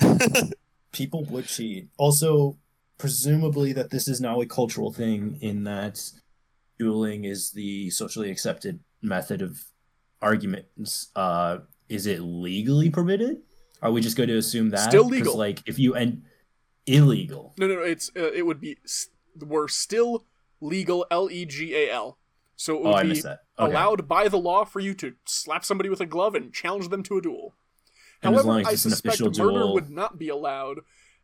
people 0.92 1.24
would 1.26 1.46
cheat. 1.46 1.88
Also, 1.96 2.58
presumably 2.98 3.72
that 3.72 3.90
this 3.90 4.08
is 4.08 4.20
now 4.20 4.40
a 4.40 4.46
cultural 4.46 4.92
thing 4.92 5.38
in 5.40 5.64
that 5.64 6.00
dueling 6.78 7.24
is 7.24 7.50
the 7.52 7.90
socially 7.90 8.30
accepted 8.30 8.80
method 9.00 9.42
of 9.42 9.64
arguments. 10.22 11.08
Uh, 11.14 11.58
is 11.88 12.06
it 12.06 12.20
legally 12.20 12.88
permitted? 12.90 13.38
Are 13.82 13.90
we 13.90 14.00
just 14.00 14.16
going 14.16 14.28
to 14.28 14.36
assume 14.38 14.70
that? 14.70 14.88
Still 14.88 15.04
legal. 15.06 15.36
Like, 15.36 15.60
if 15.66 15.78
you 15.78 15.94
end 15.94 16.22
illegal. 16.86 17.52
No, 17.58 17.66
no, 17.66 17.74
no. 17.76 17.82
It's 17.82 18.10
uh, 18.16 18.32
it 18.32 18.46
would 18.46 18.60
be 18.60 18.78
s- 18.84 19.08
we're 19.38 19.68
still 19.68 20.24
legal. 20.60 21.04
L 21.10 21.28
e 21.30 21.44
g 21.44 21.74
a 21.74 21.90
l. 21.90 22.18
So 22.56 22.76
it 22.76 22.82
would 22.84 22.94
Oh, 22.94 23.02
be. 23.02 23.18
Okay. 23.20 23.36
allowed 23.58 24.06
by 24.08 24.28
the 24.28 24.38
law 24.38 24.64
for 24.64 24.78
you 24.80 24.94
to 24.94 25.14
slap 25.26 25.64
somebody 25.64 25.88
with 25.88 26.00
a 26.00 26.06
glove 26.06 26.34
and 26.34 26.52
challenge 26.52 26.88
them 26.88 27.02
to 27.04 27.18
a 27.18 27.20
duel. 27.22 27.54
And 28.22 28.34
as 28.34 28.42
However, 28.42 28.48
long 28.48 28.60
as 28.60 28.66
I 28.68 28.72
it's 28.72 28.82
suspect 28.82 29.16
official 29.20 29.44
murder 29.46 29.58
duel- 29.58 29.74
would 29.74 29.90
not 29.90 30.16
be 30.18 30.28
allowed, 30.28 30.80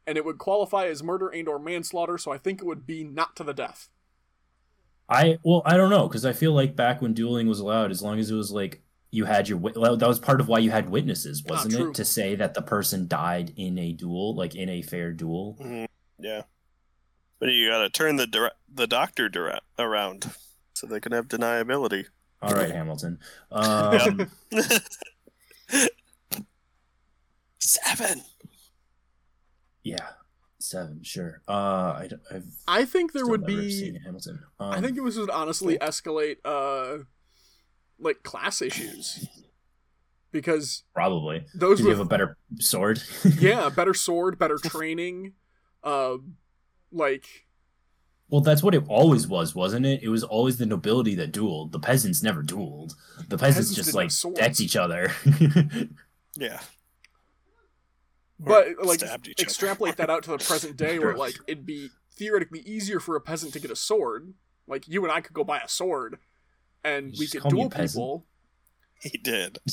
and 0.06 0.18
it 0.18 0.24
would 0.24 0.38
qualify 0.38 0.86
as 0.88 1.02
murder 1.02 1.28
and 1.28 1.48
or 1.48 1.58
manslaughter. 1.60 2.18
So 2.18 2.32
I 2.32 2.38
think 2.38 2.60
it 2.60 2.66
would 2.66 2.86
be 2.86 3.04
not 3.04 3.36
to 3.36 3.44
the 3.44 3.54
death. 3.54 3.88
I 5.08 5.38
well, 5.44 5.62
I 5.64 5.76
don't 5.76 5.90
know 5.90 6.08
because 6.08 6.26
I 6.26 6.32
feel 6.32 6.52
like 6.52 6.76
back 6.76 7.00
when 7.00 7.14
dueling 7.14 7.46
was 7.46 7.60
allowed, 7.60 7.90
as 7.92 8.02
long 8.02 8.18
as 8.18 8.30
it 8.30 8.34
was 8.34 8.50
like 8.50 8.82
you 9.10 9.24
had 9.24 9.48
your 9.48 9.58
well, 9.58 9.96
that 9.96 10.06
was 10.08 10.18
part 10.18 10.40
of 10.40 10.48
why 10.48 10.58
you 10.58 10.70
had 10.70 10.90
witnesses, 10.90 11.42
Ah, 11.46 11.50
wasn't 11.54 11.74
it? 11.74 11.94
To 11.94 12.04
say 12.04 12.34
that 12.34 12.54
the 12.54 12.62
person 12.62 13.06
died 13.08 13.52
in 13.56 13.78
a 13.78 13.92
duel, 13.92 14.34
like 14.34 14.54
in 14.54 14.68
a 14.68 14.82
fair 14.82 15.12
duel. 15.12 15.56
Mhm, 15.60 15.86
Yeah. 16.18 16.42
But 17.38 17.50
you 17.50 17.68
gotta 17.68 17.88
turn 17.88 18.16
the 18.16 18.26
dire- 18.26 18.52
the 18.72 18.86
doctor 18.86 19.28
dire- 19.28 19.60
around 19.78 20.30
so 20.74 20.86
they 20.86 21.00
can 21.00 21.12
have 21.12 21.28
deniability. 21.28 22.06
All 22.42 22.52
right, 22.52 22.70
Hamilton. 22.70 23.18
Um, 23.50 24.30
Seven. 27.60 28.22
yeah, 29.82 30.08
seven, 30.58 31.02
sure. 31.02 31.42
Uh, 31.48 31.52
I, 31.52 32.08
have 32.30 32.44
I 32.66 32.84
think 32.84 33.12
there 33.12 33.26
would 33.26 33.44
be. 33.44 33.98
Hamilton. 34.04 34.40
Um, 34.60 34.70
I 34.70 34.80
think 34.80 34.96
it 34.96 35.00
was 35.02 35.18
would 35.18 35.30
honestly 35.30 35.76
escalate, 35.78 36.36
uh, 36.44 37.04
like 37.98 38.22
class 38.22 38.62
issues, 38.62 39.26
because 40.32 40.84
probably 40.94 41.44
those 41.54 41.78
because 41.78 41.80
you 41.80 41.88
have 41.90 42.00
a 42.00 42.04
better 42.04 42.36
sword. 42.58 43.02
yeah, 43.40 43.68
better 43.74 43.94
sword, 43.94 44.38
better 44.38 44.58
training, 44.58 45.32
uh, 45.82 46.16
like 46.92 47.46
Well, 48.28 48.40
that's 48.40 48.62
what 48.62 48.74
it 48.74 48.84
always 48.88 49.26
was, 49.26 49.54
wasn't 49.54 49.86
it? 49.86 50.02
It 50.02 50.08
was 50.08 50.22
always 50.24 50.58
the 50.58 50.66
nobility 50.66 51.14
that 51.16 51.32
dueled. 51.32 51.72
The 51.72 51.80
peasants 51.80 52.22
never 52.22 52.42
dueled. 52.42 52.94
The 53.28 53.38
peasants, 53.38 53.70
peasants 53.70 53.74
just 53.74 53.94
like 53.94 54.04
have 54.06 54.12
swords. 54.12 54.38
decked 54.40 54.60
each 54.60 54.76
other. 54.76 55.12
Yeah. 56.36 56.60
but 58.40 58.68
Or 58.78 58.84
like 58.84 59.00
stabbed 59.00 59.28
each 59.28 59.40
other. 59.40 59.46
extrapolate 59.46 59.96
that 59.96 60.10
out 60.10 60.22
to 60.24 60.30
the 60.30 60.38
present 60.38 60.76
day 60.76 60.98
where 60.98 61.16
like 61.16 61.34
it'd 61.48 61.66
be 61.66 61.88
theoretically 62.14 62.60
easier 62.60 63.00
for 63.00 63.16
a 63.16 63.20
peasant 63.20 63.52
to 63.52 63.60
get 63.60 63.70
a 63.70 63.76
sword 63.76 64.34
like 64.66 64.86
you 64.88 65.02
and 65.04 65.10
i 65.12 65.20
could 65.20 65.32
go 65.34 65.42
buy 65.44 65.58
a 65.58 65.68
sword 65.68 66.18
and 66.84 67.12
we 67.18 67.26
Just 67.26 67.32
could 67.32 67.46
a 67.46 67.48
duel 67.48 67.70
people. 67.70 68.26
He 69.00 69.16
did. 69.18 69.58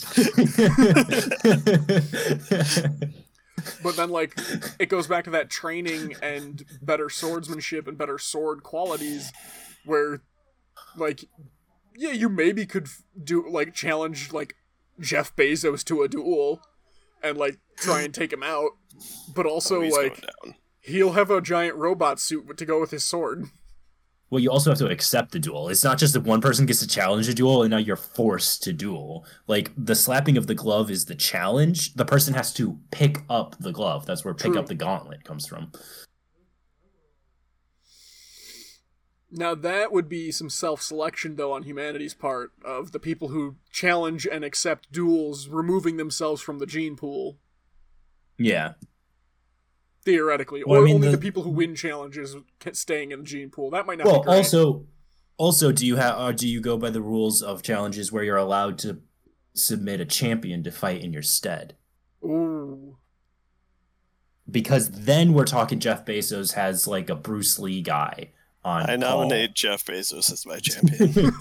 but 3.81 3.95
then 3.95 4.09
like 4.09 4.37
it 4.79 4.89
goes 4.89 5.07
back 5.07 5.23
to 5.23 5.31
that 5.31 5.49
training 5.49 6.15
and 6.21 6.63
better 6.81 7.09
swordsmanship 7.09 7.87
and 7.87 7.97
better 7.97 8.19
sword 8.19 8.61
qualities 8.61 9.31
where 9.85 10.21
like 10.95 11.25
yeah 11.95 12.11
you 12.11 12.29
maybe 12.29 12.67
could 12.67 12.87
do 13.23 13.49
like 13.49 13.73
challenge 13.73 14.31
like 14.31 14.55
jeff 14.99 15.35
bezos 15.35 15.83
to 15.83 16.03
a 16.03 16.07
duel 16.07 16.61
and 17.25 17.37
like 17.37 17.57
try 17.77 18.01
and 18.01 18.13
take 18.13 18.31
him 18.31 18.43
out. 18.43 18.71
But 19.33 19.45
also 19.45 19.81
Oh, 19.81 19.87
like 19.87 20.23
he'll 20.81 21.13
have 21.13 21.31
a 21.31 21.41
giant 21.41 21.75
robot 21.75 22.19
suit 22.19 22.57
to 22.57 22.65
go 22.65 22.79
with 22.79 22.91
his 22.91 23.03
sword 23.03 23.45
well, 24.35 24.43
you 24.43 24.51
also 24.51 24.69
have 24.69 24.79
to 24.79 24.87
accept 24.89 25.31
the 25.31 25.39
duel. 25.39 25.69
It's 25.69 25.83
not 25.85 25.97
just 25.97 26.13
that 26.13 26.23
one 26.23 26.41
person 26.41 26.65
gets 26.65 26.81
to 26.81 26.87
challenge 26.87 27.29
a 27.29 27.33
duel 27.33 27.63
and 27.63 27.71
now 27.71 27.77
you're 27.77 27.95
forced 27.95 28.63
to 28.63 28.73
duel. 28.73 29.25
Like 29.47 29.71
the 29.77 29.95
slapping 29.95 30.35
of 30.35 30.47
the 30.47 30.55
glove 30.55 30.91
is 30.91 31.05
the 31.05 31.15
challenge. 31.15 31.93
The 31.93 32.03
person 32.03 32.33
has 32.33 32.53
to 32.55 32.77
pick 32.91 33.19
up 33.29 33.55
the 33.59 33.71
glove. 33.71 34.05
That's 34.05 34.25
where 34.25 34.33
pick 34.33 34.51
True. 34.51 34.59
up 34.59 34.65
the 34.67 34.75
gauntlet 34.75 35.23
comes 35.23 35.47
from. 35.47 35.71
now 39.31 39.55
that 39.55 39.91
would 39.91 40.07
be 40.07 40.31
some 40.31 40.49
self-selection 40.49 41.35
though 41.35 41.51
on 41.51 41.63
humanity's 41.63 42.13
part 42.13 42.51
of 42.63 42.91
the 42.91 42.99
people 42.99 43.29
who 43.29 43.55
challenge 43.71 44.25
and 44.31 44.45
accept 44.45 44.91
duels 44.91 45.47
removing 45.49 45.97
themselves 45.97 46.41
from 46.41 46.59
the 46.59 46.65
gene 46.65 46.95
pool 46.95 47.37
Yeah. 48.37 48.73
Theoretically, 50.05 50.63
Well, 50.65 50.79
I 50.79 50.83
or 50.83 50.85
mean, 50.85 50.95
only 50.95 51.07
the... 51.09 51.17
the- 51.17 51.21
people 51.21 51.43
who 51.43 51.49
win 51.49 51.75
challenges 51.75 52.35
staying 52.71 53.11
in 53.11 53.19
the 53.19 53.25
gene 53.25 53.49
pool. 53.49 53.71
That 53.71 53.85
might 53.85 53.97
not. 53.97 54.07
Well, 54.07 54.19
be 54.21 54.25
great. 54.27 54.37
also, 54.37 54.85
also, 55.37 55.71
do 55.73 55.85
you 55.85 55.97
have? 55.97 56.35
Do 56.37 56.47
you 56.47 56.61
go 56.61 56.77
by 56.77 56.89
the 56.91 57.01
rules 57.01 57.41
of 57.41 57.61
challenges 57.63 58.11
where 58.11 58.23
you're 58.23 58.37
allowed 58.37 58.77
to 58.79 59.01
submit 59.53 59.99
a 59.99 60.05
champion 60.05 60.63
to 60.63 60.71
fight 60.71 61.01
in 61.03 61.11
your 61.11 61.21
stead? 61.23 61.75
ooh, 62.23 62.97
Because 64.49 64.89
then 64.91 65.33
we're 65.33 65.45
talking 65.45 65.79
Jeff 65.79 66.05
Bezos 66.05 66.53
has 66.53 66.87
like 66.87 67.09
a 67.09 67.15
Bruce 67.15 67.59
Lee 67.59 67.81
guy 67.81 68.29
on. 68.63 68.83
I 68.83 68.97
call. 68.97 68.97
nominate 68.97 69.53
Jeff 69.53 69.85
Bezos 69.85 70.31
as 70.31 70.45
my 70.45 70.59
champion. 70.59 71.33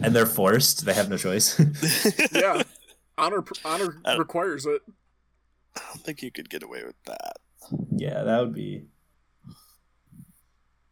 and 0.02 0.14
they're 0.14 0.26
forced. 0.26 0.84
They 0.84 0.94
have 0.94 1.08
no 1.08 1.16
choice. 1.16 1.58
yeah, 2.32 2.62
honor 3.18 3.42
honor 3.64 4.00
I 4.04 4.16
requires 4.16 4.66
it. 4.66 4.82
I 5.76 5.80
don't 5.88 6.02
think 6.02 6.22
you 6.22 6.30
could 6.30 6.50
get 6.50 6.62
away 6.62 6.82
with 6.84 6.96
that. 7.04 7.36
yeah, 7.90 8.22
that 8.22 8.40
would 8.40 8.54
be. 8.54 8.86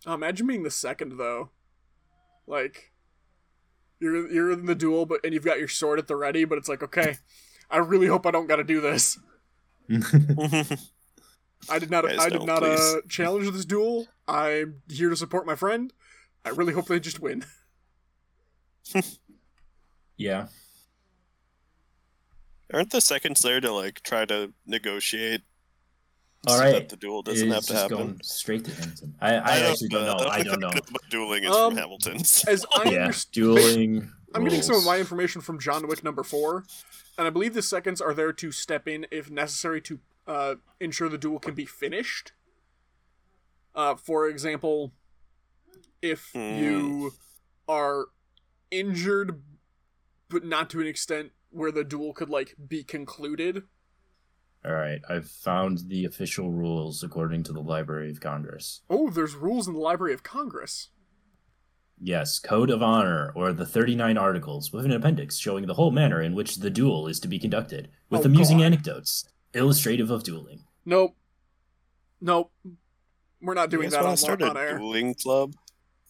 Oh, 0.06 0.14
imagine 0.14 0.46
being 0.46 0.62
the 0.62 0.70
second 0.70 1.16
though, 1.18 1.50
like 2.46 2.92
you're 4.00 4.30
you're 4.30 4.50
in 4.50 4.66
the 4.66 4.74
duel, 4.74 5.06
but 5.06 5.20
and 5.24 5.32
you've 5.32 5.44
got 5.44 5.58
your 5.58 5.68
sword 5.68 5.98
at 5.98 6.08
the 6.08 6.16
ready, 6.16 6.44
but 6.44 6.58
it's 6.58 6.68
like 6.68 6.82
okay, 6.82 7.16
I 7.70 7.78
really 7.78 8.06
hope 8.06 8.26
I 8.26 8.30
don't 8.30 8.46
got 8.46 8.56
to 8.56 8.64
do 8.64 8.80
this. 8.80 9.18
I 11.68 11.78
did 11.78 11.90
not. 11.90 12.04
Guys, 12.04 12.18
I 12.18 12.28
did 12.28 12.44
don't, 12.44 12.62
uh, 12.64 13.00
challenge 13.08 13.50
this 13.50 13.64
duel. 13.64 14.06
I'm 14.28 14.82
here 14.90 15.10
to 15.10 15.16
support 15.16 15.46
my 15.46 15.54
friend. 15.54 15.92
I 16.44 16.50
really 16.50 16.74
hope 16.74 16.86
they 16.86 17.00
just 17.00 17.20
win. 17.20 17.44
yeah. 20.16 20.48
Aren't 22.72 22.90
the 22.90 23.00
seconds 23.00 23.42
there 23.42 23.60
to 23.60 23.72
like 23.72 24.02
try 24.02 24.24
to 24.24 24.52
negotiate? 24.66 25.42
All 26.46 26.56
so 26.58 26.62
right. 26.62 26.72
that 26.72 26.88
the 26.90 26.96
duel 26.96 27.22
doesn't 27.22 27.46
It's 27.50 27.54
have 27.54 27.62
to 27.64 27.72
just 27.72 27.82
happen. 27.82 27.96
going 27.96 28.20
straight 28.22 28.64
to 28.66 28.74
Hamilton. 28.74 29.14
I, 29.20 29.34
I, 29.36 29.58
actually 29.60 29.88
don't 29.88 30.04
know. 30.04 30.26
I 30.28 30.42
don't 30.42 30.60
know. 30.60 30.70
But 30.72 31.08
dueling 31.08 31.44
is 31.44 31.50
Um, 31.50 31.70
from 31.72 31.78
Hamilton's. 31.78 32.44
As 32.48 32.66
I 32.76 32.90
Yeah, 32.90 33.04
understand, 33.04 33.32
dueling. 33.32 34.12
I'm 34.34 34.44
getting 34.44 34.60
some 34.62 34.76
of 34.76 34.84
my 34.84 34.98
information 34.98 35.40
from 35.40 35.58
John 35.60 35.86
Wick 35.86 36.02
number 36.04 36.22
four, 36.22 36.64
and 37.16 37.26
I 37.26 37.30
believe 37.30 37.54
the 37.54 37.62
seconds 37.62 38.00
are 38.00 38.12
there 38.12 38.32
to 38.32 38.50
step 38.52 38.88
in 38.88 39.06
if 39.10 39.30
necessary 39.30 39.80
to 39.82 40.00
uh, 40.26 40.54
ensure 40.80 41.08
the 41.08 41.16
duel 41.18 41.38
can 41.38 41.54
be 41.54 41.64
finished. 41.64 42.32
Uh, 43.74 43.94
for 43.94 44.28
example, 44.28 44.92
if 46.02 46.30
Hmm. 46.34 46.58
you 46.58 47.12
are 47.68 48.06
injured, 48.70 49.40
but 50.28 50.44
not 50.44 50.68
to 50.70 50.80
an 50.80 50.86
extent 50.86 51.30
where 51.54 51.72
the 51.72 51.84
duel 51.84 52.12
could 52.12 52.28
like 52.30 52.54
be 52.68 52.82
concluded. 52.84 53.62
All 54.64 54.72
right, 54.72 55.00
I've 55.08 55.28
found 55.28 55.88
the 55.88 56.04
official 56.06 56.50
rules 56.50 57.02
according 57.02 57.42
to 57.44 57.52
the 57.52 57.60
Library 57.60 58.10
of 58.10 58.20
Congress. 58.20 58.80
Oh, 58.88 59.10
there's 59.10 59.34
rules 59.34 59.68
in 59.68 59.74
the 59.74 59.80
Library 59.80 60.14
of 60.14 60.22
Congress. 60.22 60.88
Yes, 62.00 62.38
Code 62.38 62.70
of 62.70 62.82
Honor, 62.82 63.30
or 63.36 63.52
the 63.52 63.66
39 63.66 64.16
Articles, 64.18 64.72
with 64.72 64.84
an 64.84 64.90
appendix 64.92 65.36
showing 65.38 65.66
the 65.66 65.74
whole 65.74 65.90
manner 65.90 66.20
in 66.20 66.34
which 66.34 66.56
the 66.56 66.70
duel 66.70 67.06
is 67.06 67.20
to 67.20 67.28
be 67.28 67.38
conducted, 67.38 67.88
with 68.10 68.22
Oh, 68.22 68.24
amusing 68.24 68.58
God. 68.58 68.64
anecdotes, 68.64 69.24
illustrative 69.52 70.10
of 70.10 70.24
dueling. 70.24 70.64
Nope. 70.84 71.14
Nope. 72.20 72.50
We're 73.40 73.54
not 73.54 73.70
You 73.70 73.78
doing 73.78 73.84
guys 73.90 73.92
that 73.92 74.00
wanna 74.00 74.10
on, 74.12 74.16
start 74.16 74.42
on 74.42 74.56
a 74.56 74.60
air. 74.60 74.78
dueling 74.78 75.14
club? 75.14 75.54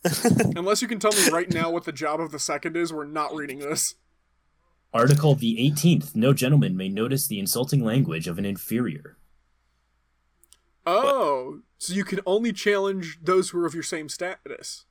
Unless 0.57 0.81
you 0.81 0.87
can 0.89 0.99
tell 1.01 1.11
me 1.13 1.29
right 1.33 1.53
now 1.53 1.71
what 1.71 1.85
the 1.85 1.93
job 1.93 2.21
of 2.21 2.31
the 2.31 2.39
second 2.39 2.77
is, 2.77 2.93
we're 2.93 3.05
not 3.05 3.35
reading 3.35 3.59
this. 3.59 3.95
Article 4.95 5.35
the 5.35 5.57
18th 5.57 6.15
No 6.15 6.33
gentleman 6.33 6.77
may 6.77 6.89
notice 6.89 7.27
the 7.27 7.41
insulting 7.41 7.83
language 7.85 8.29
of 8.29 8.39
an 8.39 8.45
inferior. 8.45 9.17
Oh, 10.87 11.63
so 11.79 11.93
you 11.93 12.05
can 12.05 12.21
only 12.25 12.53
challenge 12.53 13.19
those 13.21 13.51
who 13.51 13.59
are 13.59 13.67
of 13.67 13.75
your 13.75 13.83
same 13.83 14.09
status. 14.09 14.85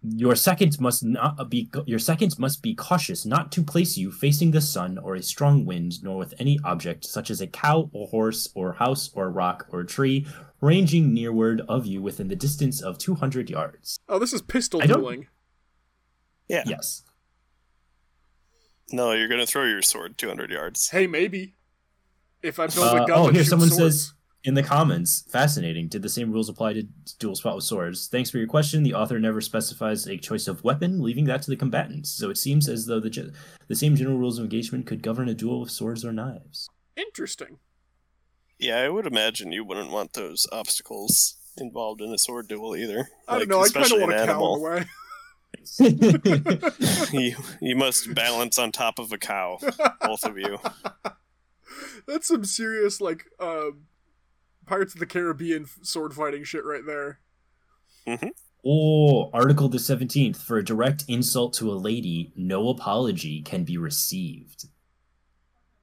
Your 0.00 0.34
seconds 0.34 0.80
must 0.80 1.04
not 1.04 1.50
be 1.50 1.70
your 1.86 1.98
seconds 1.98 2.38
must 2.38 2.62
be 2.62 2.74
cautious 2.74 3.24
not 3.26 3.52
to 3.52 3.62
place 3.62 3.96
you 3.96 4.10
facing 4.10 4.50
the 4.50 4.60
sun 4.60 4.98
or 4.98 5.14
a 5.14 5.22
strong 5.22 5.64
wind, 5.66 6.02
nor 6.02 6.16
with 6.16 6.34
any 6.38 6.58
object 6.64 7.04
such 7.04 7.30
as 7.30 7.40
a 7.40 7.46
cow 7.46 7.90
or 7.92 8.08
horse 8.08 8.48
or 8.54 8.72
house 8.72 9.10
or 9.14 9.30
rock 9.30 9.66
or 9.70 9.84
tree, 9.84 10.26
ranging 10.60 11.12
nearward 11.12 11.60
of 11.68 11.86
you 11.86 12.00
within 12.02 12.28
the 12.28 12.34
distance 12.34 12.80
of 12.80 12.98
two 12.98 13.14
hundred 13.14 13.50
yards. 13.50 13.98
Oh, 14.08 14.18
this 14.18 14.32
is 14.32 14.42
pistol 14.42 14.80
dueling. 14.80 15.28
Yeah. 16.48 16.64
Yes. 16.66 17.02
No, 18.90 19.12
you're 19.12 19.28
gonna 19.28 19.46
throw 19.46 19.64
your 19.64 19.82
sword 19.82 20.18
200 20.18 20.50
yards. 20.50 20.88
Hey, 20.90 21.06
maybe. 21.06 21.54
If 22.42 22.58
I 22.58 22.66
build 22.66 22.86
a 22.98 23.02
Uh, 23.02 23.06
gun 23.06 23.18
oh, 23.18 23.28
here 23.30 23.44
someone 23.44 23.68
swords. 23.70 24.06
says 24.06 24.14
in 24.44 24.54
the 24.54 24.62
comments, 24.62 25.24
fascinating. 25.30 25.86
Did 25.88 26.02
the 26.02 26.08
same 26.08 26.32
rules 26.32 26.48
apply 26.48 26.72
to 26.72 26.82
dual 27.20 27.36
spot 27.36 27.54
with 27.54 27.64
swords? 27.64 28.08
Thanks 28.08 28.28
for 28.30 28.38
your 28.38 28.48
question. 28.48 28.82
The 28.82 28.94
author 28.94 29.20
never 29.20 29.40
specifies 29.40 30.06
a 30.08 30.16
choice 30.18 30.48
of 30.48 30.64
weapon, 30.64 31.00
leaving 31.00 31.26
that 31.26 31.42
to 31.42 31.50
the 31.50 31.56
combatants. 31.56 32.10
So 32.10 32.28
it 32.30 32.36
seems 32.38 32.68
as 32.68 32.86
though 32.86 32.98
the 32.98 33.10
ge- 33.10 33.32
the 33.68 33.76
same 33.76 33.94
general 33.94 34.18
rules 34.18 34.38
of 34.38 34.44
engagement 34.44 34.86
could 34.86 35.02
govern 35.02 35.28
a 35.28 35.34
duel 35.34 35.60
with 35.60 35.70
swords 35.70 36.04
or 36.04 36.12
knives. 36.12 36.68
Interesting. 36.96 37.58
Yeah, 38.58 38.78
I 38.78 38.88
would 38.88 39.06
imagine 39.06 39.52
you 39.52 39.64
wouldn't 39.64 39.90
want 39.90 40.12
those 40.14 40.46
obstacles 40.52 41.36
involved 41.56 42.00
in 42.00 42.12
a 42.12 42.18
sword 42.18 42.48
duel 42.48 42.74
either. 42.76 43.08
I 43.28 43.38
don't 43.38 43.48
know. 43.48 43.60
I 43.60 43.68
kind 43.68 43.76
of 43.76 43.82
especially 43.82 44.00
want 44.00 44.14
an 44.14 44.28
a 44.28 44.32
cow 44.32 44.84
you 47.12 47.36
you 47.60 47.76
must 47.76 48.14
balance 48.14 48.58
on 48.58 48.72
top 48.72 48.98
of 48.98 49.12
a 49.12 49.18
cow, 49.18 49.58
both 50.00 50.24
of 50.24 50.36
you. 50.36 50.58
That's 52.06 52.28
some 52.28 52.44
serious 52.44 53.00
like 53.00 53.26
um, 53.40 53.86
Pirates 54.66 54.94
of 54.94 55.00
the 55.00 55.06
Caribbean 55.06 55.66
sword 55.82 56.14
fighting 56.14 56.44
shit 56.44 56.64
right 56.64 56.84
there. 56.86 57.20
oh, 58.66 59.30
Article 59.32 59.68
the 59.68 59.78
seventeenth: 59.78 60.40
for 60.40 60.58
a 60.58 60.64
direct 60.64 61.04
insult 61.08 61.54
to 61.54 61.70
a 61.70 61.74
lady, 61.74 62.32
no 62.36 62.68
apology 62.68 63.42
can 63.42 63.64
be 63.64 63.78
received. 63.78 64.66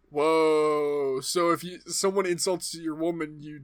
Whoa! 0.10 1.20
So 1.22 1.52
if 1.52 1.64
you 1.64 1.80
someone 1.88 2.26
insults 2.26 2.76
your 2.76 2.96
woman, 2.96 3.38
you 3.42 3.62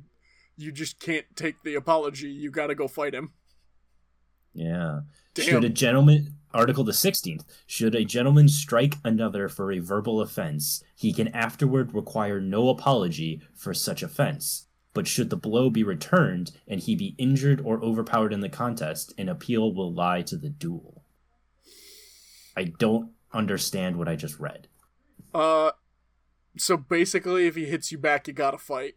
you 0.58 0.72
just 0.72 1.00
can't 1.00 1.26
take 1.36 1.64
the 1.64 1.76
apology. 1.76 2.30
You 2.30 2.52
got 2.52 2.68
to 2.68 2.76
go 2.76 2.88
fight 2.88 3.14
him. 3.14 3.34
Yeah. 4.56 5.02
Damn. 5.36 5.46
Should 5.46 5.64
a 5.66 5.70
gentleman 5.70 6.36
Article 6.56 6.86
the 6.86 6.94
16th, 6.94 7.44
should 7.68 7.94
a 7.96 8.06
gentleman 8.06 8.48
strike 8.48 8.96
another 9.04 9.50
for 9.50 9.74
a 9.74 9.80
verbal 9.80 10.22
offense, 10.22 10.82
he 10.96 11.12
can 11.12 11.28
afterward 11.36 11.94
require 11.94 12.40
no 12.40 12.70
apology 12.70 13.42
for 13.54 13.74
such 13.74 14.02
offense. 14.02 14.68
But 14.94 15.06
should 15.06 15.30
the 15.30 15.36
blow 15.36 15.70
be 15.70 15.84
returned 15.84 16.54
and 16.66 16.80
he 16.80 16.96
be 16.96 17.14
injured 17.18 17.60
or 17.60 17.84
overpowered 17.84 18.32
in 18.32 18.40
the 18.40 18.48
contest, 18.48 19.14
an 19.18 19.28
appeal 19.28 19.74
will 19.74 19.94
lie 19.94 20.22
to 20.22 20.38
the 20.38 20.48
duel. 20.48 21.04
I 22.56 22.64
don't 22.80 23.12
understand 23.34 23.98
what 23.98 24.08
I 24.08 24.16
just 24.16 24.40
read. 24.40 24.70
Uh, 25.34 25.72
so 26.58 26.78
basically, 26.78 27.48
if 27.48 27.56
he 27.56 27.66
hits 27.66 27.92
you 27.92 27.98
back, 27.98 28.30
you 28.30 28.34
gotta 28.34 28.58
fight. 28.58 28.96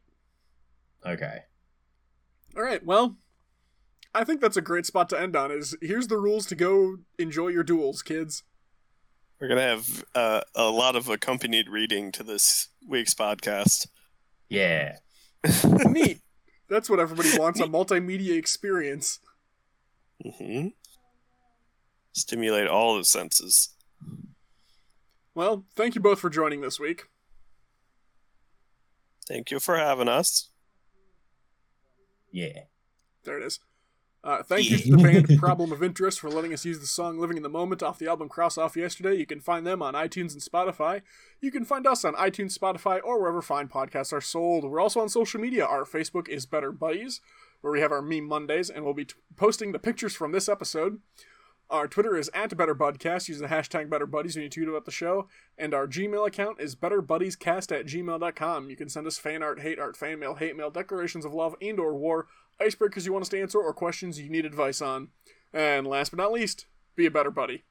Okay. 1.04 1.40
All 2.56 2.62
right. 2.62 2.84
Well, 2.84 3.16
I 4.18 4.24
think 4.24 4.40
that's 4.40 4.56
a 4.56 4.60
great 4.60 4.84
spot 4.84 5.08
to 5.10 5.20
end 5.20 5.36
on. 5.36 5.52
Is 5.52 5.76
here's 5.80 6.08
the 6.08 6.18
rules 6.18 6.44
to 6.46 6.56
go 6.56 6.96
enjoy 7.20 7.48
your 7.48 7.62
duels, 7.62 8.02
kids. 8.02 8.42
We're 9.40 9.46
gonna 9.46 9.62
have 9.62 10.04
uh, 10.12 10.40
a 10.56 10.64
lot 10.70 10.96
of 10.96 11.08
accompanied 11.08 11.68
reading 11.68 12.10
to 12.12 12.24
this 12.24 12.68
week's 12.84 13.14
podcast. 13.14 13.86
Yeah. 14.48 14.96
Neat. 15.64 16.18
That's 16.68 16.90
what 16.90 16.98
everybody 16.98 17.38
wants 17.38 17.60
a 17.60 17.64
multimedia 17.64 18.36
experience. 18.36 19.20
hmm 20.20 20.68
Stimulate 22.12 22.66
all 22.66 22.98
the 22.98 23.04
senses. 23.04 23.70
Well, 25.32 25.64
thank 25.76 25.94
you 25.94 26.00
both 26.00 26.18
for 26.18 26.28
joining 26.28 26.60
this 26.60 26.80
week. 26.80 27.04
Thank 29.28 29.52
you 29.52 29.60
for 29.60 29.76
having 29.76 30.08
us. 30.08 30.50
Yeah. 32.32 32.62
There 33.22 33.38
it 33.38 33.46
is. 33.46 33.60
Uh, 34.24 34.42
thank 34.42 34.68
you 34.68 34.78
to 34.78 34.90
the 34.90 34.96
band 34.96 35.28
Problem 35.38 35.70
of 35.70 35.82
Interest 35.82 36.18
for 36.18 36.28
letting 36.28 36.52
us 36.52 36.64
use 36.64 36.80
the 36.80 36.86
song 36.86 37.18
Living 37.18 37.36
in 37.36 37.42
the 37.44 37.48
Moment 37.48 37.82
off 37.82 37.98
the 37.98 38.08
album 38.08 38.28
Cross 38.28 38.58
Off 38.58 38.76
Yesterday. 38.76 39.14
You 39.14 39.26
can 39.26 39.40
find 39.40 39.64
them 39.64 39.80
on 39.80 39.94
iTunes 39.94 40.32
and 40.32 40.42
Spotify. 40.42 41.02
You 41.40 41.52
can 41.52 41.64
find 41.64 41.86
us 41.86 42.04
on 42.04 42.14
iTunes, 42.14 42.58
Spotify, 42.58 43.00
or 43.04 43.20
wherever 43.20 43.40
fine 43.40 43.68
podcasts 43.68 44.12
are 44.12 44.20
sold. 44.20 44.64
We're 44.64 44.80
also 44.80 45.00
on 45.00 45.08
social 45.08 45.40
media. 45.40 45.64
Our 45.64 45.84
Facebook 45.84 46.28
is 46.28 46.46
Better 46.46 46.72
Buddies, 46.72 47.20
where 47.60 47.72
we 47.72 47.80
have 47.80 47.92
our 47.92 48.02
Meme 48.02 48.24
Mondays, 48.26 48.68
and 48.68 48.84
we'll 48.84 48.92
be 48.92 49.04
t- 49.04 49.14
posting 49.36 49.70
the 49.70 49.78
pictures 49.78 50.16
from 50.16 50.32
this 50.32 50.48
episode. 50.48 51.00
Our 51.70 51.86
Twitter 51.86 52.16
is 52.16 52.30
at 52.32 52.50
BetterBudcast. 52.50 53.28
Use 53.28 53.40
the 53.40 53.46
hashtag 53.46 53.88
BetterBuddies 53.88 54.34
when 54.34 54.42
you 54.44 54.48
tweet 54.48 54.68
about 54.68 54.86
the 54.86 54.90
show. 54.90 55.28
And 55.58 55.74
our 55.74 55.86
Gmail 55.86 56.26
account 56.26 56.60
is 56.60 56.74
BetterBuddiesCast 56.74 57.78
at 57.78 57.86
gmail.com. 57.86 58.70
You 58.70 58.76
can 58.76 58.88
send 58.88 59.06
us 59.06 59.18
fan 59.18 59.42
art, 59.42 59.60
hate 59.60 59.78
art, 59.78 59.94
fan 59.96 60.18
mail, 60.18 60.34
hate 60.34 60.56
mail, 60.56 60.70
declarations 60.70 61.26
of 61.26 61.34
love 61.34 61.54
and 61.60 61.78
or 61.78 61.94
war, 61.94 62.26
icebreakers 62.60 63.06
you 63.06 63.12
want 63.12 63.22
us 63.22 63.28
to 63.30 63.40
answer, 63.40 63.58
or 63.58 63.72
questions 63.72 64.20
you 64.20 64.28
need 64.28 64.44
advice 64.44 64.82
on. 64.82 65.08
And 65.52 65.86
last 65.86 66.10
but 66.10 66.18
not 66.18 66.32
least, 66.32 66.66
be 66.96 67.06
a 67.06 67.10
better 67.10 67.30
buddy. 67.30 67.64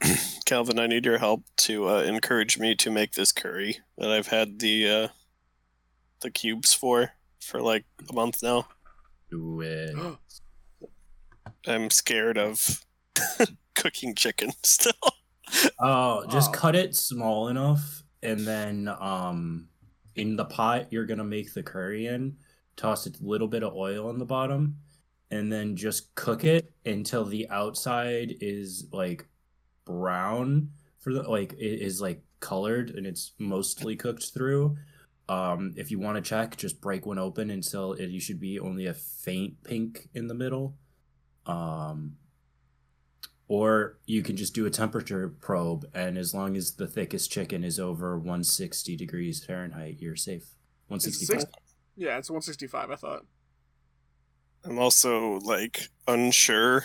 Calvin, 0.44 0.78
I 0.78 0.86
need 0.86 1.04
your 1.06 1.18
help 1.18 1.44
to 1.58 1.88
uh, 1.88 2.02
encourage 2.02 2.58
me 2.58 2.74
to 2.76 2.90
make 2.90 3.12
this 3.12 3.32
curry 3.32 3.78
that 3.98 4.10
I've 4.10 4.28
had 4.28 4.60
the 4.60 4.88
uh, 4.88 5.08
the 6.20 6.30
cubes 6.30 6.74
for 6.74 7.12
for 7.40 7.60
like 7.60 7.84
a 8.08 8.14
month 8.14 8.42
now. 8.42 8.68
Do 9.30 9.62
it. 9.62 9.96
I'm 11.66 11.90
scared 11.90 12.38
of 12.38 12.84
cooking 13.74 14.14
chicken 14.14 14.50
still. 14.62 14.92
Oh, 15.78 16.24
just 16.30 16.50
Oh. 16.50 16.52
cut 16.52 16.74
it 16.76 16.94
small 16.96 17.48
enough, 17.48 18.02
and 18.22 18.40
then 18.40 18.88
um, 18.88 19.68
in 20.14 20.36
the 20.36 20.44
pot 20.44 20.92
you're 20.92 21.06
gonna 21.06 21.24
make 21.24 21.52
the 21.54 21.62
curry 21.62 22.06
in. 22.06 22.36
Toss 22.76 23.06
a 23.06 23.10
little 23.20 23.48
bit 23.48 23.62
of 23.62 23.74
oil 23.74 24.08
on 24.08 24.18
the 24.18 24.24
bottom, 24.24 24.78
and 25.30 25.52
then 25.52 25.76
just 25.76 26.14
cook 26.14 26.44
it 26.44 26.72
until 26.86 27.24
the 27.24 27.48
outside 27.50 28.34
is 28.40 28.86
like 28.92 29.26
brown 29.84 30.70
for 31.00 31.12
the 31.12 31.22
like 31.22 31.52
it 31.54 31.82
is 31.82 32.00
like 32.00 32.22
colored 32.40 32.90
and 32.90 33.06
it's 33.06 33.32
mostly 33.38 33.94
cooked 33.96 34.30
through. 34.32 34.76
Um, 35.28 35.74
if 35.76 35.90
you 35.90 35.98
want 36.00 36.16
to 36.16 36.22
check, 36.28 36.56
just 36.56 36.80
break 36.80 37.04
one 37.06 37.18
open 37.18 37.50
until 37.50 37.92
it 37.92 38.08
you 38.10 38.20
should 38.20 38.40
be 38.40 38.58
only 38.58 38.86
a 38.86 38.94
faint 38.94 39.62
pink 39.64 40.08
in 40.14 40.26
the 40.28 40.34
middle. 40.34 40.76
Um, 41.46 42.16
or 43.48 43.98
you 44.06 44.22
can 44.22 44.36
just 44.36 44.54
do 44.54 44.64
a 44.66 44.70
temperature 44.70 45.28
probe, 45.28 45.84
and 45.94 46.16
as 46.16 46.32
long 46.34 46.56
as 46.56 46.72
the 46.74 46.86
thickest 46.86 47.30
chicken 47.30 47.64
is 47.64 47.78
over 47.78 48.16
160 48.18 48.96
degrees 48.96 49.44
Fahrenheit, 49.44 49.96
you're 50.00 50.16
safe. 50.16 50.42
It's 50.42 51.06
165. 51.06 51.40
six- 51.42 51.52
yeah, 51.96 52.16
it's 52.18 52.30
165, 52.30 52.90
I 52.90 52.96
thought. 52.96 53.26
I'm 54.64 54.78
also 54.78 55.38
like 55.40 55.88
unsure 56.06 56.84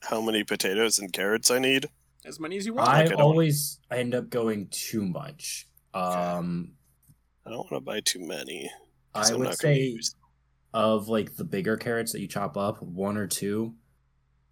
how 0.00 0.20
many 0.20 0.44
potatoes 0.44 0.98
and 0.98 1.12
carrots 1.12 1.50
I 1.50 1.58
need. 1.58 1.86
As 2.24 2.38
many 2.40 2.56
as 2.56 2.64
you 2.64 2.74
want. 2.74 2.88
I 2.88 3.00
I 3.00 3.04
don't- 3.06 3.20
always 3.20 3.80
end 3.90 4.14
up 4.14 4.30
going 4.30 4.68
too 4.68 5.04
much. 5.04 5.66
Um, 5.94 6.72
I 7.44 7.50
don't 7.50 7.58
want 7.70 7.72
to 7.72 7.80
buy 7.80 8.00
too 8.00 8.20
many. 8.26 8.70
I 9.14 9.22
I'm 9.28 9.38
would 9.40 9.48
not 9.48 9.58
gonna 9.58 9.74
say 9.74 9.98
of 10.72 11.08
like 11.08 11.34
the 11.36 11.44
bigger 11.44 11.76
carrots 11.76 12.12
that 12.12 12.20
you 12.20 12.28
chop 12.28 12.56
up, 12.56 12.80
one 12.82 13.16
or 13.16 13.26
two, 13.26 13.74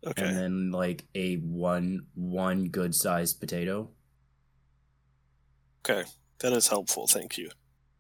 Okay. 0.05 0.27
and 0.27 0.37
then 0.37 0.71
like 0.71 1.05
a 1.15 1.37
one 1.37 2.07
one 2.15 2.69
good 2.69 2.95
sized 2.95 3.41
potato. 3.41 3.91
Okay. 5.89 6.09
That 6.41 6.53
is 6.53 6.69
helpful. 6.69 7.07
Thank 7.07 7.39
you. 7.39 7.51